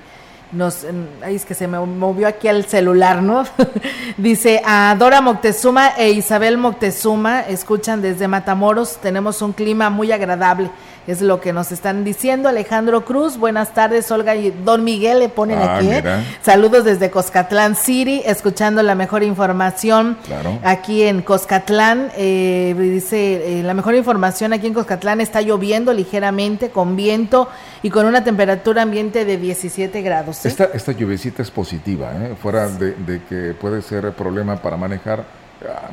nos, 0.52 0.82
mm, 0.84 1.24
ay, 1.24 1.36
es 1.36 1.44
que 1.44 1.54
se 1.54 1.66
me 1.68 1.78
movió 1.78 2.26
aquí 2.28 2.48
el 2.48 2.64
celular, 2.66 3.22
¿no? 3.22 3.44
Dice 4.16 4.62
a 4.64 4.94
Dora 4.98 5.20
Moctezuma 5.20 5.90
e 5.96 6.10
Isabel 6.10 6.56
Moctezuma, 6.58 7.40
escuchan 7.42 8.00
desde 8.02 8.28
Matamoros, 8.28 8.96
tenemos 8.98 9.42
un 9.42 9.52
clima 9.52 9.90
muy 9.90 10.12
agradable, 10.12 10.70
es 11.06 11.20
lo 11.22 11.40
que 11.40 11.52
nos 11.52 11.72
están 11.72 12.04
diciendo. 12.04 12.48
Alejandro 12.48 13.04
Cruz, 13.04 13.36
buenas 13.38 13.74
tardes, 13.74 14.10
Olga 14.10 14.34
y 14.34 14.50
Don 14.50 14.82
Miguel 14.84 15.20
le 15.20 15.28
ponen 15.28 15.58
Ah, 15.58 15.76
aquí. 15.76 15.86
¿eh? 15.88 15.96
mira. 16.02 16.22
Saludos 16.42 16.84
desde 16.84 17.10
Coscatlán 17.10 17.76
City, 17.76 18.22
escuchando 18.24 18.82
la 18.82 18.94
mejor 18.94 19.22
información 19.22 20.16
Claro. 20.26 20.58
aquí 20.64 21.02
en 21.02 21.22
Coscatlán. 21.22 22.10
eh, 22.16 22.74
dice, 22.78 23.60
eh, 23.60 23.62
la 23.62 23.74
mejor 23.74 23.94
información 23.94 24.52
aquí 24.52 24.66
en 24.66 24.74
Coscatlán 24.74 25.20
está 25.20 25.40
lloviendo 25.40 25.92
ligeramente, 25.92 26.70
con 26.70 26.96
viento 26.96 27.48
y 27.82 27.90
con 27.90 28.06
una 28.06 28.24
temperatura 28.24 28.82
ambiente 28.82 29.24
de 29.24 29.36
17 29.36 30.02
grados. 30.02 30.44
¿eh? 30.44 30.48
Esta, 30.48 30.64
esta 30.74 30.92
lluvecita 30.92 31.42
es 31.42 31.50
positiva, 31.50 32.12
¿eh? 32.14 32.34
fuera 32.40 32.68
de, 32.68 32.92
de 32.94 33.22
que 33.28 33.54
puede 33.54 33.82
ser 33.82 34.12
problema 34.12 34.56
para 34.56 34.76
manejar, 34.76 35.24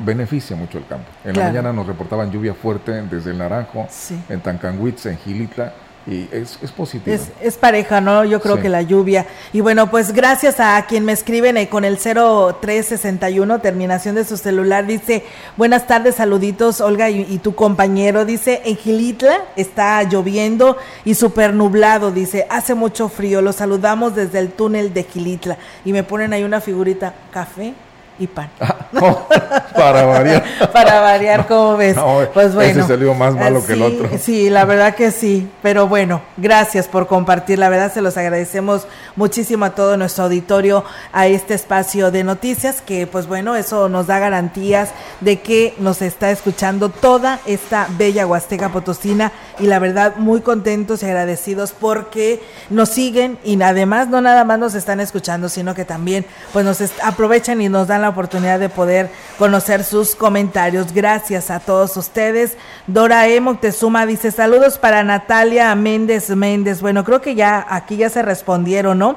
beneficia 0.00 0.56
mucho 0.56 0.78
el 0.78 0.86
campo. 0.86 1.06
En 1.24 1.32
Claro. 1.32 1.48
la 1.48 1.52
mañana 1.52 1.72
nos 1.72 1.86
reportaban 1.86 2.30
lluvia 2.30 2.54
fuerte 2.54 2.92
desde 3.02 3.30
el 3.30 3.38
Naranjo, 3.38 3.86
Sí. 3.90 4.18
en 4.28 4.40
Tancanwitz, 4.40 5.06
en 5.06 5.18
Gilitla, 5.18 5.72
y 6.06 6.28
es, 6.32 6.58
es 6.60 6.70
positivo. 6.70 7.16
Es, 7.16 7.30
es 7.40 7.56
pareja, 7.56 7.98
¿no? 8.02 8.24
Yo 8.24 8.38
creo 8.42 8.56
Sí. 8.56 8.62
que 8.62 8.68
la 8.68 8.82
lluvia. 8.82 9.24
Y 9.54 9.62
bueno, 9.62 9.90
pues 9.90 10.12
gracias 10.12 10.60
a 10.60 10.84
quien 10.86 11.02
me 11.06 11.12
escriben 11.12 11.56
eh, 11.56 11.70
con 11.70 11.82
el 11.86 11.96
0361, 11.96 13.60
terminación 13.60 14.14
de 14.14 14.24
su 14.24 14.36
celular, 14.36 14.84
dice, 14.86 15.24
buenas 15.56 15.86
tardes, 15.86 16.16
saluditos, 16.16 16.82
Olga 16.82 17.08
y, 17.08 17.22
y 17.22 17.38
tu 17.38 17.54
compañero, 17.54 18.26
dice, 18.26 18.60
en 18.66 18.76
Gilitla 18.76 19.38
está 19.56 20.02
lloviendo 20.02 20.76
y 21.06 21.14
súper 21.14 21.54
nublado, 21.54 22.10
dice, 22.10 22.46
hace 22.50 22.74
mucho 22.74 23.08
frío, 23.08 23.40
los 23.40 23.56
saludamos 23.56 24.14
desde 24.14 24.40
el 24.40 24.50
túnel 24.52 24.92
de 24.92 25.04
Gilitla. 25.04 25.56
Y 25.86 25.94
me 25.94 26.02
ponen 26.02 26.34
ahí 26.34 26.44
una 26.44 26.60
figurita, 26.60 27.14
café 27.32 27.72
y 28.18 28.26
pan. 28.26 28.50
para 29.74 30.04
variar. 30.04 30.44
Para 30.72 31.00
variar, 31.00 31.46
¿cómo 31.46 31.76
ves? 31.76 31.96
No, 31.96 32.20
pues 32.32 32.54
bueno. 32.54 32.80
ese 32.80 32.88
salió 32.88 33.14
más 33.14 33.34
malo 33.34 33.64
que 33.64 33.74
el 33.74 33.82
otro. 33.82 34.08
Sí, 34.20 34.50
la 34.50 34.64
verdad 34.64 34.94
que 34.94 35.10
sí. 35.10 35.48
Pero 35.62 35.88
bueno, 35.88 36.22
gracias 36.36 36.88
por 36.88 37.06
compartir. 37.06 37.58
La 37.58 37.68
verdad 37.68 37.92
se 37.92 38.00
los 38.00 38.16
agradecemos 38.16 38.86
muchísimo 39.16 39.64
a 39.64 39.70
todo 39.70 39.96
nuestro 39.96 40.24
auditorio 40.24 40.84
a 41.12 41.26
este 41.26 41.54
espacio 41.54 42.10
de 42.10 42.24
noticias 42.24 42.80
que 42.80 43.06
pues 43.06 43.26
bueno, 43.26 43.56
eso 43.56 43.88
nos 43.88 44.06
da 44.06 44.18
garantías 44.18 44.90
de 45.20 45.40
que 45.40 45.74
nos 45.78 46.02
está 46.02 46.30
escuchando 46.30 46.88
toda 46.88 47.40
esta 47.46 47.86
bella 47.96 48.26
Huasteca 48.26 48.70
Potosina 48.70 49.32
y 49.58 49.66
la 49.66 49.78
verdad 49.78 50.16
muy 50.16 50.40
contentos 50.40 51.02
y 51.02 51.06
agradecidos 51.06 51.72
porque 51.72 52.42
nos 52.70 52.88
siguen 52.88 53.38
y 53.44 53.60
además 53.62 54.08
no 54.08 54.20
nada 54.20 54.44
más 54.44 54.58
nos 54.58 54.74
están 54.74 55.00
escuchando, 55.00 55.48
sino 55.48 55.74
que 55.74 55.84
también 55.84 56.26
pues 56.52 56.64
nos 56.64 56.80
aprovechan 57.02 57.60
y 57.60 57.68
nos 57.68 57.88
dan 57.88 58.02
la 58.02 58.08
oportunidad 58.08 58.58
de 58.58 58.68
poder 58.68 59.10
conocer 59.38 59.63
sus 59.84 60.14
comentarios. 60.14 60.92
Gracias 60.92 61.50
a 61.50 61.58
todos 61.60 61.96
ustedes. 61.96 62.56
Dora 62.86 63.26
E. 63.28 63.40
Moctezuma 63.40 64.04
dice 64.04 64.30
saludos 64.30 64.76
para 64.78 65.02
Natalia 65.02 65.74
Méndez 65.74 66.28
Méndez. 66.30 66.82
Bueno, 66.82 67.02
creo 67.04 67.20
que 67.22 67.34
ya 67.34 67.64
aquí 67.68 67.96
ya 67.96 68.10
se 68.10 68.22
respondieron, 68.22 68.98
¿no? 68.98 69.16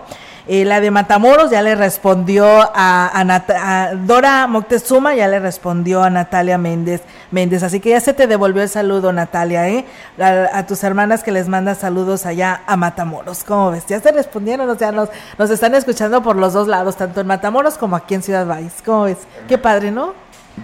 Eh, 0.50 0.64
la 0.64 0.80
de 0.80 0.92
Matamoros 0.92 1.52
ya 1.52 1.62
le 1.62 1.76
respondió 1.76 2.46
a, 2.74 3.10
a 3.14 3.24
Nat- 3.26 3.52
a 3.54 3.92
Dora 3.96 4.48
Moctezuma, 4.48 5.14
ya 5.14 5.28
le 5.28 5.40
respondió 5.40 6.02
a 6.04 6.10
Natalia 6.10 6.58
Méndez 6.58 7.02
Méndez. 7.32 7.64
Así 7.64 7.82
que 7.82 7.90
ya 7.90 8.00
se 8.00 8.14
te 8.14 8.28
devolvió 8.28 8.64
el 8.64 8.70
saludo, 8.70 9.12
Natalia, 9.12 9.68
¿eh? 9.68 9.84
A, 10.18 10.58
a 10.60 10.66
tus 10.66 10.86
hermanas 10.86 11.22
que 11.22 11.34
les 11.34 11.50
mandas 11.50 11.80
saludos 11.80 12.26
allá 12.26 12.62
a 12.66 12.78
Matamoros. 12.78 13.44
¿Cómo 13.44 13.72
ves? 13.72 13.84
Ya 13.90 14.00
se 14.00 14.10
respondieron, 14.14 14.70
o 14.70 14.76
sea, 14.76 14.94
nos, 14.94 15.10
nos 15.38 15.50
están 15.50 15.76
escuchando 15.76 16.24
por 16.24 16.38
los 16.38 16.54
dos 16.54 16.70
lados, 16.70 16.96
tanto 16.96 17.20
en 17.20 17.28
Matamoros 17.28 17.78
como 17.78 17.98
aquí 17.98 18.16
en 18.16 18.24
Ciudad 18.24 18.48
Valles. 18.48 18.76
¿Cómo 18.86 19.04
ves? 19.04 19.18
Qué 19.50 19.58
padre, 19.58 19.92
¿no? 19.92 20.14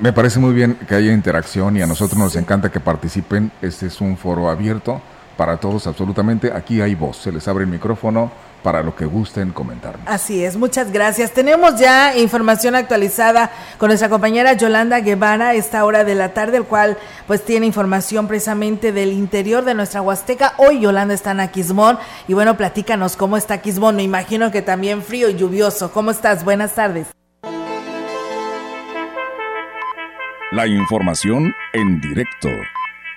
Me 0.01 0.11
parece 0.11 0.39
muy 0.39 0.53
bien 0.53 0.75
que 0.87 0.95
haya 0.95 1.13
interacción 1.13 1.77
y 1.77 1.81
a 1.81 1.87
nosotros 1.87 2.17
nos 2.17 2.35
encanta 2.35 2.71
que 2.71 2.79
participen. 2.79 3.51
Este 3.61 3.87
es 3.87 4.01
un 4.01 4.17
foro 4.17 4.49
abierto 4.49 5.01
para 5.37 5.57
todos 5.57 5.87
absolutamente. 5.87 6.51
Aquí 6.51 6.81
hay 6.81 6.95
voz, 6.95 7.17
se 7.17 7.31
les 7.31 7.47
abre 7.47 7.63
el 7.63 7.69
micrófono 7.69 8.31
para 8.63 8.81
lo 8.81 8.95
que 8.95 9.05
gusten 9.05 9.51
comentar. 9.51 9.97
Así 10.05 10.43
es, 10.43 10.55
muchas 10.55 10.91
gracias. 10.91 11.31
Tenemos 11.31 11.75
ya 11.77 12.17
información 12.17 12.75
actualizada 12.75 13.51
con 13.77 13.89
nuestra 13.89 14.09
compañera 14.09 14.53
Yolanda 14.53 15.01
Guevara 15.01 15.49
a 15.49 15.53
esta 15.53 15.83
hora 15.83 16.03
de 16.03 16.15
la 16.15 16.33
tarde, 16.33 16.57
el 16.57 16.63
cual 16.63 16.97
pues 17.27 17.43
tiene 17.43 17.65
información 17.65 18.27
precisamente 18.27 18.93
del 18.93 19.11
interior 19.11 19.65
de 19.65 19.73
nuestra 19.73 20.01
Huasteca. 20.01 20.53
Hoy 20.57 20.79
Yolanda 20.79 21.13
está 21.13 21.31
en 21.31 21.41
Aquismón 21.41 21.99
y 22.27 22.33
bueno, 22.33 22.55
platícanos 22.55 23.17
cómo 23.17 23.37
está 23.37 23.55
Aquismón. 23.55 23.97
Me 23.97 24.03
imagino 24.03 24.49
que 24.49 24.61
también 24.61 25.03
frío 25.03 25.29
y 25.29 25.35
lluvioso. 25.35 25.91
¿Cómo 25.91 26.11
estás? 26.11 26.45
Buenas 26.45 26.73
tardes. 26.73 27.07
La 30.53 30.67
información 30.67 31.53
en 31.73 31.99
directo. 31.99 32.49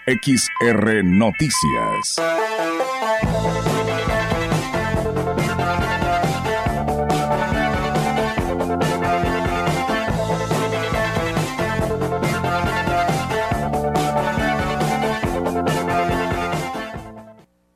XR 0.07 1.03
Noticias. 1.05 2.17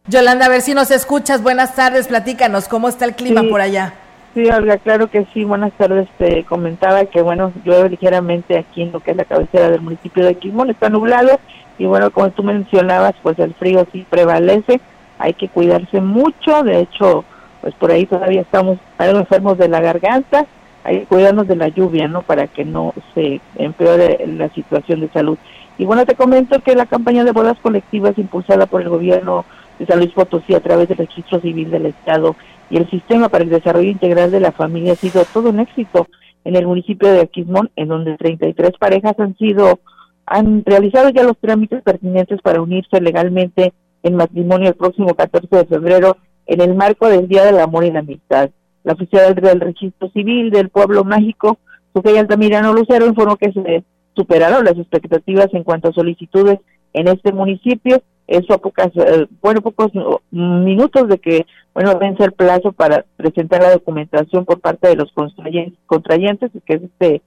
Yolanda, 0.08 0.46
a 0.46 0.48
ver 0.48 0.62
si 0.62 0.74
nos 0.74 0.90
escuchas. 0.90 1.42
Buenas 1.42 1.74
tardes, 1.74 2.08
platícanos, 2.08 2.66
¿cómo 2.68 2.88
está 2.88 3.04
el 3.04 3.14
clima 3.14 3.42
Sí. 3.42 3.48
por 3.48 3.60
allá? 3.60 3.94
Sí, 4.32 4.48
Olga, 4.48 4.78
claro 4.78 5.08
que 5.10 5.26
sí. 5.34 5.42
Buenas 5.42 5.72
tardes. 5.72 6.08
Te 6.16 6.44
comentaba 6.44 7.04
que, 7.04 7.20
bueno, 7.20 7.52
llueve 7.64 7.90
ligeramente 7.90 8.56
aquí 8.56 8.82
en 8.82 8.92
lo 8.92 9.00
que 9.00 9.10
es 9.10 9.16
la 9.16 9.24
cabecera 9.24 9.70
del 9.70 9.80
municipio 9.80 10.24
de 10.24 10.36
Quimón. 10.36 10.70
Está 10.70 10.88
nublado 10.88 11.40
y, 11.78 11.86
bueno, 11.86 12.12
como 12.12 12.30
tú 12.30 12.44
mencionabas, 12.44 13.14
pues 13.22 13.38
el 13.40 13.54
frío 13.54 13.86
sí 13.90 14.06
prevalece. 14.08 14.80
Hay 15.18 15.34
que 15.34 15.48
cuidarse 15.48 16.00
mucho. 16.00 16.62
De 16.62 16.78
hecho, 16.78 17.24
pues 17.60 17.74
por 17.74 17.90
ahí 17.90 18.06
todavía 18.06 18.42
estamos 18.42 18.78
algo 18.98 19.18
enfermos 19.18 19.58
de 19.58 19.68
la 19.68 19.80
garganta. 19.80 20.46
Hay 20.84 21.00
que 21.00 21.06
cuidarnos 21.06 21.48
de 21.48 21.56
la 21.56 21.68
lluvia, 21.68 22.06
¿no? 22.06 22.22
Para 22.22 22.46
que 22.46 22.64
no 22.64 22.94
se 23.14 23.40
empeore 23.56 24.24
la 24.28 24.48
situación 24.50 25.00
de 25.00 25.08
salud. 25.08 25.38
Y 25.76 25.86
bueno, 25.86 26.06
te 26.06 26.14
comento 26.14 26.60
que 26.60 26.76
la 26.76 26.86
campaña 26.86 27.24
de 27.24 27.32
bodas 27.32 27.58
colectivas 27.60 28.16
impulsada 28.16 28.66
por 28.66 28.80
el 28.82 28.90
gobierno 28.90 29.44
de 29.78 29.86
San 29.86 29.98
Luis 29.98 30.12
Potosí 30.12 30.54
a 30.54 30.60
través 30.60 30.88
del 30.88 30.98
registro 30.98 31.40
civil 31.40 31.70
del 31.70 31.86
Estado 31.86 32.36
y 32.70 32.76
el 32.76 32.88
sistema 32.88 33.28
para 33.28 33.44
el 33.44 33.50
desarrollo 33.50 33.90
integral 33.90 34.30
de 34.30 34.40
la 34.40 34.52
familia 34.52 34.92
ha 34.92 34.96
sido 34.96 35.24
todo 35.32 35.50
un 35.50 35.60
éxito 35.60 36.06
en 36.44 36.56
el 36.56 36.66
municipio 36.66 37.12
de 37.12 37.20
Aquismón, 37.20 37.70
en 37.76 37.88
donde 37.88 38.16
33 38.16 38.70
parejas 38.78 39.18
han 39.18 39.36
sido, 39.36 39.80
han 40.24 40.64
realizado 40.64 41.10
ya 41.10 41.24
los 41.24 41.36
trámites 41.38 41.82
pertinentes 41.82 42.40
para 42.40 42.62
unirse 42.62 43.00
legalmente 43.00 43.72
en 44.02 44.16
matrimonio 44.16 44.68
el 44.68 44.76
próximo 44.76 45.14
14 45.14 45.48
de 45.54 45.66
febrero 45.66 46.16
en 46.46 46.60
el 46.60 46.74
marco 46.74 47.08
del 47.08 47.28
Día 47.28 47.44
del 47.44 47.58
Amor 47.58 47.84
y 47.84 47.90
la 47.90 48.00
Amistad. 48.00 48.50
La 48.84 48.94
oficial 48.94 49.34
del 49.34 49.60
registro 49.60 50.08
civil 50.10 50.50
del 50.50 50.70
pueblo 50.70 51.04
mágico, 51.04 51.58
Sofía 51.92 52.20
Altamirano 52.20 52.72
Lucero, 52.72 53.06
informó 53.06 53.36
que 53.36 53.52
se 53.52 53.84
superaron 54.16 54.64
las 54.64 54.78
expectativas 54.78 55.48
en 55.52 55.64
cuanto 55.64 55.88
a 55.88 55.92
solicitudes 55.92 56.60
en 56.92 57.08
este 57.08 57.32
municipio 57.32 58.02
eso 58.30 58.54
a 58.54 58.58
pocas, 58.58 58.90
eh, 58.94 59.26
bueno, 59.42 59.60
pocos 59.60 59.90
mm, 59.94 60.64
minutos 60.64 61.08
de 61.08 61.18
que, 61.18 61.46
bueno, 61.74 61.98
vence 61.98 62.24
el 62.24 62.32
plazo 62.32 62.72
para 62.72 63.04
presentar 63.16 63.60
la 63.60 63.72
documentación 63.72 64.44
por 64.44 64.60
parte 64.60 64.88
de 64.88 64.96
los 64.96 65.12
contrayen- 65.14 65.76
contrayentes, 65.86 66.50
que 66.64 66.74
es 66.74 66.82
este, 66.84 67.22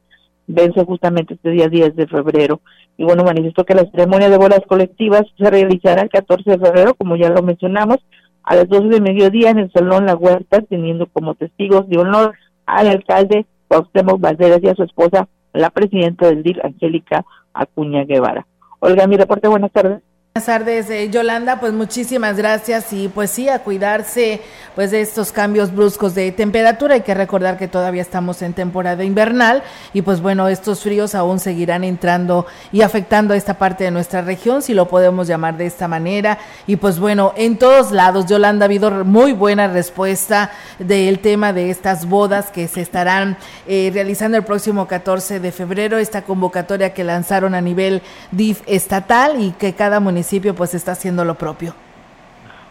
vence 0.47 0.83
justamente 0.85 1.33
este 1.33 1.49
día 1.51 1.67
10 1.67 1.95
de 1.95 2.07
febrero. 2.07 2.61
Y 2.97 3.03
bueno, 3.03 3.23
manifestó 3.23 3.65
que 3.65 3.75
la 3.75 3.85
ceremonia 3.91 4.29
de 4.29 4.37
bolas 4.37 4.61
colectivas 4.67 5.23
se 5.37 5.49
realizará 5.49 6.03
el 6.03 6.09
14 6.09 6.51
de 6.51 6.57
febrero, 6.59 6.93
como 6.95 7.15
ya 7.17 7.29
lo 7.29 7.41
mencionamos, 7.41 7.97
a 8.43 8.55
las 8.55 8.69
12 8.69 8.87
de 8.87 9.01
mediodía 9.01 9.49
en 9.49 9.59
el 9.59 9.71
Salón 9.71 10.05
La 10.05 10.15
Huerta, 10.15 10.61
teniendo 10.61 11.07
como 11.07 11.35
testigos 11.35 11.87
de 11.89 11.97
honor 11.97 12.33
al 12.65 12.87
alcalde 12.87 13.45
Cuauhtémoc 13.67 14.21
Valderas 14.21 14.59
y 14.63 14.69
a 14.69 14.75
su 14.75 14.83
esposa, 14.83 15.27
la 15.53 15.69
presidenta 15.69 16.27
del 16.27 16.43
DIL, 16.43 16.61
Angélica 16.63 17.25
Acuña 17.53 18.05
Guevara. 18.05 18.45
Olga, 18.79 19.05
mi 19.07 19.17
reporte, 19.17 19.47
buenas 19.47 19.71
tardes. 19.71 20.01
Buenas 20.35 20.47
tardes, 20.47 21.11
Yolanda, 21.11 21.59
pues 21.59 21.73
muchísimas 21.73 22.37
gracias 22.37 22.91
y 22.91 23.07
pues 23.07 23.29
sí, 23.29 23.49
a 23.49 23.59
cuidarse 23.59 24.41
pues 24.73 24.89
de 24.89 25.01
estos 25.01 25.31
cambios 25.31 25.71
bruscos 25.71 26.15
de 26.15 26.31
temperatura. 26.31 26.95
Hay 26.95 27.01
que 27.01 27.13
recordar 27.13 27.59
que 27.59 27.67
todavía 27.67 28.01
estamos 28.01 28.41
en 28.41 28.53
temporada 28.53 29.03
invernal 29.03 29.61
y 29.93 30.01
pues 30.01 30.21
bueno, 30.21 30.47
estos 30.47 30.81
fríos 30.81 31.13
aún 31.13 31.39
seguirán 31.39 31.83
entrando 31.83 32.47
y 32.71 32.81
afectando 32.81 33.35
a 33.35 33.37
esta 33.37 33.59
parte 33.59 33.83
de 33.83 33.91
nuestra 33.91 34.23
región, 34.23 34.63
si 34.63 34.73
lo 34.73 34.87
podemos 34.87 35.27
llamar 35.27 35.55
de 35.55 35.67
esta 35.67 35.87
manera. 35.87 36.39
Y 36.65 36.77
pues 36.77 36.97
bueno, 36.97 37.33
en 37.37 37.59
todos 37.59 37.91
lados, 37.91 38.25
Yolanda, 38.25 38.63
ha 38.63 38.65
habido 38.65 38.89
muy 39.05 39.33
buena 39.33 39.67
respuesta 39.67 40.49
del 40.79 41.19
tema 41.19 41.53
de 41.53 41.69
estas 41.69 42.09
bodas 42.09 42.49
que 42.49 42.67
se 42.67 42.81
estarán 42.81 43.37
eh, 43.67 43.91
realizando 43.93 44.35
el 44.35 44.43
próximo 44.43 44.87
14 44.87 45.39
de 45.39 45.51
febrero, 45.51 45.99
esta 45.99 46.23
convocatoria 46.23 46.91
que 46.91 47.03
lanzaron 47.03 47.53
a 47.53 47.61
nivel 47.61 48.01
DIF 48.31 48.63
estatal 48.65 49.39
y 49.39 49.51
que 49.51 49.75
cada 49.75 49.99
municipio 49.99 50.22
pues 50.55 50.73
está 50.73 50.93
haciendo 50.93 51.25
lo 51.25 51.35
propio. 51.35 51.73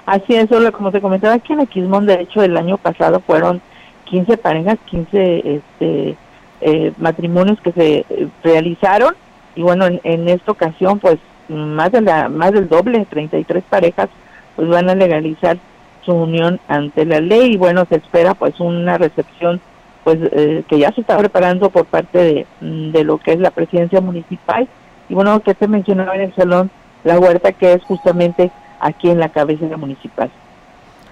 Así 0.07 0.35
es, 0.35 0.49
solo 0.49 0.73
como 0.73 0.91
te 0.91 1.01
comentaba, 1.01 1.35
aquí 1.35 1.53
en 1.53 1.61
Aquismón, 1.61 2.07
de 2.07 2.21
hecho, 2.21 2.43
el 2.43 2.57
año 2.57 2.77
pasado 2.77 3.21
fueron 3.21 3.61
15 4.07 4.37
parejas, 4.37 4.79
15 4.87 5.57
este, 5.57 6.17
eh, 6.61 6.93
matrimonios 6.99 7.61
que 7.61 7.73
se 7.73 8.05
eh, 8.09 8.29
realizaron. 8.43 9.15
Y 9.55 9.63
bueno, 9.63 9.87
en, 9.87 10.01
en 10.03 10.29
esta 10.29 10.53
ocasión, 10.53 10.99
pues 10.99 11.19
más, 11.49 11.93
de 11.93 12.01
la, 12.01 12.29
más 12.29 12.53
del 12.53 12.69
doble, 12.69 13.07
33 13.09 13.63
parejas, 13.69 14.09
pues 14.57 14.69
van 14.69 14.91
a 14.91 14.95
legalizar 14.95 15.59
su 16.05 16.13
unión 16.15 16.59
ante 16.67 17.05
la 17.05 17.21
ley. 17.21 17.53
Y 17.53 17.57
bueno, 17.57 17.85
se 17.89 17.97
espera 17.97 18.35
pues 18.35 18.59
una 18.59 18.99
recepción 18.99 19.61
pues 20.03 20.19
eh, 20.33 20.65
que 20.69 20.81
ya 20.81 20.91
se 20.93 21.03
está 21.03 21.17
preparando 21.17 21.71
por 21.71 21.85
parte 21.85 22.19
de, 22.19 22.47
de 22.61 23.05
lo 23.05 23.19
que 23.19 23.33
es 23.33 23.39
la 23.39 23.53
presidencia 23.53 24.01
municipal. 24.01 24.67
Y 25.09 25.15
bueno, 25.15 25.39
que 25.41 25.55
te 25.55 25.69
mencionaba 25.69 26.17
en 26.17 26.23
el 26.23 26.35
salón 26.35 26.71
la 27.05 27.19
huerta 27.19 27.53
que 27.53 27.75
es 27.75 27.83
justamente 27.85 28.51
aquí 28.81 29.11
en 29.11 29.19
la 29.19 29.29
cabecera 29.29 29.77
municipal. 29.77 30.31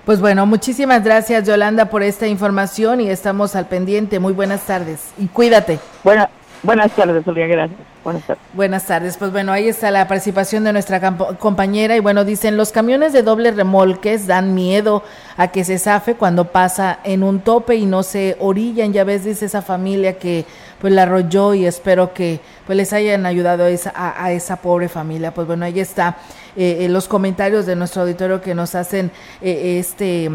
Pues 0.05 0.21
bueno, 0.21 0.47
muchísimas 0.47 1.05
gracias 1.05 1.47
Yolanda 1.47 1.87
por 1.87 2.03
esta 2.03 2.27
información 2.27 3.01
y 3.01 3.11
estamos 3.11 3.55
al 3.55 3.67
pendiente. 3.67 4.19
Muy 4.19 4.33
buenas 4.33 4.63
tardes 4.63 5.13
y 5.19 5.27
cuídate. 5.27 5.79
Buena, 6.03 6.29
buenas 6.63 6.91
tardes, 6.93 7.27
Olga, 7.29 7.47
gracias. 7.47 7.79
Buenas 8.03 8.23
tardes. 8.27 8.43
Buenas 8.55 8.87
tardes. 8.87 9.17
Pues 9.19 9.31
bueno, 9.31 9.53
ahí 9.53 9.69
está 9.69 9.91
la 9.91 10.09
participación 10.09 10.65
de 10.65 10.73
nuestra 10.73 11.17
compañera 11.39 11.97
y 11.97 12.01
bueno, 12.01 12.25
dicen, 12.25 12.57
los 12.57 12.73
camiones 12.73 13.13
de 13.13 13.23
doble 13.23 13.51
remolques 13.51 14.27
dan 14.27 14.55
miedo 14.55 15.03
a 15.37 15.49
que 15.49 15.65
se 15.65 15.79
zafe 15.79 16.15
cuando 16.15 16.47
pasa 16.47 16.99
en 17.05 17.23
un 17.23 17.41
tope 17.41 17.77
y 17.77 17.85
no 17.85 18.03
se 18.03 18.37
orillan. 18.41 18.95
Ya 18.95 19.05
ves, 19.05 19.25
dice 19.25 19.45
esa 19.45 19.61
familia 19.61 20.19
que 20.19 20.47
pues 20.81 20.93
la 20.93 21.03
arrolló 21.03 21.55
y 21.55 21.67
espero 21.67 22.15
que 22.15 22.41
pues 22.67 22.77
les 22.77 22.93
hayan 22.93 23.27
ayudado 23.27 23.65
a 23.65 23.69
esa, 23.71 23.93
a, 23.95 24.25
a 24.25 24.33
esa 24.33 24.57
pobre 24.57 24.89
familia. 24.89 25.33
Pues 25.33 25.47
bueno, 25.47 25.65
ahí 25.65 25.79
está 25.79 26.17
eh, 26.57 26.79
eh, 26.81 26.89
los 26.89 27.07
comentarios 27.07 27.67
de 27.67 27.77
nuestro 27.77 28.03
auditorio 28.03 28.41
que 28.41 28.55
nos 28.55 28.75
hacen 28.75 29.11
eh, 29.41 29.79
este 29.79 30.31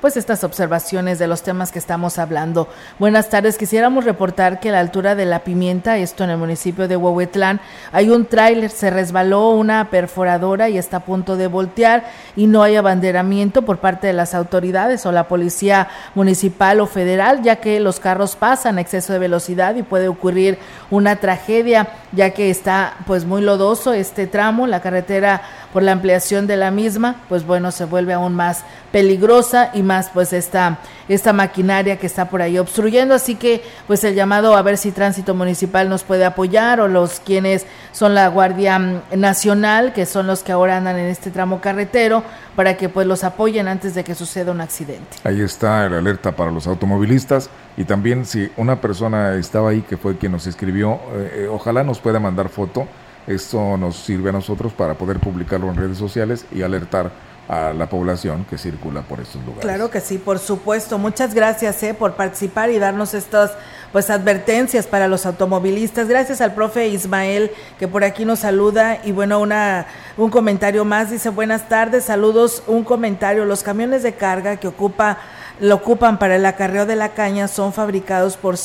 pues 0.00 0.16
estas 0.16 0.44
observaciones 0.44 1.18
de 1.18 1.26
los 1.26 1.42
temas 1.42 1.72
que 1.72 1.78
estamos 1.78 2.18
hablando. 2.18 2.68
Buenas 2.98 3.28
tardes, 3.28 3.58
quisiéramos 3.58 4.04
reportar 4.04 4.60
que 4.60 4.68
a 4.68 4.72
la 4.72 4.80
altura 4.80 5.14
de 5.14 5.24
la 5.24 5.40
pimienta, 5.40 5.98
esto 5.98 6.24
en 6.24 6.30
el 6.30 6.38
municipio 6.38 6.88
de 6.88 6.96
Huehuetlán, 6.96 7.60
hay 7.92 8.10
un 8.10 8.26
tráiler, 8.26 8.70
se 8.70 8.90
resbaló 8.90 9.50
una 9.50 9.90
perforadora 9.90 10.68
y 10.68 10.78
está 10.78 10.98
a 10.98 11.04
punto 11.04 11.36
de 11.36 11.46
voltear 11.46 12.04
y 12.36 12.46
no 12.46 12.62
hay 12.62 12.76
abanderamiento 12.76 13.62
por 13.62 13.78
parte 13.78 14.06
de 14.06 14.12
las 14.12 14.34
autoridades 14.34 15.06
o 15.06 15.12
la 15.12 15.28
policía 15.28 15.88
municipal 16.14 16.80
o 16.80 16.86
federal, 16.86 17.42
ya 17.42 17.56
que 17.56 17.80
los 17.80 18.00
carros 18.00 18.36
pasan 18.36 18.78
a 18.78 18.80
exceso 18.80 19.12
de 19.12 19.18
velocidad 19.18 19.74
y 19.76 19.82
puede 19.82 20.08
ocurrir 20.08 20.58
una 20.90 21.16
tragedia, 21.16 21.88
ya 22.12 22.30
que 22.30 22.50
está 22.50 22.94
pues 23.06 23.24
muy 23.24 23.42
lodoso 23.42 23.92
este 23.92 24.26
tramo, 24.26 24.66
la 24.66 24.80
carretera 24.80 25.42
por 25.76 25.82
la 25.82 25.92
ampliación 25.92 26.46
de 26.46 26.56
la 26.56 26.70
misma, 26.70 27.16
pues 27.28 27.44
bueno, 27.44 27.70
se 27.70 27.84
vuelve 27.84 28.14
aún 28.14 28.34
más 28.34 28.64
peligrosa 28.92 29.72
y 29.74 29.82
más 29.82 30.08
pues 30.08 30.32
esta, 30.32 30.78
esta 31.06 31.34
maquinaria 31.34 31.98
que 31.98 32.06
está 32.06 32.30
por 32.30 32.40
ahí 32.40 32.56
obstruyendo. 32.56 33.14
Así 33.14 33.34
que 33.34 33.62
pues 33.86 34.02
el 34.02 34.14
llamado 34.14 34.56
a 34.56 34.62
ver 34.62 34.78
si 34.78 34.90
Tránsito 34.90 35.34
Municipal 35.34 35.90
nos 35.90 36.02
puede 36.02 36.24
apoyar 36.24 36.80
o 36.80 36.88
los 36.88 37.20
quienes 37.20 37.66
son 37.92 38.14
la 38.14 38.26
Guardia 38.28 38.78
mm, 38.78 39.02
Nacional, 39.16 39.92
que 39.92 40.06
son 40.06 40.26
los 40.26 40.42
que 40.42 40.52
ahora 40.52 40.78
andan 40.78 40.98
en 40.98 41.08
este 41.08 41.30
tramo 41.30 41.60
carretero, 41.60 42.22
para 42.54 42.78
que 42.78 42.88
pues 42.88 43.06
los 43.06 43.22
apoyen 43.22 43.68
antes 43.68 43.94
de 43.94 44.02
que 44.02 44.14
suceda 44.14 44.52
un 44.52 44.62
accidente. 44.62 45.18
Ahí 45.24 45.42
está 45.42 45.84
el 45.84 45.92
alerta 45.92 46.32
para 46.34 46.50
los 46.50 46.66
automovilistas 46.66 47.50
y 47.76 47.84
también 47.84 48.24
si 48.24 48.50
una 48.56 48.80
persona 48.80 49.34
estaba 49.34 49.68
ahí 49.68 49.82
que 49.82 49.98
fue 49.98 50.16
quien 50.16 50.32
nos 50.32 50.46
escribió, 50.46 50.94
eh, 51.12 51.32
eh, 51.34 51.48
ojalá 51.50 51.84
nos 51.84 52.00
pueda 52.00 52.18
mandar 52.18 52.48
foto. 52.48 52.88
Esto 53.26 53.76
nos 53.76 53.96
sirve 53.96 54.30
a 54.30 54.32
nosotros 54.32 54.72
para 54.72 54.94
poder 54.94 55.18
publicarlo 55.18 55.68
en 55.68 55.76
redes 55.76 55.98
sociales 55.98 56.46
y 56.52 56.62
alertar 56.62 57.10
a 57.48 57.72
la 57.72 57.88
población 57.88 58.44
que 58.48 58.58
circula 58.58 59.02
por 59.02 59.20
estos 59.20 59.40
lugares. 59.42 59.62
Claro 59.62 59.90
que 59.90 60.00
sí, 60.00 60.18
por 60.18 60.38
supuesto. 60.38 60.98
Muchas 60.98 61.32
gracias 61.32 61.80
eh, 61.82 61.94
por 61.94 62.14
participar 62.14 62.70
y 62.70 62.78
darnos 62.78 63.14
estas 63.14 63.52
pues 63.92 64.10
advertencias 64.10 64.86
para 64.86 65.06
los 65.08 65.26
automovilistas. 65.26 66.08
Gracias 66.08 66.40
al 66.40 66.54
profe 66.54 66.88
Ismael 66.88 67.50
que 67.78 67.86
por 67.86 68.04
aquí 68.04 68.24
nos 68.24 68.40
saluda 68.40 68.98
y 69.04 69.12
bueno, 69.12 69.40
una 69.40 69.86
un 70.16 70.30
comentario 70.30 70.84
más 70.84 71.10
dice, 71.10 71.28
"Buenas 71.28 71.68
tardes, 71.68 72.04
saludos, 72.04 72.62
un 72.66 72.84
comentario, 72.84 73.44
los 73.44 73.62
camiones 73.62 74.02
de 74.02 74.14
carga 74.14 74.56
que 74.56 74.68
ocupa 74.68 75.18
lo 75.60 75.76
ocupan 75.76 76.18
para 76.18 76.36
el 76.36 76.44
acarreo 76.44 76.86
de 76.86 76.96
la 76.96 77.10
caña 77.10 77.48
son 77.48 77.72
fabricados 77.72 78.36
por 78.36 78.56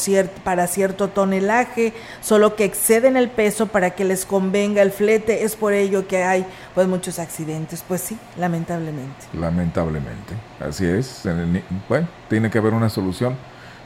para 0.43 0.67
cierto 0.67 1.07
tonelaje, 1.07 1.93
solo 2.21 2.55
que 2.55 2.65
exceden 2.65 3.15
el 3.15 3.29
peso 3.29 3.67
para 3.67 3.91
que 3.91 4.03
les 4.03 4.25
convenga 4.25 4.81
el 4.81 4.91
flete. 4.91 5.43
Es 5.43 5.55
por 5.55 5.73
ello 5.73 6.07
que 6.07 6.23
hay 6.23 6.45
pues 6.75 6.87
muchos 6.87 7.19
accidentes. 7.19 7.83
Pues 7.87 8.01
sí, 8.01 8.17
lamentablemente. 8.37 9.27
Lamentablemente, 9.33 10.33
así 10.59 10.85
es. 10.85 11.23
Bueno, 11.87 12.07
tiene 12.29 12.49
que 12.49 12.57
haber 12.57 12.73
una 12.73 12.89
solución. 12.89 13.37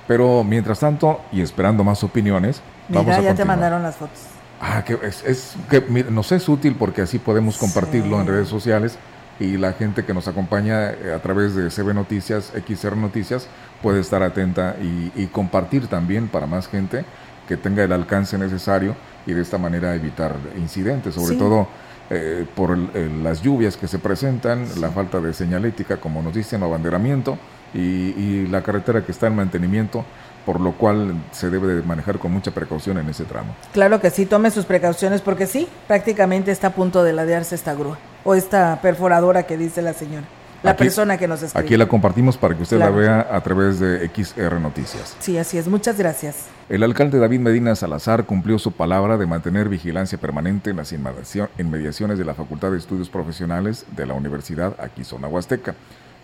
Pero 0.08 0.43
mientras 0.43 0.80
tanto, 0.80 1.22
y 1.32 1.41
esperando 1.41 1.84
más 1.84 2.03
opiniones, 2.03 2.62
Mira, 2.89 3.22
ya 3.22 3.34
te 3.34 3.43
mandaron 3.43 3.82
las 3.82 3.95
fotos. 3.95 4.20
Ah, 4.62 4.84
que 4.86 4.97
es, 5.03 5.24
es 5.24 5.56
que 5.70 5.82
nos 5.82 6.32
es 6.32 6.47
útil 6.47 6.76
porque 6.78 7.01
así 7.01 7.20
podemos 7.20 7.58
compartirlo 7.58 8.22
en 8.22 8.28
redes 8.28 8.47
sociales 8.47 8.97
y 9.40 9.58
la 9.58 9.74
gente 9.74 10.06
que 10.06 10.14
nos 10.14 10.28
acompaña 10.28 10.92
eh, 10.92 11.14
a 11.14 11.20
través 11.22 11.56
de 11.56 11.70
CB 11.70 11.94
Noticias, 11.94 12.54
XR 12.56 12.96
Noticias, 12.96 13.48
puede 13.82 14.00
estar 14.00 14.24
atenta 14.24 14.76
y, 14.82 15.28
compartir 15.28 15.88
también 15.88 16.28
para 16.28 16.46
más 16.46 16.68
gente 16.68 17.04
que 17.48 17.58
tenga 17.58 17.84
el 17.84 17.92
alcance 17.92 18.38
necesario 18.38 18.96
y 19.26 19.34
de 19.34 19.42
esta 19.42 19.58
manera 19.58 19.94
evitar 19.94 20.36
incidentes, 20.58 21.16
sobre 21.16 21.36
todo 21.36 21.68
eh, 22.10 22.46
por 22.56 22.78
las 22.78 23.42
lluvias 23.42 23.76
que 23.78 23.88
se 23.88 24.00
presentan, 24.00 24.66
la 24.80 24.90
falta 24.90 25.20
de 25.20 25.34
señalética, 25.34 25.98
como 25.98 26.22
nos 26.22 26.34
dicen, 26.34 26.64
abanderamiento 26.64 27.38
y, 27.74 27.80
y 27.80 28.48
la 28.50 28.62
carretera 28.62 29.04
que 29.04 29.12
está 29.12 29.28
en 29.28 29.36
mantenimiento 29.36 30.06
por 30.46 30.62
lo 30.62 30.74
cual 30.74 31.16
se 31.32 31.50
debe 31.50 31.68
de 31.68 31.82
manejar 31.82 32.20
con 32.20 32.32
mucha 32.32 32.52
precaución 32.52 32.98
en 32.98 33.10
ese 33.10 33.24
tramo. 33.24 33.56
Claro 33.74 34.00
que 34.00 34.10
sí, 34.10 34.26
tome 34.26 34.52
sus 34.52 34.66
precauciones 34.66 35.22
porque 35.22 35.48
sí, 35.48 35.68
prácticamente 35.88 36.52
está 36.52 36.68
a 36.68 36.74
punto 36.74 37.04
de 37.04 37.14
ladearse 37.14 37.56
esta 37.56 37.74
grúa 37.74 37.98
o 38.24 38.36
esta 38.36 38.80
perforadora 38.82 39.43
que 39.43 39.58
dice 39.58 39.82
la 39.82 39.93
señora. 39.93 40.26
La 40.64 40.76
persona 40.76 41.18
que 41.18 41.28
nos 41.28 41.43
escribe. 41.43 41.64
Aquí 41.64 41.78
la 41.78 41.88
compartimos 41.88 42.38
para 42.38 42.56
que 42.56 42.64
usted 42.64 42.80
la 42.80 42.89
vea 42.89 43.28
a 43.30 43.41
través 43.41 43.80
de 43.80 44.10
XR 44.10 44.60
Noticias. 44.60 45.16
Sí, 45.20 45.38
así 45.38 45.60
es. 45.60 45.68
Muchas 45.68 45.96
gracias. 46.00 46.48
El 46.70 46.82
alcalde 46.82 47.20
David 47.20 47.39
Medina 47.39 47.76
Salazar 47.76 48.26
cumplió 48.26 48.58
su 48.58 48.72
palabra 48.72 49.18
de 49.18 49.28
mantener 49.28 49.70
vigilancia 49.70 50.18
permanente 50.18 50.72
en 50.72 50.78
las 50.78 50.91
inmediaciones 50.91 52.18
de 52.18 52.26
la 52.26 52.34
Facultad 52.34 52.72
de 52.72 52.80
Estudios 52.80 53.10
Profesionales 53.10 53.86
de 53.96 54.08
la 54.08 54.16
Universidad 54.16 54.76
aquí 54.80 55.04
zona 55.04 55.28
Huasteca. 55.28 55.76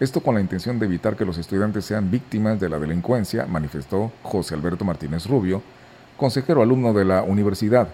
Esto 0.01 0.19
con 0.19 0.33
la 0.33 0.41
intención 0.41 0.79
de 0.79 0.87
evitar 0.87 1.15
que 1.15 1.25
los 1.25 1.37
estudiantes 1.37 1.85
sean 1.85 2.09
víctimas 2.09 2.59
de 2.59 2.69
la 2.69 2.79
delincuencia, 2.79 3.45
manifestó 3.45 4.11
José 4.23 4.55
Alberto 4.55 4.83
Martínez 4.83 5.27
Rubio, 5.27 5.61
consejero 6.17 6.63
alumno 6.63 6.91
de 6.91 7.05
la 7.05 7.21
universidad. 7.21 7.87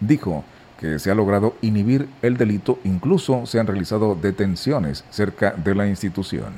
Dijo 0.00 0.44
que 0.80 0.98
se 0.98 1.10
ha 1.10 1.14
logrado 1.14 1.54
inhibir 1.60 2.08
el 2.22 2.38
delito, 2.38 2.78
incluso 2.84 3.44
se 3.44 3.60
han 3.60 3.66
realizado 3.66 4.14
detenciones 4.14 5.04
cerca 5.10 5.50
de 5.50 5.74
la 5.74 5.86
institución. 5.86 6.54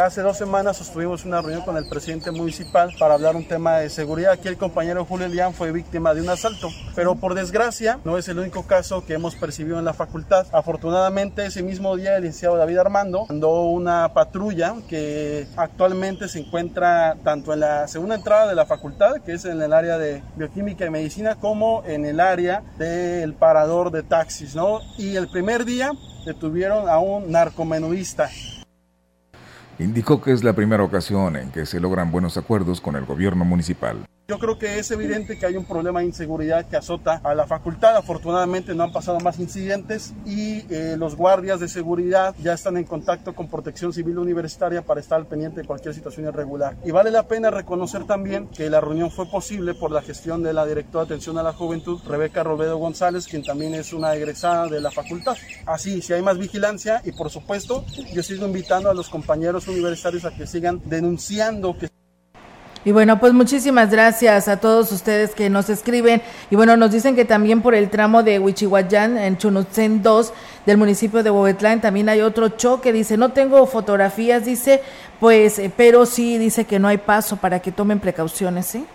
Hace 0.00 0.22
dos 0.22 0.38
semanas 0.38 0.76
sostuvimos 0.76 1.24
una 1.24 1.40
reunión 1.40 1.62
con 1.62 1.76
el 1.76 1.88
presidente 1.88 2.30
municipal 2.30 2.94
para 3.00 3.14
hablar 3.14 3.34
un 3.34 3.48
tema 3.48 3.78
de 3.78 3.90
seguridad. 3.90 4.30
Aquí 4.30 4.46
el 4.46 4.56
compañero 4.56 5.04
Julio 5.04 5.26
Lián 5.26 5.52
fue 5.52 5.72
víctima 5.72 6.14
de 6.14 6.20
un 6.20 6.28
asalto, 6.28 6.68
pero 6.94 7.16
por 7.16 7.34
desgracia 7.34 7.98
no 8.04 8.16
es 8.16 8.28
el 8.28 8.38
único 8.38 8.64
caso 8.64 9.04
que 9.04 9.14
hemos 9.14 9.34
percibido 9.34 9.76
en 9.76 9.84
la 9.84 9.92
facultad. 9.92 10.46
Afortunadamente 10.52 11.46
ese 11.46 11.64
mismo 11.64 11.96
día 11.96 12.14
el 12.14 12.22
licenciado 12.22 12.56
David 12.56 12.78
Armando 12.78 13.26
mandó 13.26 13.62
una 13.62 14.14
patrulla 14.14 14.76
que 14.88 15.48
actualmente 15.56 16.28
se 16.28 16.38
encuentra 16.38 17.16
tanto 17.24 17.52
en 17.52 17.58
la 17.58 17.88
segunda 17.88 18.14
entrada 18.14 18.46
de 18.46 18.54
la 18.54 18.66
facultad, 18.66 19.16
que 19.26 19.32
es 19.32 19.46
en 19.46 19.60
el 19.60 19.72
área 19.72 19.98
de 19.98 20.22
bioquímica 20.36 20.86
y 20.86 20.90
medicina, 20.90 21.34
como 21.40 21.82
en 21.84 22.06
el 22.06 22.20
área 22.20 22.62
del 22.78 23.34
parador 23.34 23.90
de 23.90 24.04
taxis, 24.04 24.54
¿no? 24.54 24.80
Y 24.96 25.16
el 25.16 25.26
primer 25.26 25.64
día 25.64 25.90
detuvieron 26.24 26.88
a 26.88 27.00
un 27.00 27.32
narcomenudista 27.32 28.30
Indicó 29.78 30.20
que 30.20 30.32
es 30.32 30.42
la 30.42 30.54
primera 30.54 30.82
ocasión 30.82 31.36
en 31.36 31.52
que 31.52 31.64
se 31.64 31.78
logran 31.78 32.10
buenos 32.10 32.36
acuerdos 32.36 32.80
con 32.80 32.96
el 32.96 33.04
gobierno 33.04 33.44
municipal. 33.44 34.04
Yo 34.30 34.38
creo 34.38 34.58
que 34.58 34.78
es 34.78 34.90
evidente 34.90 35.38
que 35.38 35.46
hay 35.46 35.56
un 35.56 35.64
problema 35.64 36.00
de 36.00 36.04
inseguridad 36.04 36.68
que 36.68 36.76
azota 36.76 37.18
a 37.24 37.34
la 37.34 37.46
facultad. 37.46 37.96
Afortunadamente 37.96 38.74
no 38.74 38.84
han 38.84 38.92
pasado 38.92 39.18
más 39.20 39.38
incidentes 39.38 40.12
y 40.26 40.70
eh, 40.70 40.96
los 40.98 41.16
guardias 41.16 41.60
de 41.60 41.66
seguridad 41.66 42.34
ya 42.38 42.52
están 42.52 42.76
en 42.76 42.84
contacto 42.84 43.34
con 43.34 43.48
Protección 43.48 43.90
Civil 43.90 44.18
Universitaria 44.18 44.82
para 44.82 45.00
estar 45.00 45.18
al 45.18 45.24
pendiente 45.24 45.62
de 45.62 45.66
cualquier 45.66 45.94
situación 45.94 46.26
irregular. 46.26 46.76
Y 46.84 46.90
vale 46.90 47.10
la 47.10 47.26
pena 47.26 47.50
reconocer 47.50 48.04
también 48.04 48.48
que 48.48 48.68
la 48.68 48.82
reunión 48.82 49.10
fue 49.10 49.24
posible 49.30 49.72
por 49.72 49.92
la 49.92 50.02
gestión 50.02 50.42
de 50.42 50.52
la 50.52 50.66
directora 50.66 51.06
de 51.06 51.14
atención 51.14 51.38
a 51.38 51.42
la 51.42 51.54
juventud, 51.54 51.98
Rebeca 52.06 52.42
Robedo 52.42 52.76
González, 52.76 53.26
quien 53.26 53.42
también 53.42 53.72
es 53.72 53.94
una 53.94 54.14
egresada 54.14 54.66
de 54.66 54.82
la 54.82 54.90
facultad. 54.90 55.38
Así, 55.64 56.02
si 56.02 56.12
hay 56.12 56.20
más 56.20 56.36
vigilancia 56.36 57.00
y 57.02 57.12
por 57.12 57.30
supuesto 57.30 57.82
yo 58.12 58.22
sigo 58.22 58.44
invitando 58.44 58.90
a 58.90 58.94
los 58.94 59.08
compañeros 59.08 59.66
universitarios 59.68 60.26
a 60.26 60.36
que 60.36 60.46
sigan 60.46 60.82
denunciando 60.84 61.78
que 61.78 61.88
y 62.88 62.90
bueno, 62.90 63.20
pues 63.20 63.34
muchísimas 63.34 63.90
gracias 63.90 64.48
a 64.48 64.56
todos 64.60 64.90
ustedes 64.92 65.34
que 65.34 65.50
nos 65.50 65.68
escriben. 65.68 66.22
Y 66.50 66.56
bueno, 66.56 66.74
nos 66.78 66.90
dicen 66.90 67.14
que 67.14 67.26
también 67.26 67.60
por 67.60 67.74
el 67.74 67.90
tramo 67.90 68.22
de 68.22 68.38
Huichihuayán, 68.38 69.18
en 69.18 69.36
Chunutzen 69.36 70.02
2, 70.02 70.32
del 70.64 70.78
municipio 70.78 71.22
de 71.22 71.28
Bobetlán, 71.28 71.82
también 71.82 72.08
hay 72.08 72.22
otro 72.22 72.48
choque. 72.48 72.94
Dice, 72.94 73.18
no 73.18 73.32
tengo 73.32 73.66
fotografías, 73.66 74.46
dice, 74.46 74.80
pues, 75.20 75.58
eh, 75.58 75.70
pero 75.76 76.06
sí 76.06 76.38
dice 76.38 76.64
que 76.64 76.78
no 76.78 76.88
hay 76.88 76.96
paso 76.96 77.36
para 77.36 77.60
que 77.60 77.72
tomen 77.72 78.00
precauciones, 78.00 78.64
¿sí? 78.64 78.86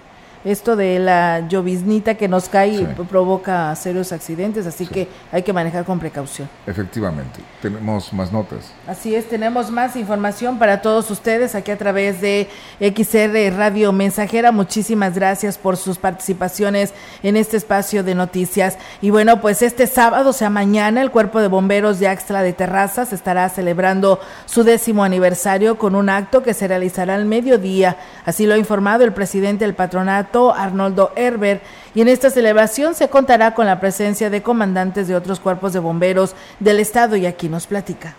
Esto 0.44 0.76
de 0.76 1.00
la 1.00 1.48
lloviznita 1.48 2.16
que 2.16 2.28
nos 2.28 2.50
cae 2.50 2.86
provoca 3.10 3.74
serios 3.76 4.12
accidentes, 4.12 4.66
así 4.66 4.88
que 4.88 5.08
hay 5.32 5.44
que 5.44 5.54
manejar 5.54 5.86
con 5.86 6.00
precaución. 6.00 6.50
Efectivamente, 6.68 7.40
tenemos 7.62 8.12
más 8.12 8.32
notas. 8.32 8.74
Así 8.88 9.16
es, 9.16 9.30
tenemos 9.30 9.72
más 9.72 9.96
información 9.96 10.60
para 10.60 10.82
todos 10.82 11.10
ustedes 11.12 11.56
aquí 11.56 11.72
a 11.72 11.78
través 11.78 12.20
de 12.20 12.50
XR 12.80 13.56
Radio 13.56 13.94
Mensajera. 13.94 14.52
Muchísimas 14.52 15.16
gracias 15.16 15.58
por 15.58 15.78
sus 15.78 15.98
participaciones 15.98 16.94
en 17.22 17.38
este 17.38 17.58
espacio 17.58 18.04
de 18.04 18.16
noticias. 18.16 18.78
Y 19.02 19.12
bueno, 19.12 19.40
pues 19.40 19.62
este 19.62 19.88
sábado, 19.88 20.32
o 20.32 20.34
sea, 20.34 20.50
mañana, 20.50 21.02
el 21.02 21.12
Cuerpo 21.12 21.40
de 21.40 21.48
Bomberos 21.48 22.00
de 22.00 22.08
Axtla 22.08 22.42
de 22.42 22.54
Terrazas 22.54 23.14
estará 23.14 23.48
celebrando 23.50 24.20
su 24.46 24.64
décimo 24.64 25.04
aniversario 25.04 25.78
con 25.78 25.96
un 25.96 26.10
acto 26.10 26.44
que 26.44 26.54
se 26.54 26.68
realizará 26.68 27.16
al 27.16 27.26
mediodía. 27.26 27.98
Así 28.26 28.46
lo 28.46 28.56
ha 28.56 28.58
informado 28.58 29.04
el 29.04 29.14
presidente 29.14 29.66
del 29.66 29.76
patronato 29.76 30.33
Arnoldo 30.56 31.12
Herber 31.16 31.62
y 31.94 32.02
en 32.02 32.08
esta 32.08 32.30
celebración 32.30 32.96
se 32.96 33.10
contará 33.10 33.54
con 33.54 33.66
la 33.66 33.80
presencia 33.80 34.30
de 34.30 34.42
comandantes 34.42 35.08
de 35.08 35.16
otros 35.16 35.40
cuerpos 35.40 35.74
de 35.74 35.80
bomberos 35.80 36.36
del 36.60 36.80
estado 36.80 37.16
y 37.16 37.26
aquí 37.26 37.50
nos 37.50 37.68
platica. 37.68 38.16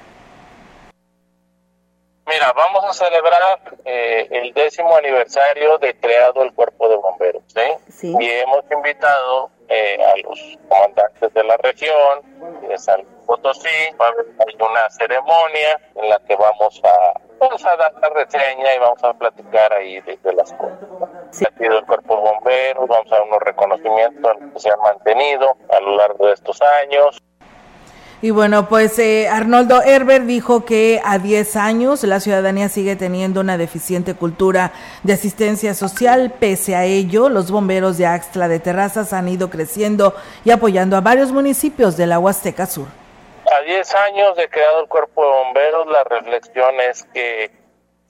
Mira, 2.26 2.52
vamos 2.56 2.84
a 2.88 2.92
celebrar 2.92 3.60
eh, 3.84 4.26
el 4.30 4.54
décimo 4.54 4.96
aniversario 4.96 5.76
de 5.78 5.94
creado 5.94 6.42
el 6.42 6.54
cuerpo 6.54 6.88
de 6.88 6.96
bomberos, 6.96 7.42
¿sí? 7.46 8.12
Y 8.18 8.30
hemos 8.30 8.64
invitado 8.72 9.50
eh, 9.68 9.98
a 10.02 10.16
los 10.26 10.58
comandantes 10.68 11.34
de 11.34 11.44
la 11.44 11.56
región, 11.58 12.22
de 12.66 12.78
San 12.78 13.04
Potosí, 13.26 13.68
va 14.00 14.06
a 14.06 14.08
haber 14.08 14.26
una 14.58 14.90
ceremonia 14.90 15.80
en 15.96 16.08
la 16.08 16.18
que 16.20 16.34
vamos 16.34 16.80
a 16.82 17.20
vamos 17.38 17.64
a 17.64 17.76
dar 17.76 17.92
la 18.00 18.08
reseña 18.10 18.74
y 18.74 18.78
vamos 18.78 19.02
a 19.02 19.12
platicar 19.14 19.72
ahí 19.72 20.00
de, 20.00 20.18
las 20.32 20.52
cosas. 20.52 20.78
Sí. 21.30 21.44
Ha 21.44 21.58
sido 21.58 21.78
el 21.78 21.86
cuerpo 21.86 22.16
de 22.16 22.22
bomberos, 22.22 22.88
vamos 22.88 23.12
a 23.12 23.16
dar 23.16 23.22
unos 23.26 23.40
reconocimientos 23.40 24.32
que 24.52 24.60
se 24.60 24.70
han 24.70 24.80
mantenido 24.80 25.56
a 25.70 25.80
lo 25.80 25.96
largo 25.96 26.26
de 26.26 26.32
estos 26.34 26.60
años. 26.82 27.22
Y 28.22 28.30
bueno, 28.30 28.70
pues 28.70 28.98
eh, 28.98 29.28
Arnoldo 29.28 29.82
Herber 29.82 30.24
dijo 30.24 30.64
que 30.64 30.98
a 31.04 31.18
10 31.18 31.56
años 31.56 32.02
la 32.04 32.20
ciudadanía 32.20 32.70
sigue 32.70 32.96
teniendo 32.96 33.42
una 33.42 33.58
deficiente 33.58 34.14
cultura 34.14 34.72
de 35.02 35.12
asistencia 35.12 35.74
social. 35.74 36.32
Pese 36.40 36.74
a 36.74 36.84
ello, 36.84 37.28
los 37.28 37.50
bomberos 37.50 37.98
de 37.98 38.06
Axtla 38.06 38.48
de 38.48 38.60
Terrazas 38.60 39.12
han 39.12 39.28
ido 39.28 39.50
creciendo 39.50 40.14
y 40.42 40.52
apoyando 40.52 40.96
a 40.96 41.02
varios 41.02 41.32
municipios 41.32 41.98
de 41.98 42.06
la 42.06 42.18
Huasteca 42.18 42.64
Sur. 42.64 43.03
A 43.52 43.60
10 43.60 43.94
años 43.94 44.36
de 44.36 44.48
creado 44.48 44.80
el 44.80 44.88
cuerpo 44.88 45.22
de 45.22 45.30
bomberos, 45.30 45.86
la 45.88 46.04
reflexión 46.04 46.80
es 46.80 47.04
que 47.12 47.50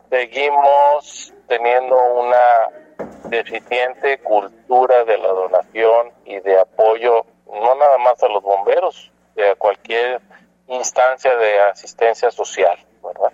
seguimos 0.08 1.34
teniendo 1.48 1.96
una 1.96 3.26
deficiente 3.28 4.18
cultura 4.18 5.04
de 5.04 5.18
la 5.18 5.28
donación 5.28 6.12
y 6.24 6.38
de 6.40 6.60
apoyo, 6.60 7.26
no 7.46 7.74
nada 7.74 7.98
más 7.98 8.22
a 8.22 8.28
los 8.28 8.42
bomberos, 8.42 9.10
a 9.36 9.56
cualquier 9.56 10.20
instancia 10.68 11.34
de 11.36 11.60
asistencia 11.60 12.30
social, 12.30 12.78
¿verdad? 13.02 13.32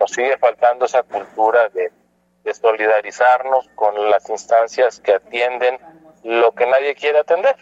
Nos 0.00 0.10
sigue 0.10 0.36
faltando 0.38 0.84
esa 0.84 1.02
cultura 1.04 1.68
de, 1.68 1.92
solidarizarnos 2.54 3.68
con 3.74 4.08
las 4.08 4.30
instancias 4.30 5.00
que 5.00 5.14
atienden 5.14 5.78
lo 6.22 6.52
que 6.52 6.64
nadie 6.64 6.94
quiere 6.94 7.18
atender. 7.18 7.56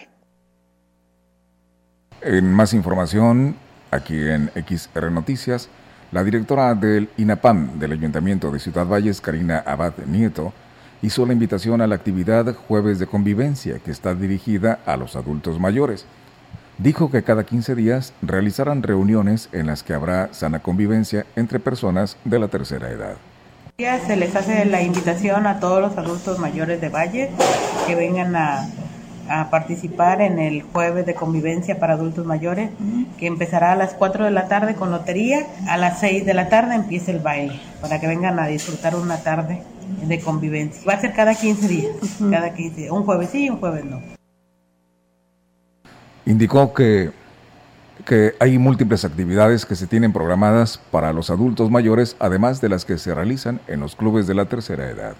En 2.21 2.53
más 2.53 2.75
información, 2.75 3.59
aquí 3.95 4.29
en 4.29 4.51
XR 4.55 5.11
Noticias, 5.11 5.69
la 6.13 6.25
directora 6.25 6.75
del 6.75 7.09
INAPAM 7.17 7.79
del 7.79 7.93
Ayuntamiento 7.93 8.51
de 8.51 8.59
Ciudad 8.59 8.87
Valles, 8.87 9.21
Karina 9.21 9.63
Abad 9.67 9.95
Nieto, 10.07 10.53
hizo 11.03 11.27
la 11.27 11.33
invitación 11.33 11.81
a 11.81 11.87
la 11.87 11.95
actividad 11.95 12.55
Jueves 12.55 12.99
de 12.99 13.07
Convivencia, 13.07 13.79
que 13.79 13.91
está 13.91 14.15
dirigida 14.15 14.81
a 14.87 14.97
los 14.97 15.17
adultos 15.17 15.61
mayores. 15.61 16.07
Dijo 16.79 17.11
que 17.11 17.23
cada 17.23 17.45
15 17.45 17.75
días 17.75 18.13
realizarán 18.21 18.83
reuniones 18.83 19.49
en 19.53 19.67
las 19.67 19.83
que 19.83 19.95
habrá 19.95 20.33
sana 20.33 20.61
convivencia 20.61 21.25
entre 21.37 21.61
personas 21.61 22.17
de 22.25 22.39
la 22.39 22.49
tercera 22.49 22.91
edad. 22.91 23.17
Se 23.77 24.17
les 24.17 24.35
hace 24.35 24.65
la 24.65 24.83
invitación 24.83 25.47
a 25.47 25.61
todos 25.61 25.81
los 25.81 25.97
adultos 25.99 26.39
mayores 26.39 26.81
de 26.81 26.89
Valle 26.89 27.31
que 27.87 27.95
vengan 27.95 28.35
a, 28.37 28.69
a 29.29 29.51
participar 29.51 30.21
en 30.21 30.39
el 30.39 30.63
jueves 30.63 31.07
de 31.07 31.15
convivencia 31.15 31.79
para 31.79 31.95
adultos 31.95 32.27
mayores, 32.27 32.71
que 33.19 33.27
empezará 33.27 33.73
a 33.73 33.77
las 33.77 33.95
4 33.95 34.25
de 34.25 34.31
la 34.31 34.49
tarde 34.49 34.75
con 34.75 34.91
lotería, 34.91 35.47
a 35.69 35.77
las 35.77 36.01
6 36.01 36.27
de 36.27 36.35
la 36.35 36.49
tarde 36.49 36.75
empieza 36.75 37.11
el 37.11 37.21
baile, 37.21 37.59
para 37.81 38.01
que 38.01 38.07
vengan 38.07 38.39
a 38.39 38.47
disfrutar 38.47 38.97
una 38.97 39.19
tarde 39.19 39.63
de 40.07 40.21
convivencia. 40.21 40.83
Va 40.87 40.95
a 40.95 41.01
ser 41.01 41.13
cada 41.15 41.35
15 41.35 41.69
días, 41.69 41.97
cada 42.31 42.55
15 42.55 42.77
días, 42.77 42.91
un 42.91 43.05
jueves 43.05 43.31
sí 43.31 43.47
y 43.47 43.51
un 43.51 43.59
jueves 43.59 43.85
no. 43.85 44.01
Indicó 46.27 46.73
que, 46.73 47.11
que 48.05 48.35
hay 48.41 48.59
múltiples 48.59 49.05
actividades 49.05 49.67
que 49.67 49.75
se 49.75 49.87
tienen 49.87 50.13
programadas 50.13 50.81
para 50.91 51.13
los 51.13 51.31
adultos 51.31 51.71
mayores, 51.71 52.17
además 52.19 52.61
de 52.61 52.71
las 52.71 52.85
que 52.85 52.99
se 52.99 53.15
realizan 53.15 53.61
en 53.67 53.81
los 53.81 53.95
clubes 53.95 54.27
de 54.27 54.35
la 54.35 54.47
tercera 54.47 54.89
edad 54.89 55.15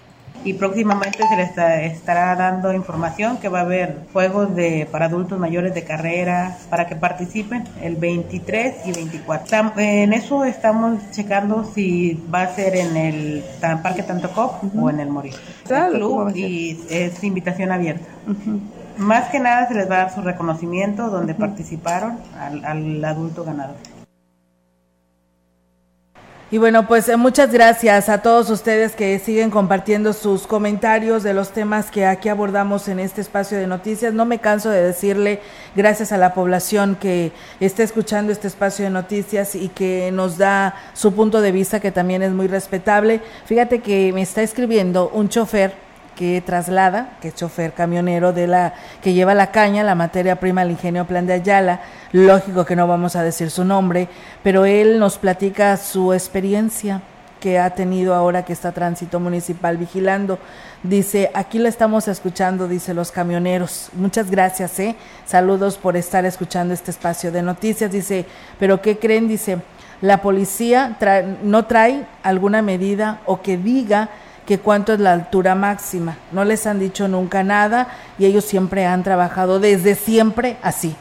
y 0.45 0.53
próximamente 0.53 1.27
se 1.27 1.35
les 1.35 1.91
estará 1.91 2.35
dando 2.35 2.71
información 2.71 3.37
que 3.37 3.49
va 3.49 3.59
a 3.59 3.61
haber 3.63 3.97
juegos 4.13 4.55
de 4.55 4.87
para 4.91 5.05
adultos 5.05 5.39
mayores 5.39 5.73
de 5.73 5.83
carrera 5.83 6.57
para 6.69 6.85
que 6.85 6.95
participen 6.95 7.63
el 7.81 7.95
23 7.95 8.85
y 8.85 8.91
24. 8.91 9.73
En 9.77 10.13
eso 10.13 10.45
estamos 10.45 10.99
checando 11.11 11.65
si 11.73 12.23
va 12.33 12.43
a 12.43 12.55
ser 12.55 12.75
en 12.75 12.95
el 12.95 13.43
Parque 13.81 14.03
Tantocop 14.03 14.63
o 14.77 14.89
en 14.89 14.99
el 14.99 15.09
Morir. 15.09 15.33
El 15.67 15.93
club 15.93 16.31
y 16.35 16.79
es 16.89 17.23
invitación 17.23 17.71
abierta. 17.71 18.05
Más 18.97 19.29
que 19.29 19.39
nada 19.39 19.67
se 19.67 19.73
les 19.73 19.89
va 19.89 19.95
a 19.95 19.97
dar 19.97 20.13
su 20.13 20.21
reconocimiento 20.21 21.09
donde 21.09 21.33
participaron 21.33 22.19
al, 22.39 22.63
al 22.63 23.03
adulto 23.03 23.43
ganador. 23.43 23.94
Y 26.55 26.57
bueno, 26.57 26.87
pues 26.87 27.09
eh, 27.09 27.17
muchas 27.17 27.51
gracias 27.51 28.07
a 28.07 28.21
todos 28.21 28.49
ustedes 28.49 28.95
que 28.95 29.19
siguen 29.19 29.51
compartiendo 29.51 30.13
sus 30.13 30.47
comentarios 30.47 31.21
de 31.21 31.33
los 31.33 31.49
temas 31.51 31.91
que 31.91 32.05
aquí 32.05 32.29
abordamos 32.29 32.87
en 32.87 33.01
este 33.01 33.19
espacio 33.19 33.57
de 33.57 33.67
noticias. 33.67 34.13
No 34.13 34.23
me 34.23 34.39
canso 34.39 34.69
de 34.69 34.81
decirle 34.81 35.41
gracias 35.75 36.13
a 36.13 36.17
la 36.17 36.33
población 36.33 36.95
que 36.95 37.33
está 37.59 37.83
escuchando 37.83 38.31
este 38.31 38.47
espacio 38.47 38.85
de 38.85 38.91
noticias 38.91 39.53
y 39.53 39.67
que 39.67 40.11
nos 40.13 40.37
da 40.37 40.75
su 40.93 41.13
punto 41.13 41.41
de 41.41 41.51
vista, 41.51 41.81
que 41.81 41.91
también 41.91 42.21
es 42.21 42.31
muy 42.31 42.47
respetable. 42.47 43.19
Fíjate 43.43 43.81
que 43.81 44.13
me 44.13 44.21
está 44.21 44.41
escribiendo 44.41 45.09
un 45.09 45.27
chofer 45.27 45.84
que 46.15 46.41
traslada, 46.45 47.17
que 47.21 47.27
es 47.27 47.35
chofer 47.35 47.73
camionero 47.73 48.33
de 48.33 48.47
la 48.47 48.73
que 49.01 49.13
lleva 49.13 49.33
la 49.33 49.51
caña, 49.51 49.83
la 49.83 49.95
materia 49.95 50.39
prima 50.39 50.61
al 50.61 50.71
ingenio 50.71 51.05
Plan 51.05 51.27
de 51.27 51.33
Ayala. 51.33 51.81
Lógico 52.11 52.65
que 52.65 52.75
no 52.75 52.87
vamos 52.87 53.15
a 53.15 53.23
decir 53.23 53.51
su 53.51 53.65
nombre, 53.65 54.07
pero 54.41 54.65
él 54.65 54.97
nos 54.99 55.17
platica 55.17 55.77
su 55.77 56.13
experiencia 56.13 57.01
que 57.39 57.59
ha 57.59 57.69
tenido 57.69 58.15
ahora 58.15 58.43
que 58.43 58.53
está 58.53 58.71
tránsito 58.71 59.19
municipal 59.19 59.77
vigilando. 59.77 60.39
Dice, 60.81 61.29
aquí 61.33 61.59
lo 61.59 61.67
estamos 61.67 62.07
escuchando, 62.07 62.67
dice 62.67 62.93
los 62.93 63.11
camioneros. 63.11 63.89
Muchas 63.93 64.31
gracias, 64.31 64.79
¿eh? 64.79 64.95
Saludos 65.25 65.77
por 65.77 65.95
estar 65.95 66.25
escuchando 66.25 66.73
este 66.73 66.91
espacio 66.91 67.31
de 67.31 67.41
noticias. 67.41 67.91
Dice, 67.91 68.25
pero 68.57 68.81
¿qué 68.81 68.97
creen? 68.97 69.27
Dice, 69.27 69.59
la 70.01 70.21
policía 70.21 70.97
no 71.43 71.65
trae 71.65 72.05
alguna 72.23 72.61
medida 72.61 73.21
o 73.25 73.41
que 73.41 73.57
diga 73.57 74.09
que 74.45 74.59
cuánto 74.59 74.93
es 74.93 74.99
la 74.99 75.13
altura 75.13 75.55
máxima. 75.55 76.17
No 76.31 76.43
les 76.45 76.67
han 76.67 76.79
dicho 76.79 77.07
nunca 77.07 77.43
nada 77.43 77.87
y 78.17 78.25
ellos 78.25 78.45
siempre 78.45 78.85
han 78.85 79.03
trabajado 79.03 79.59
desde 79.59 79.95
siempre 79.95 80.57
así. 80.61 80.95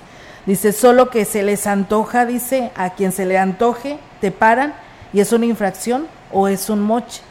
Dice, 0.46 0.72
solo 0.72 1.10
que 1.10 1.24
se 1.24 1.42
les 1.42 1.66
antoja, 1.66 2.26
dice, 2.26 2.70
a 2.76 2.90
quien 2.90 3.12
se 3.12 3.24
le 3.24 3.38
antoje, 3.38 3.98
te 4.20 4.30
paran 4.30 4.74
y 5.12 5.20
es 5.20 5.32
una 5.32 5.46
infracción 5.46 6.06
o 6.32 6.48
es 6.48 6.68
un 6.68 6.82
moche. 6.82 7.22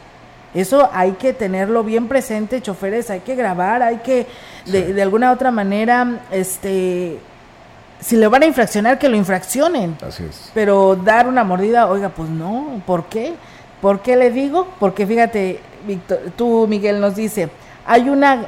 Eso 0.52 0.88
hay 0.92 1.12
que 1.12 1.32
tenerlo 1.32 1.82
bien 1.82 2.06
presente, 2.06 2.62
choferes, 2.62 3.10
hay 3.10 3.20
que 3.20 3.34
grabar, 3.34 3.82
hay 3.82 3.98
que, 3.98 4.26
de, 4.66 4.92
de 4.92 5.02
alguna 5.02 5.32
otra 5.32 5.50
manera, 5.50 6.22
este, 6.30 7.18
si 8.00 8.16
le 8.16 8.28
van 8.28 8.42
a 8.42 8.46
infraccionar, 8.46 8.98
que 8.98 9.08
lo 9.08 9.16
infraccionen. 9.16 9.96
Así 10.06 10.24
es. 10.24 10.50
Pero 10.54 10.94
dar 10.94 11.26
una 11.26 11.42
mordida, 11.42 11.88
oiga, 11.88 12.10
pues 12.10 12.28
no, 12.28 12.80
¿por 12.86 13.06
qué? 13.06 13.34
¿Por 13.80 14.00
qué 14.00 14.16
le 14.16 14.30
digo? 14.30 14.68
Porque 14.78 15.06
fíjate, 15.06 15.60
Tú, 16.36 16.66
Miguel, 16.68 17.00
nos 17.00 17.16
dice, 17.16 17.50
hay 17.86 18.08
una, 18.08 18.46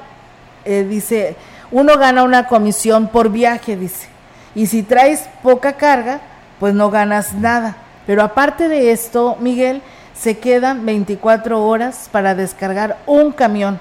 eh, 0.64 0.84
dice, 0.89 1.37
uno 1.70 1.97
gana 1.99 2.22
una 2.22 2.47
comisión 2.47 3.09
por 3.09 3.30
viaje, 3.30 3.76
dice, 3.76 4.09
y 4.55 4.66
si 4.66 4.82
traes 4.82 5.28
poca 5.43 5.74
carga, 5.74 6.20
pues 6.59 6.74
no 6.74 6.91
ganas 6.91 7.34
nada. 7.34 7.76
Pero 8.07 8.22
aparte 8.22 8.68
de 8.68 8.93
esto, 8.93 9.37
Miguel, 9.41 9.82
se 10.14 10.39
quedan 10.39 10.87
24 10.87 11.62
horas 11.62 12.09
para 12.11 12.34
descargar 12.34 12.99
un 13.07 13.32
camión. 13.32 13.78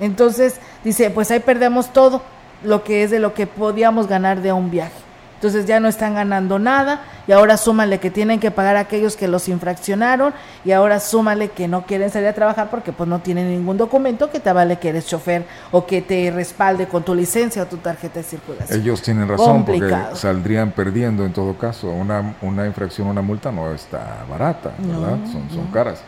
Entonces, 0.00 0.56
dice, 0.84 1.10
pues 1.10 1.30
ahí 1.30 1.40
perdemos 1.40 1.92
todo 1.92 2.22
lo 2.62 2.84
que 2.84 3.02
es 3.02 3.10
de 3.10 3.20
lo 3.20 3.32
que 3.32 3.46
podíamos 3.46 4.06
ganar 4.08 4.42
de 4.42 4.52
un 4.52 4.70
viaje. 4.70 5.05
Entonces 5.36 5.66
ya 5.66 5.80
no 5.80 5.88
están 5.88 6.14
ganando 6.14 6.58
nada 6.58 7.02
y 7.26 7.32
ahora 7.32 7.58
súmale 7.58 8.00
que 8.00 8.10
tienen 8.10 8.40
que 8.40 8.50
pagar 8.50 8.76
a 8.76 8.80
aquellos 8.80 9.16
que 9.16 9.28
los 9.28 9.48
infraccionaron 9.48 10.32
y 10.64 10.72
ahora 10.72 10.98
súmale 10.98 11.50
que 11.50 11.68
no 11.68 11.84
quieren 11.84 12.10
salir 12.10 12.28
a 12.28 12.32
trabajar 12.32 12.70
porque 12.70 12.92
pues 12.92 13.06
no 13.06 13.18
tienen 13.18 13.50
ningún 13.50 13.76
documento 13.76 14.30
que 14.30 14.40
te 14.40 14.50
vale 14.50 14.78
que 14.78 14.88
eres 14.88 15.06
chofer 15.06 15.44
o 15.72 15.84
que 15.84 16.00
te 16.00 16.30
respalde 16.30 16.86
con 16.86 17.02
tu 17.02 17.14
licencia 17.14 17.62
o 17.62 17.66
tu 17.66 17.76
tarjeta 17.76 18.20
de 18.20 18.22
circulación. 18.22 18.80
Ellos 18.80 19.02
tienen 19.02 19.28
razón 19.28 19.64
porque 19.64 19.94
saldrían 20.14 20.70
perdiendo 20.70 21.26
en 21.26 21.34
todo 21.34 21.54
caso. 21.58 21.90
Una, 21.90 22.34
una 22.40 22.66
infracción, 22.66 23.08
una 23.08 23.20
multa 23.22 23.52
no 23.52 23.72
está 23.74 24.24
barata, 24.30 24.72
¿verdad? 24.78 25.18
son, 25.30 25.50
son 25.50 25.66
caras. 25.66 26.02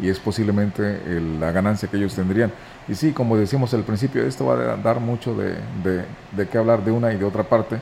Y 0.00 0.08
es 0.08 0.20
posiblemente 0.20 1.00
la 1.40 1.50
ganancia 1.50 1.88
que 1.88 1.96
ellos 1.96 2.14
tendrían. 2.14 2.52
Y 2.86 2.94
sí, 2.94 3.12
como 3.12 3.36
decíamos 3.36 3.74
al 3.74 3.82
principio, 3.82 4.22
esto 4.24 4.46
va 4.46 4.54
a 4.54 4.76
dar 4.76 5.00
mucho 5.00 5.34
de, 5.34 5.56
de, 5.82 6.04
de 6.32 6.48
qué 6.48 6.58
hablar 6.58 6.84
de 6.84 6.92
una 6.92 7.12
y 7.12 7.16
de 7.18 7.24
otra 7.24 7.42
parte 7.42 7.80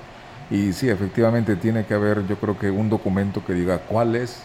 y 0.49 0.73
sí, 0.73 0.89
efectivamente 0.89 1.57
tiene 1.57 1.85
que 1.87 1.95
haber, 1.95 2.25
yo 2.29 2.37
creo 2.37 2.57
que 2.57 2.71
un 2.71 2.89
documento 2.89 3.45
que 3.45 3.53
diga 3.53 3.79
cuál 3.79 4.15
es 4.15 4.43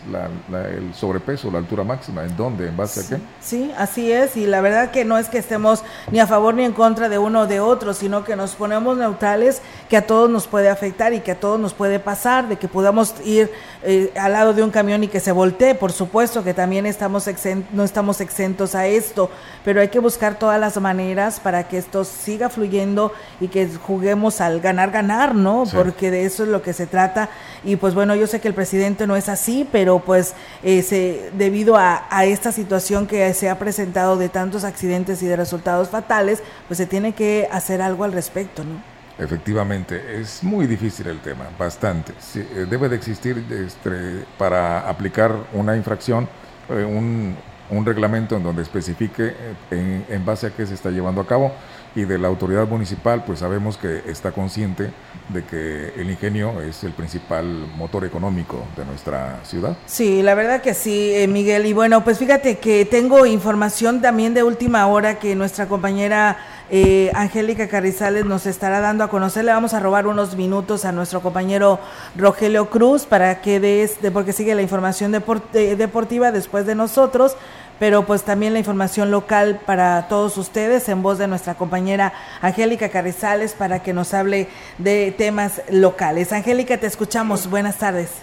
el 0.52 0.96
sobrepeso, 0.96 1.52
la 1.52 1.60
altura 1.60 1.84
máxima, 1.84 2.24
en 2.24 2.36
dónde, 2.36 2.68
en 2.68 2.76
base 2.76 3.02
a 3.02 3.04
qué. 3.08 3.24
Sí, 3.40 3.72
así 3.78 4.12
es. 4.12 4.36
Y 4.36 4.48
la 4.48 4.62
verdad 4.62 4.90
que 4.90 5.06
no 5.06 5.20
es 5.20 5.30
que 5.30 5.38
estemos 5.38 5.84
ni 6.12 6.20
a 6.20 6.26
favor 6.26 6.56
ni 6.56 6.64
en 6.64 6.74
contra 6.74 7.08
de 7.08 7.20
uno 7.20 7.42
o 7.42 7.48
de 7.48 7.60
otro, 7.60 7.94
sino 7.94 8.24
que 8.24 8.36
nos 8.36 8.56
ponemos 8.56 8.98
neutrales, 8.98 9.62
que 9.90 9.98
a 9.98 10.08
todos 10.08 10.28
nos 10.28 10.48
puede 10.48 10.70
afectar 10.70 11.14
y 11.14 11.20
que 11.20 11.34
a 11.34 11.40
todos 11.40 11.60
nos 11.60 11.76
puede 11.76 12.00
pasar, 12.00 12.48
de 12.48 12.56
que 12.56 12.68
podamos 12.68 13.14
ir 13.24 13.52
eh, 13.84 14.12
al 14.20 14.32
lado 14.32 14.54
de 14.54 14.64
un 14.64 14.72
camión 14.72 15.04
y 15.04 15.08
que 15.08 15.20
se 15.20 15.32
voltee. 15.32 15.76
Por 15.76 15.92
supuesto 15.92 16.44
que 16.44 16.56
también 16.56 16.88
estamos 16.88 17.30
no 17.74 17.84
estamos 17.84 18.22
exentos 18.22 18.74
a 18.74 18.88
esto, 18.88 19.30
pero 19.64 19.82
hay 19.82 19.90
que 19.90 20.00
buscar 20.00 20.40
todas 20.40 20.60
las 20.60 20.80
maneras 20.82 21.40
para 21.40 21.68
que 21.68 21.78
esto 21.78 22.04
siga 22.04 22.50
fluyendo 22.50 23.12
y 23.40 23.50
que 23.50 23.68
juguemos 23.68 24.42
al 24.42 24.62
ganar-ganar, 24.62 25.36
¿no? 25.36 25.64
porque 25.72 25.91
de 26.00 26.26
eso 26.26 26.44
es 26.44 26.50
lo 26.50 26.62
que 26.62 26.74
se 26.74 26.88
trata. 26.88 27.30
Y 27.64 27.76
pues 27.76 27.94
bueno, 27.94 28.16
yo 28.16 28.28
sé 28.28 28.40
que 28.40 28.48
el 28.48 28.54
presidente 28.54 29.08
no 29.08 29.16
es 29.16 29.30
así, 29.30 29.68
pero 29.72 30.00
pues 30.00 30.34
eh, 30.64 31.32
debido 31.38 31.76
a, 31.78 32.06
a, 32.10 32.26
esta 32.26 32.52
situación 32.52 33.08
que 33.08 33.34
se 33.34 33.50
ha 33.50 33.60
presentado 33.60 34.18
de 34.18 34.30
tantos 34.30 34.64
accidentes 34.64 35.22
y 35.24 35.28
de 35.28 35.36
resultados 35.36 35.90
fatales, 35.90 36.42
pues 36.68 36.78
se 36.78 36.86
tiene 36.86 37.14
que 37.14 37.48
hacer 37.52 37.82
algo 37.82 38.04
al 38.04 38.14
respecto, 38.14 38.64
¿no? 38.64 38.92
Efectivamente, 39.22 40.20
es 40.20 40.44
muy 40.44 40.66
difícil 40.66 41.06
el 41.08 41.20
tema, 41.20 41.48
bastante. 41.58 42.14
Eh, 42.36 42.66
debe 42.68 42.90
de 42.90 42.96
existir 42.96 43.46
este, 43.52 44.26
para 44.38 44.90
aplicar 44.90 45.32
una 45.54 45.76
infracción 45.76 46.28
eh, 46.70 46.84
un, 46.84 47.36
un, 47.70 47.86
reglamento 47.86 48.36
en 48.36 48.42
donde 48.42 48.64
especifique 48.64 49.36
en, 49.70 50.06
en 50.10 50.26
base 50.26 50.48
a 50.48 50.50
qué 50.50 50.66
se 50.66 50.74
está 50.74 50.90
llevando 50.90 51.22
a 51.22 51.28
cabo 51.28 51.52
y 51.96 52.06
de 52.06 52.18
la 52.18 52.28
autoridad 52.28 52.68
municipal, 52.68 53.24
pues 53.26 53.40
sabemos 53.40 53.78
que 53.78 54.04
está 54.08 54.32
consciente 54.32 54.92
de 55.30 55.44
que 55.44 55.94
el 55.98 56.10
ingenio 56.10 56.62
es 56.62 56.84
el 56.84 56.92
principal 56.94 57.46
motor 57.76 58.06
económico 58.06 58.66
de 58.78 58.86
nuestra 58.86 59.40
ciudad. 59.44 59.78
Sí, 59.86 60.22
la 60.22 60.36
verdad 60.36 60.62
que 60.62 60.74
sí, 60.74 61.14
eh, 61.14 61.28
Miguel. 61.28 61.66
Y 61.66 61.74
bueno, 61.74 62.04
pues 62.04 62.18
fíjate 62.18 62.58
que 62.60 62.86
tengo 62.86 63.26
información 63.26 64.02
también 64.02 64.34
de 64.34 64.44
última 64.44 64.88
hora 64.88 65.20
que 65.20 65.36
nuestra 65.36 65.68
compañera 65.68 66.38
eh, 66.70 67.12
Angélica 67.14 67.68
Carrizales 67.68 68.24
nos 68.24 68.46
estará 68.46 68.80
dando 68.80 69.04
a 69.04 69.10
conocer. 69.10 69.44
Le 69.44 69.52
vamos 69.52 69.74
a 69.74 69.80
robar 69.80 70.08
unos 70.08 70.36
minutos 70.36 70.86
a 70.86 70.94
nuestro 70.94 71.22
compañero 71.22 71.80
Rogelio 72.16 72.70
Cruz 72.70 73.06
para 73.06 73.42
que 73.42 73.60
des, 73.60 73.98
porque 74.14 74.32
sigue 74.32 74.56
la 74.56 74.62
información 74.62 75.12
deportiva 75.12 76.32
después 76.32 76.66
de 76.66 76.76
nosotros 76.76 77.36
pero 77.82 78.04
pues 78.04 78.22
también 78.22 78.54
la 78.54 78.60
información 78.60 79.10
local 79.10 79.60
para 79.66 80.08
todos 80.08 80.38
ustedes 80.38 80.88
en 80.88 81.02
voz 81.02 81.18
de 81.18 81.28
nuestra 81.28 81.56
compañera 81.56 82.14
Angélica 82.40 82.90
Carrizales 82.90 83.56
para 83.56 83.82
que 83.82 83.92
nos 83.92 84.14
hable 84.14 84.50
de 84.78 85.12
temas 85.18 85.64
locales. 85.72 86.32
Angélica, 86.32 86.78
te 86.78 86.86
escuchamos. 86.86 87.50
Buenas 87.50 87.80
tardes. 87.80 88.22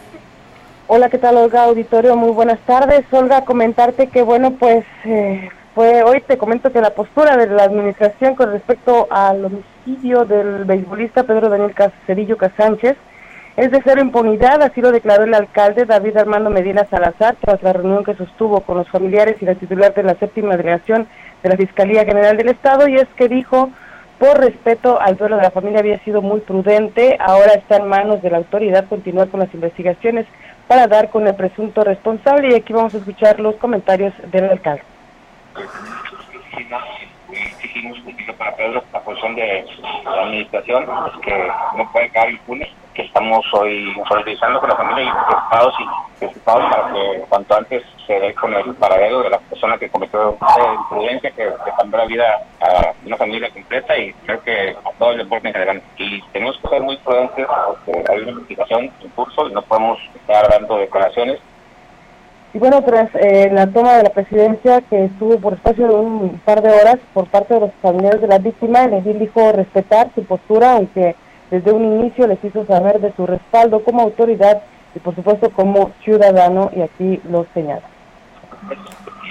Hola, 0.87 1.11
¿qué 1.11 1.19
tal, 1.19 1.39
Olga 1.39 1.65
Auditorio? 1.65 2.15
Muy 2.15 2.31
buenas 2.31 2.61
tardes. 2.67 3.05
Olga, 3.11 3.45
comentarte 3.45 4.07
que, 4.07 4.23
bueno, 4.23 4.53
pues 4.53 4.85
eh, 5.05 5.49
fue 5.75 6.05
hoy. 6.05 6.21
Te 6.21 6.39
comento 6.39 6.71
que 6.71 6.81
la 6.81 6.95
postura 6.95 7.37
de 7.37 7.49
la 7.49 7.65
administración 7.65 8.37
con 8.37 8.53
respecto 8.53 9.09
al 9.11 9.45
homicidio 9.45 10.25
del 10.25 10.67
beisbolista 10.67 11.25
Pedro 11.25 11.49
Daniel 11.49 11.75
Cacerillo 11.75 12.37
Casánchez 12.37 12.97
es 13.59 13.73
de 13.73 13.81
cero 13.83 14.01
impunidad, 14.01 14.63
así 14.63 14.81
lo 14.81 14.93
declaró 14.93 15.25
el 15.25 15.35
alcalde 15.35 15.85
David 15.85 16.17
Armando 16.17 16.49
Medina 16.49 16.85
Salazar 16.85 17.35
tras 17.41 17.61
la 17.61 17.73
reunión 17.73 18.05
que 18.05 18.15
sostuvo 18.15 18.61
con 18.61 18.77
los 18.77 18.89
familiares 18.89 19.35
y 19.41 19.47
la 19.47 19.57
titular 19.57 19.93
de 19.95 20.05
la 20.05 20.15
séptima 20.15 20.57
delegación 20.57 21.09
de 21.43 21.49
la 21.49 21.57
Fiscalía 21.57 22.05
General 22.05 22.37
del 22.37 22.51
Estado 22.51 22.87
y 22.87 22.95
es 22.95 23.09
que 23.17 23.29
dijo 23.29 23.71
por 24.21 24.39
respeto 24.39 25.01
al 25.01 25.17
duelo 25.17 25.39
de 25.39 25.43
la 25.43 25.51
familia 25.51 25.81
había 25.81 25.99
sido 26.05 26.23
muy 26.23 26.39
prudente, 26.39 27.17
ahora 27.19 27.55
está 27.55 27.79
en 27.79 27.89
manos 27.89 28.23
de 28.23 28.31
la 28.31 28.37
autoridad 28.37 28.87
continuar 28.89 29.29
con 29.29 29.41
las 29.41 29.53
investigaciones 29.53 30.27
para 30.69 30.87
dar 30.87 31.11
con 31.11 31.27
el 31.27 31.35
presunto 31.35 31.83
responsable 31.83 32.51
y 32.53 32.55
aquí 32.55 32.73
vamos 32.73 32.95
a 32.95 32.99
escuchar 32.99 33.41
los 33.41 33.57
comentarios 33.57 34.15
del 34.31 34.51
alcalde. 34.51 34.85
Para 38.39 38.55
Pedro, 38.55 38.85
la 38.93 39.35
de 39.35 39.65
la 40.05 40.23
administración 40.23 40.87
que 41.23 41.49
no 41.77 41.91
estamos 43.03 43.45
hoy 43.53 43.95
solidarizando 44.09 44.61
con 44.61 44.71
la 44.71 44.77
familia 44.77 45.05
y 45.05 45.27
preocupados 45.27 45.75
y 45.79 46.19
preocupados 46.19 46.65
para 46.71 46.93
que 46.93 47.25
cuanto 47.29 47.57
antes 47.57 47.83
se 48.07 48.13
dé 48.15 48.35
con 48.35 48.53
el 48.55 48.75
paradero 48.75 49.23
de 49.23 49.31
la 49.31 49.39
persona 49.39 49.79
que 49.79 49.89
cometió 49.89 50.37
imprudencia, 50.75 51.31
que, 51.31 51.45
que 51.45 51.71
cambió 51.77 51.99
la 51.99 52.07
vida 52.07 52.25
a 52.61 52.93
una 53.05 53.17
familia 53.17 53.51
completa 53.51 53.97
y 53.97 54.13
creo 54.25 54.43
que 54.43 54.71
a 54.71 54.99
todo 54.99 55.13
el 55.13 55.19
deporte 55.19 55.49
en 55.49 55.55
general. 55.55 55.83
Y 55.97 56.23
tenemos 56.33 56.59
que 56.59 56.69
ser 56.69 56.83
muy 56.83 56.97
prudentes 56.99 57.47
porque 57.67 58.05
hay 58.11 58.19
una 58.21 58.33
investigación 58.33 58.91
en 59.01 59.09
curso 59.11 59.49
y 59.49 59.53
no 59.53 59.63
podemos 59.63 59.99
estar 60.15 60.49
dando 60.49 60.79
declaraciones 60.79 61.39
Y 62.53 62.59
bueno, 62.59 62.83
tras 62.83 63.15
eh, 63.15 63.49
la 63.53 63.67
toma 63.69 63.99
de 63.99 64.05
la 64.05 64.11
presidencia 64.11 64.81
que 64.83 65.05
estuvo 65.05 65.39
por 65.39 65.53
espacio 65.55 65.87
de 65.87 65.95
un 65.95 66.41
par 66.45 66.63
de 66.63 66.71
horas 66.71 66.97
por 67.15 67.27
parte 67.27 67.55
de 67.55 67.61
los 67.61 67.71
familiares 67.81 68.21
de 68.21 68.29
la 68.29 68.39
víctima, 68.39 68.85
el 68.85 68.95
edil 68.95 69.19
dijo 69.19 69.53
respetar 69.53 70.09
su 70.15 70.25
postura, 70.25 70.73
aunque 70.73 71.15
desde 71.51 71.73
un 71.73 71.85
inicio 71.85 72.27
les 72.27 72.43
hizo 72.45 72.65
saber 72.67 73.01
de 73.01 73.13
su 73.13 73.27
respaldo 73.27 73.83
como 73.83 74.03
autoridad 74.03 74.63
y 74.95 74.99
por 74.99 75.15
supuesto 75.15 75.51
como 75.51 75.93
ciudadano, 76.03 76.71
y 76.75 76.83
aquí 76.83 77.21
lo 77.31 77.47
señala. 77.55 77.83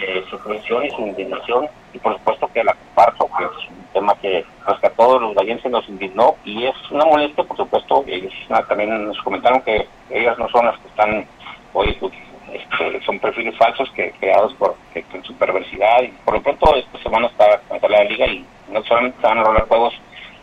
eh, 0.02 0.24
su 0.30 0.38
frustración 0.40 0.86
y 0.86 0.90
su 0.92 1.02
indignación 1.02 1.68
y 1.94 2.00
por 2.00 2.14
supuesto 2.14 2.50
que 2.54 2.64
la 2.64 2.74
comparto, 2.74 3.28
que 3.38 3.44
es 3.46 3.70
un 3.70 3.86
tema 3.94 4.16
que, 4.22 4.46
pues, 4.66 4.80
que 4.80 4.88
a 4.88 4.92
todos 4.92 5.22
los 5.22 5.34
vallenses 5.34 5.72
nos 5.72 5.88
indignó 5.90 6.36
y 6.46 6.66
es 6.66 6.76
una 6.92 7.06
molestia, 7.06 7.44
por 7.44 7.58
supuesto, 7.58 8.04
ellos 8.08 8.34
también 8.68 9.08
nos 9.08 9.20
comentaron 9.22 9.62
que 9.62 9.88
ellas 10.10 10.38
no 10.38 10.48
son 10.50 10.66
las 10.66 10.78
que 10.80 10.88
están 10.88 11.26
hoy, 11.74 11.96
pues, 12.00 12.14
este, 12.54 13.02
son 13.06 13.20
perfiles 13.20 13.58
falsos 13.58 13.90
que 13.92 14.12
creados 14.20 14.54
por 14.54 14.76
que, 14.94 15.04
con 15.04 15.24
su 15.24 15.34
perversidad 15.34 16.02
y 16.04 16.10
por 16.24 16.36
lo 16.36 16.42
pronto 16.42 16.76
esta 16.76 16.98
semana 17.00 17.28
está 17.28 17.60
en 17.70 17.92
la 17.92 18.04
liga 18.06 18.26
y 18.28 18.46
no 18.72 18.84
solamente 18.84 19.18
van 19.22 19.40
a 19.40 19.44
rolar 19.44 19.68
juegos 19.68 19.94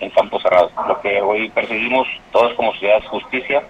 en 0.04 0.10
campos 0.10 0.42
cerrados, 0.42 0.72
lo 0.86 1.00
que 1.00 1.20
hoy 1.20 1.50
perseguimos 1.50 2.06
todos 2.32 2.54
como 2.54 2.72
sociedad 2.72 2.98
es 2.98 3.08
justicia. 3.08 3.62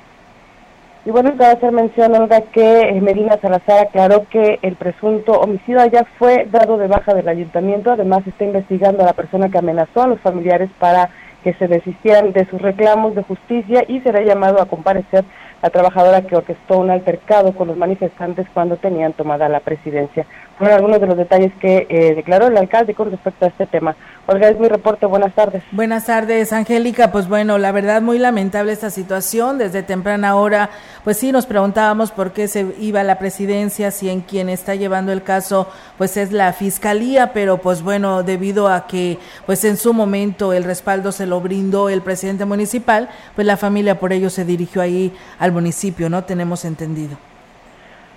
Y 1.07 1.11
bueno, 1.11 1.32
cabe 1.37 1.53
hacer 1.53 1.70
mención, 1.70 2.14
Olga, 2.14 2.41
que 2.41 2.80
eh, 2.80 3.01
Medina 3.01 3.37
Salazar 3.37 3.87
aclaró 3.87 4.26
que 4.30 4.59
el 4.62 4.74
presunto 4.76 5.32
homicida 5.32 5.87
ya 5.87 6.05
fue 6.18 6.47
dado 6.51 6.78
de 6.78 6.87
baja 6.87 7.12
del 7.12 7.28
ayuntamiento, 7.28 7.93
además 7.93 8.26
está 8.26 8.45
investigando 8.45 9.03
a 9.03 9.07
la 9.07 9.12
persona 9.12 9.51
que 9.51 9.59
amenazó 9.59 10.03
a 10.03 10.07
los 10.07 10.20
familiares 10.20 10.70
para 10.78 11.11
que 11.43 11.53
se 11.55 11.68
desistieran 11.68 12.32
de 12.32 12.47
sus 12.47 12.61
reclamos 12.61 13.14
de 13.14 13.22
justicia 13.22 13.85
y 13.87 14.01
será 14.01 14.22
llamado 14.22 14.62
a 14.62 14.66
comparecer 14.66 15.24
la 15.62 15.68
trabajadora 15.68 16.22
que 16.22 16.37
orquestó 16.37 16.78
un 16.78 16.91
altercado 16.91 17.53
con 17.53 17.68
los 17.68 17.76
manifestantes 17.76 18.47
cuando 18.55 18.76
tenían 18.78 19.12
tomada 19.12 19.49
la 19.51 19.61
presidencia. 19.61 20.26
Fueron 20.59 20.76
algunos 20.76 21.00
de 21.00 21.07
los 21.07 21.16
detalles 21.16 21.52
que 21.61 21.86
eh, 21.88 22.14
declaró 22.14 22.46
el 22.46 22.57
alcalde 22.57 22.94
con 22.94 23.11
respecto 23.11 23.44
a 23.44 23.48
este 23.48 23.66
tema. 23.66 23.96
Olga, 24.26 24.48
es 24.48 24.59
mi 24.59 24.68
reporte. 24.68 25.05
Buenas 25.05 25.34
tardes. 25.34 25.62
Buenas 25.72 26.07
tardes, 26.07 26.52
Angélica. 26.52 27.11
Pues 27.11 27.28
bueno, 27.28 27.59
la 27.59 27.72
verdad 27.72 28.00
muy 28.00 28.18
lamentable 28.18 28.72
esta 28.72 28.90
situación. 28.90 29.59
Desde 29.59 29.82
temprana 29.82 30.36
hora, 30.36 30.70
pues 31.02 31.18
sí 31.18 31.32
nos 31.32 31.46
preguntábamos 31.46 32.12
por 32.12 32.32
qué 32.32 32.48
se 32.48 32.66
iba 32.78 33.00
a 33.00 33.05
la 33.05 33.18
presidencia, 33.18 33.90
si 33.90 34.09
en 34.09 34.20
quien 34.20 34.48
está 34.48 34.74
llevando 34.76 35.12
el 35.12 35.22
caso, 35.22 35.68
pues 35.98 36.16
es 36.16 36.32
la 36.32 36.52
fiscalía, 36.52 37.32
pero 37.32 37.59
pues 37.59 37.82
bueno, 37.82 38.22
debido 38.22 38.68
a 38.68 38.86
que, 38.86 39.18
pues 39.46 39.64
en 39.64 39.76
su 39.76 39.92
momento 39.92 40.52
el 40.52 40.64
respaldo 40.64 41.12
se 41.12 41.26
lo 41.26 41.40
brindó 41.40 41.88
el 41.88 42.00
presidente 42.00 42.44
municipal, 42.44 43.11
pues 43.34 43.46
la 43.46 43.57
familia 43.57 43.98
por 43.98 44.12
ello 44.12 44.30
se 44.30 44.44
dirigió 44.44 44.82
ahí 44.82 45.12
al 45.38 45.52
municipio, 45.52 46.09
¿no? 46.09 46.24
Tenemos 46.24 46.64
entendido. 46.64 47.18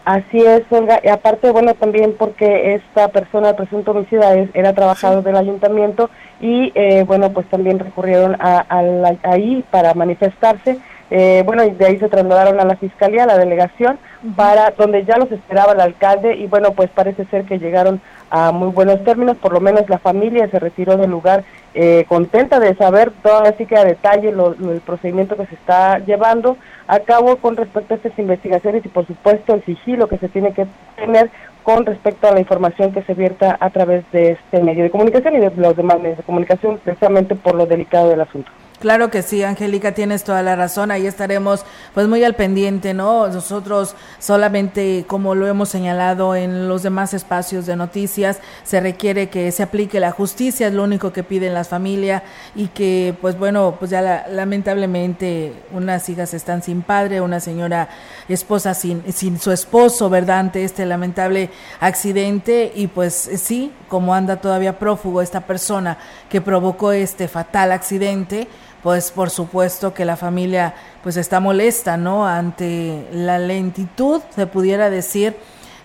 Así 0.08 0.40
es, 0.40 0.64
Olga. 0.70 1.02
Y 1.04 1.10
aparte, 1.10 1.52
bueno, 1.52 1.74
también 1.74 2.16
porque 2.18 2.76
esta 2.76 3.10
persona, 3.10 3.50
el 3.50 3.56
presunto 3.56 3.92
homicida, 3.92 4.36
es- 4.36 4.50
era 4.54 4.72
trabajador 4.72 5.22
del 5.22 5.36
ayuntamiento 5.36 6.10
y, 6.40 6.72
eh, 6.76 7.04
bueno, 7.06 7.32
pues 7.34 7.46
también 7.48 7.78
recurrieron 7.78 8.38
a, 8.40 8.60
a 8.60 8.82
la- 8.84 9.18
ahí 9.24 9.66
para 9.70 9.94
manifestarse. 9.96 10.78
Eh, 11.10 11.44
bueno, 11.46 11.66
y 11.66 11.72
de 11.72 11.86
ahí 11.88 12.00
se 12.00 12.08
trasladaron 12.08 12.58
a 12.62 12.64
la 12.66 12.78
fiscalía, 12.78 13.24
a 13.24 13.28
la 13.28 13.38
delegación, 13.38 13.98
para 14.38 14.72
donde 14.78 15.04
ya 15.04 15.18
los 15.18 15.30
esperaba 15.30 15.74
el 15.74 15.82
alcalde 15.82 16.38
y, 16.38 16.48
bueno, 16.48 16.72
pues 16.72 16.90
parece 16.90 17.26
ser 17.26 17.44
que 17.44 17.60
llegaron 17.60 18.00
a 18.30 18.54
muy 18.54 18.70
buenos 18.70 19.04
términos, 19.04 19.36
por 19.38 19.52
lo 19.52 19.60
menos 19.60 19.90
la 19.90 19.98
familia 20.00 20.50
se 20.50 20.60
retiró 20.60 20.96
del 20.96 21.12
lugar 21.12 21.44
eh, 21.80 22.06
contenta 22.10 22.60
de 22.60 22.74
saber 22.76 23.12
todo 23.22 23.44
así 23.44 23.68
que 23.68 23.78
a 23.78 23.86
detalle 23.86 24.32
lo- 24.32 24.56
lo- 24.58 24.72
el 24.72 24.82
procedimiento 24.82 25.36
que 25.38 25.46
se 25.46 25.54
está 25.54 26.00
llevando 26.00 26.58
a 26.88 27.00
cabo 27.02 27.36
con 27.38 27.56
respecto 27.56 27.94
a 27.94 27.98
estas 27.98 28.18
investigaciones 28.18 28.84
y 28.84 28.90
por 28.90 29.06
supuesto 29.06 29.54
el 29.54 29.64
sigilo 29.64 30.08
que 30.08 30.18
se 30.18 30.28
tiene 30.28 30.54
que 30.54 30.66
tener 30.96 31.30
con 31.62 31.86
respecto 31.86 32.28
a 32.28 32.32
la 32.34 32.40
información 32.40 32.94
que 32.94 33.04
se 33.04 33.14
vierta 33.14 33.58
a 33.60 33.70
través 33.70 34.04
de 34.12 34.32
este 34.32 34.64
medio 34.64 34.84
de 34.86 34.90
comunicación 34.90 35.36
y 35.36 35.40
de 35.40 35.52
los 35.56 35.76
demás 35.76 36.00
medios 36.00 36.18
de 36.18 36.24
comunicación 36.24 36.80
precisamente 36.84 37.36
por 37.36 37.54
lo 37.54 37.66
delicado 37.68 38.10
del 38.10 38.22
asunto. 38.22 38.50
Claro 38.80 39.10
que 39.10 39.24
sí, 39.24 39.42
Angélica, 39.42 39.94
tienes 39.94 40.24
toda 40.24 40.44
la 40.44 40.56
razón. 40.56 40.92
Ahí 40.92 41.08
estaremos 41.08 41.66
pues 41.96 42.08
muy 42.08 42.24
al 42.24 42.36
pendiente, 42.36 42.94
¿no? 42.94 43.28
Nosotros 43.28 43.96
solamente, 44.20 45.04
como 45.08 45.34
lo 45.34 45.48
hemos 45.48 45.70
señalado 45.70 46.36
en 46.36 46.68
los 46.68 46.84
demás 46.84 47.16
espacios 47.16 47.66
de 47.66 47.76
noticias, 47.76 48.38
se 48.64 48.80
requiere 48.80 49.30
que 49.30 49.52
se 49.52 49.64
aplique 49.64 50.00
la 50.00 50.12
justicia, 50.12 50.68
es 50.68 50.74
lo 50.76 50.84
único 50.84 51.12
que 51.12 51.24
piden 51.24 51.56
las 51.56 51.70
familias 51.70 52.22
y 52.56 52.68
que, 52.68 53.16
pues 53.20 53.36
bueno, 53.40 53.78
pues 53.80 53.90
ya 53.90 54.04
la- 54.04 54.28
lamentablemente 54.28 55.54
unas 55.72 56.08
hijas 56.10 56.36
están 56.36 56.62
sin 56.62 56.84
padre, 56.84 57.20
una 57.20 57.40
señora 57.40 57.90
esposa 58.30 58.76
sin, 58.76 59.12
sin 59.12 59.40
su 59.40 59.52
esposo, 59.52 60.08
¿verdad? 60.08 60.38
Ante 60.38 60.64
este 60.64 60.86
lamentable 60.86 61.50
accidente 61.80 62.72
y 62.76 62.86
pues 62.86 63.16
sí, 63.38 63.72
como 63.88 64.14
anda 64.14 64.36
todavía 64.36 64.78
prófugo 64.78 65.24
esta 65.24 65.42
persona 65.42 65.98
que 66.30 66.42
provocó 66.42 66.92
este 66.92 67.28
fatal 67.28 67.72
accidente, 67.72 68.48
pues 68.88 69.12
por 69.12 69.30
supuesto 69.30 69.94
que 69.94 70.06
la 70.06 70.16
familia 70.16 70.74
pues 71.04 71.18
está 71.18 71.42
molesta, 71.42 71.98
¿no? 71.98 72.26
Ante 72.26 73.06
la 73.12 73.38
lentitud, 73.38 74.22
se 74.30 74.48
pudiera 74.48 74.90
decir, 74.90 75.36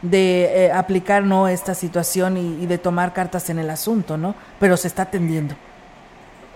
de 0.03 0.66
eh, 0.66 0.72
aplicar, 0.72 1.24
¿no? 1.24 1.48
Esta 1.48 1.74
situación 1.74 2.36
y, 2.36 2.62
y 2.62 2.66
de 2.66 2.78
tomar 2.78 3.12
cartas 3.12 3.50
en 3.50 3.59
el 3.59 3.70
asunto, 3.70 4.16
¿no? 4.16 4.36
Pero 4.61 4.76
se 4.76 4.86
está 4.86 5.03
atendiendo. 5.03 5.57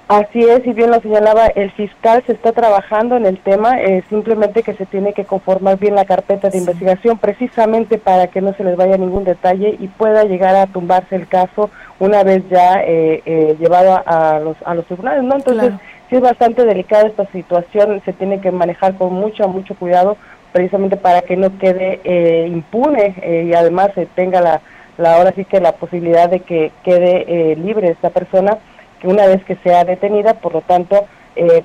Así 0.09 0.41
es, 0.41 0.65
y 0.65 0.73
bien 0.73 0.93
lo 0.93 1.01
señalaba 1.01 1.47
el 1.47 1.73
fiscal, 1.73 2.23
se 2.27 2.35
está 2.35 2.53
trabajando 2.53 3.17
en 3.17 3.27
el 3.27 3.41
tema, 3.41 3.81
eh, 3.81 4.05
simplemente 4.09 4.63
que 4.63 4.75
se 4.75 4.87
tiene 4.87 5.15
que 5.15 5.25
conformar 5.25 5.81
bien 5.81 5.97
la 5.97 6.05
carpeta 6.05 6.49
de 6.49 6.59
investigación 6.59 7.19
precisamente 7.19 7.99
para 7.99 8.29
que 8.29 8.41
no 8.41 8.55
se 8.55 8.63
les 8.63 8.77
vaya 8.77 8.97
ningún 8.99 9.25
detalle 9.25 9.77
y 9.81 9.89
pueda 9.89 10.23
llegar 10.23 10.55
a 10.55 10.69
tumbarse 10.69 11.17
el 11.17 11.27
caso 11.27 11.71
una 11.99 12.23
vez 12.23 12.45
ya 12.49 12.85
eh, 12.85 13.21
eh, 13.27 13.57
llevado 13.59 14.01
a, 14.07 14.37
a 14.37 14.39
los, 14.39 14.57
a 14.65 14.77
los 14.77 14.87
tribunales, 14.87 15.25
¿no? 15.25 15.35
Entonces, 15.35 15.71
Claro. 15.71 15.81
Sí 16.09 16.17
es 16.17 16.21
bastante 16.21 16.65
delicada 16.65 17.09
esta 17.09 17.27
situación, 17.33 18.03
se 18.05 18.13
tiene 18.13 18.41
que 18.41 18.51
manejar 18.51 18.97
con 18.97 19.13
mucho, 19.15 19.49
mucho 19.49 19.75
cuidado 19.75 20.17
precisamente 20.53 20.97
para 20.97 21.23
que 21.23 21.37
no 21.37 21.59
quede 21.59 22.01
eh, 22.05 22.47
impune 22.49 23.15
eh, 23.23 23.49
y 23.49 23.55
además 23.55 23.91
se 23.95 24.07
tenga 24.07 24.41
la, 24.41 24.63
la, 24.97 25.17
ahora 25.17 25.33
sí 25.37 25.45
que 25.45 25.61
la 25.61 25.73
posibilidad 25.73 26.31
de 26.31 26.41
que 26.41 26.73
quede 26.83 27.25
eh, 27.29 27.57
libre 27.57 27.89
esta 27.89 28.11
persona 28.11 28.59
que 29.01 29.09
una 29.09 29.27
vez 29.27 29.45
que 29.45 29.57
sea 29.57 29.85
detenida, 29.85 30.35
por 30.35 30.55
lo 30.55 30.63
tanto, 30.63 31.07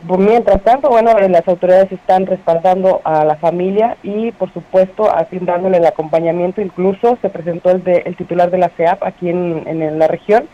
por 0.06 0.20
mientras 0.20 0.62
tanto, 0.64 0.90
bueno, 0.90 1.18
eh, 1.18 1.30
las 1.30 1.48
autoridades 1.48 1.90
están 1.94 2.26
respaldando 2.26 3.00
a 3.06 3.24
la 3.24 3.38
familia 3.38 3.96
y, 4.04 4.34
por 4.34 4.52
supuesto, 4.52 5.10
así 5.10 5.40
dándole 5.40 5.78
el 5.78 5.86
acompañamiento. 5.86 6.62
Incluso 6.62 7.18
se 7.22 7.30
presentó 7.30 7.72
el, 7.72 7.82
de, 7.82 8.04
el 8.06 8.18
titular 8.18 8.52
de 8.52 8.58
la 8.58 8.68
CEAP 8.76 9.02
aquí 9.02 9.30
en, 9.30 9.64
en 9.66 9.98
la 9.98 10.10
región 10.10 10.50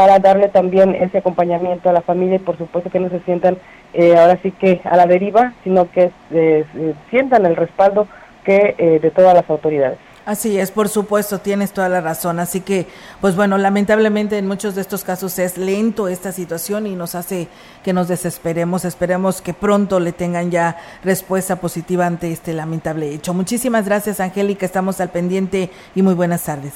para 0.00 0.18
darle 0.18 0.48
también 0.48 0.94
ese 0.94 1.18
acompañamiento 1.18 1.90
a 1.90 1.92
la 1.92 2.00
familia 2.00 2.36
y, 2.36 2.38
por 2.38 2.56
supuesto, 2.56 2.88
que 2.88 2.98
no 2.98 3.10
se 3.10 3.20
sientan 3.20 3.58
eh, 3.92 4.16
ahora 4.16 4.38
sí 4.42 4.50
que 4.50 4.80
a 4.84 4.96
la 4.96 5.04
deriva, 5.04 5.52
sino 5.62 5.90
que 5.90 6.10
eh, 6.30 6.64
sientan 7.10 7.44
el 7.44 7.54
respaldo 7.54 8.08
que 8.42 8.76
eh, 8.78 8.98
de 8.98 9.10
todas 9.10 9.34
las 9.34 9.50
autoridades. 9.50 9.98
Así 10.24 10.58
es, 10.58 10.70
por 10.70 10.88
supuesto, 10.88 11.40
tienes 11.40 11.72
toda 11.72 11.90
la 11.90 12.00
razón. 12.00 12.40
Así 12.40 12.62
que, 12.62 12.86
pues 13.20 13.36
bueno, 13.36 13.58
lamentablemente 13.58 14.38
en 14.38 14.46
muchos 14.46 14.74
de 14.74 14.80
estos 14.80 15.04
casos 15.04 15.38
es 15.38 15.58
lento 15.58 16.08
esta 16.08 16.32
situación 16.32 16.86
y 16.86 16.96
nos 16.96 17.14
hace 17.14 17.48
que 17.84 17.92
nos 17.92 18.08
desesperemos. 18.08 18.86
Esperemos 18.86 19.42
que 19.42 19.52
pronto 19.52 20.00
le 20.00 20.12
tengan 20.12 20.50
ya 20.50 20.78
respuesta 21.04 21.56
positiva 21.56 22.06
ante 22.06 22.32
este 22.32 22.54
lamentable 22.54 23.12
hecho. 23.12 23.34
Muchísimas 23.34 23.84
gracias, 23.84 24.18
Angélica. 24.18 24.64
Estamos 24.64 24.98
al 25.02 25.10
pendiente 25.10 25.68
y 25.94 26.00
muy 26.00 26.14
buenas 26.14 26.42
tardes. 26.44 26.72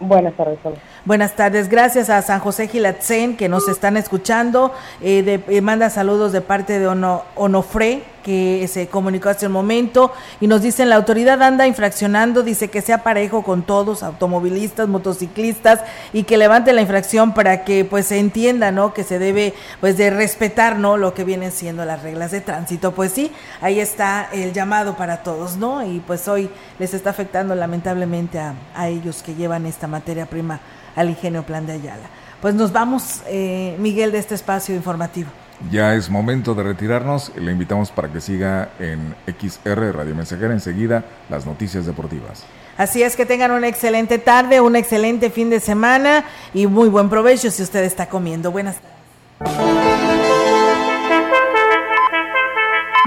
Buenas 0.00 0.34
tardes. 0.36 0.58
Buenas 1.04 1.34
tardes. 1.34 1.68
Gracias 1.68 2.08
a 2.10 2.22
San 2.22 2.40
José 2.40 2.68
Gilatzen 2.68 3.36
que 3.36 3.48
nos 3.48 3.68
están 3.68 3.96
escuchando. 3.96 4.72
Eh, 5.00 5.22
de, 5.22 5.42
eh, 5.48 5.60
manda 5.60 5.90
saludos 5.90 6.32
de 6.32 6.40
parte 6.40 6.78
de 6.78 6.86
ono, 6.86 7.24
Onofre 7.34 8.02
que 8.28 8.68
se 8.68 8.88
comunicó 8.88 9.30
hace 9.30 9.46
un 9.46 9.52
momento 9.52 10.12
y 10.38 10.48
nos 10.48 10.60
dicen 10.60 10.90
la 10.90 10.96
autoridad 10.96 11.42
anda 11.42 11.66
infraccionando, 11.66 12.42
dice 12.42 12.68
que 12.68 12.82
sea 12.82 13.02
parejo 13.02 13.42
con 13.42 13.62
todos, 13.62 14.02
automovilistas, 14.02 14.86
motociclistas 14.86 15.80
y 16.12 16.24
que 16.24 16.36
levante 16.36 16.74
la 16.74 16.82
infracción 16.82 17.32
para 17.32 17.64
que 17.64 17.86
pues 17.86 18.04
se 18.08 18.18
entienda, 18.18 18.70
¿no? 18.70 18.92
Que 18.92 19.02
se 19.02 19.18
debe 19.18 19.54
pues 19.80 19.96
de 19.96 20.10
respetar, 20.10 20.78
¿no? 20.78 20.98
Lo 20.98 21.14
que 21.14 21.24
vienen 21.24 21.52
siendo 21.52 21.86
las 21.86 22.02
reglas 22.02 22.30
de 22.30 22.42
tránsito. 22.42 22.92
Pues 22.92 23.12
sí, 23.12 23.32
ahí 23.62 23.80
está 23.80 24.28
el 24.30 24.52
llamado 24.52 24.94
para 24.94 25.22
todos, 25.22 25.56
¿no? 25.56 25.82
Y 25.82 26.00
pues 26.00 26.28
hoy 26.28 26.50
les 26.78 26.92
está 26.92 27.08
afectando 27.08 27.54
lamentablemente 27.54 28.38
a, 28.38 28.52
a 28.74 28.88
ellos 28.88 29.22
que 29.22 29.36
llevan 29.36 29.64
esta 29.64 29.86
materia 29.86 30.26
prima 30.26 30.60
al 30.94 31.08
ingenio 31.08 31.44
Plan 31.44 31.66
de 31.66 31.72
Ayala. 31.72 32.10
Pues 32.42 32.54
nos 32.54 32.72
vamos, 32.72 33.22
eh, 33.26 33.74
Miguel, 33.78 34.12
de 34.12 34.18
este 34.18 34.34
espacio 34.34 34.74
informativo. 34.74 35.30
Ya 35.70 35.94
es 35.94 36.08
momento 36.08 36.54
de 36.54 36.62
retirarnos. 36.62 37.32
Le 37.36 37.52
invitamos 37.52 37.90
para 37.90 38.08
que 38.08 38.20
siga 38.20 38.70
en 38.78 39.14
XR 39.26 39.94
Radio 39.94 40.14
Mensajera 40.14 40.52
enseguida 40.52 41.04
las 41.28 41.46
noticias 41.46 41.84
deportivas. 41.84 42.44
Así 42.76 43.02
es 43.02 43.16
que 43.16 43.26
tengan 43.26 43.50
una 43.50 43.66
excelente 43.66 44.18
tarde, 44.18 44.60
un 44.60 44.76
excelente 44.76 45.30
fin 45.30 45.50
de 45.50 45.58
semana 45.58 46.24
y 46.54 46.68
muy 46.68 46.88
buen 46.88 47.08
provecho 47.08 47.50
si 47.50 47.62
usted 47.62 47.82
está 47.82 48.06
comiendo. 48.06 48.52
Buenas 48.52 48.76
tardes. 48.76 48.98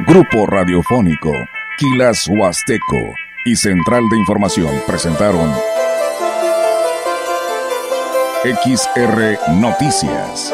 Grupo 0.05 0.45
Radiofónico, 0.45 1.31
Quilas 1.77 2.27
Huasteco 2.27 3.13
y 3.45 3.55
Central 3.55 4.03
de 4.09 4.17
Información 4.17 4.69
presentaron 4.85 5.53
XR 8.43 9.37
Noticias. 9.53 10.53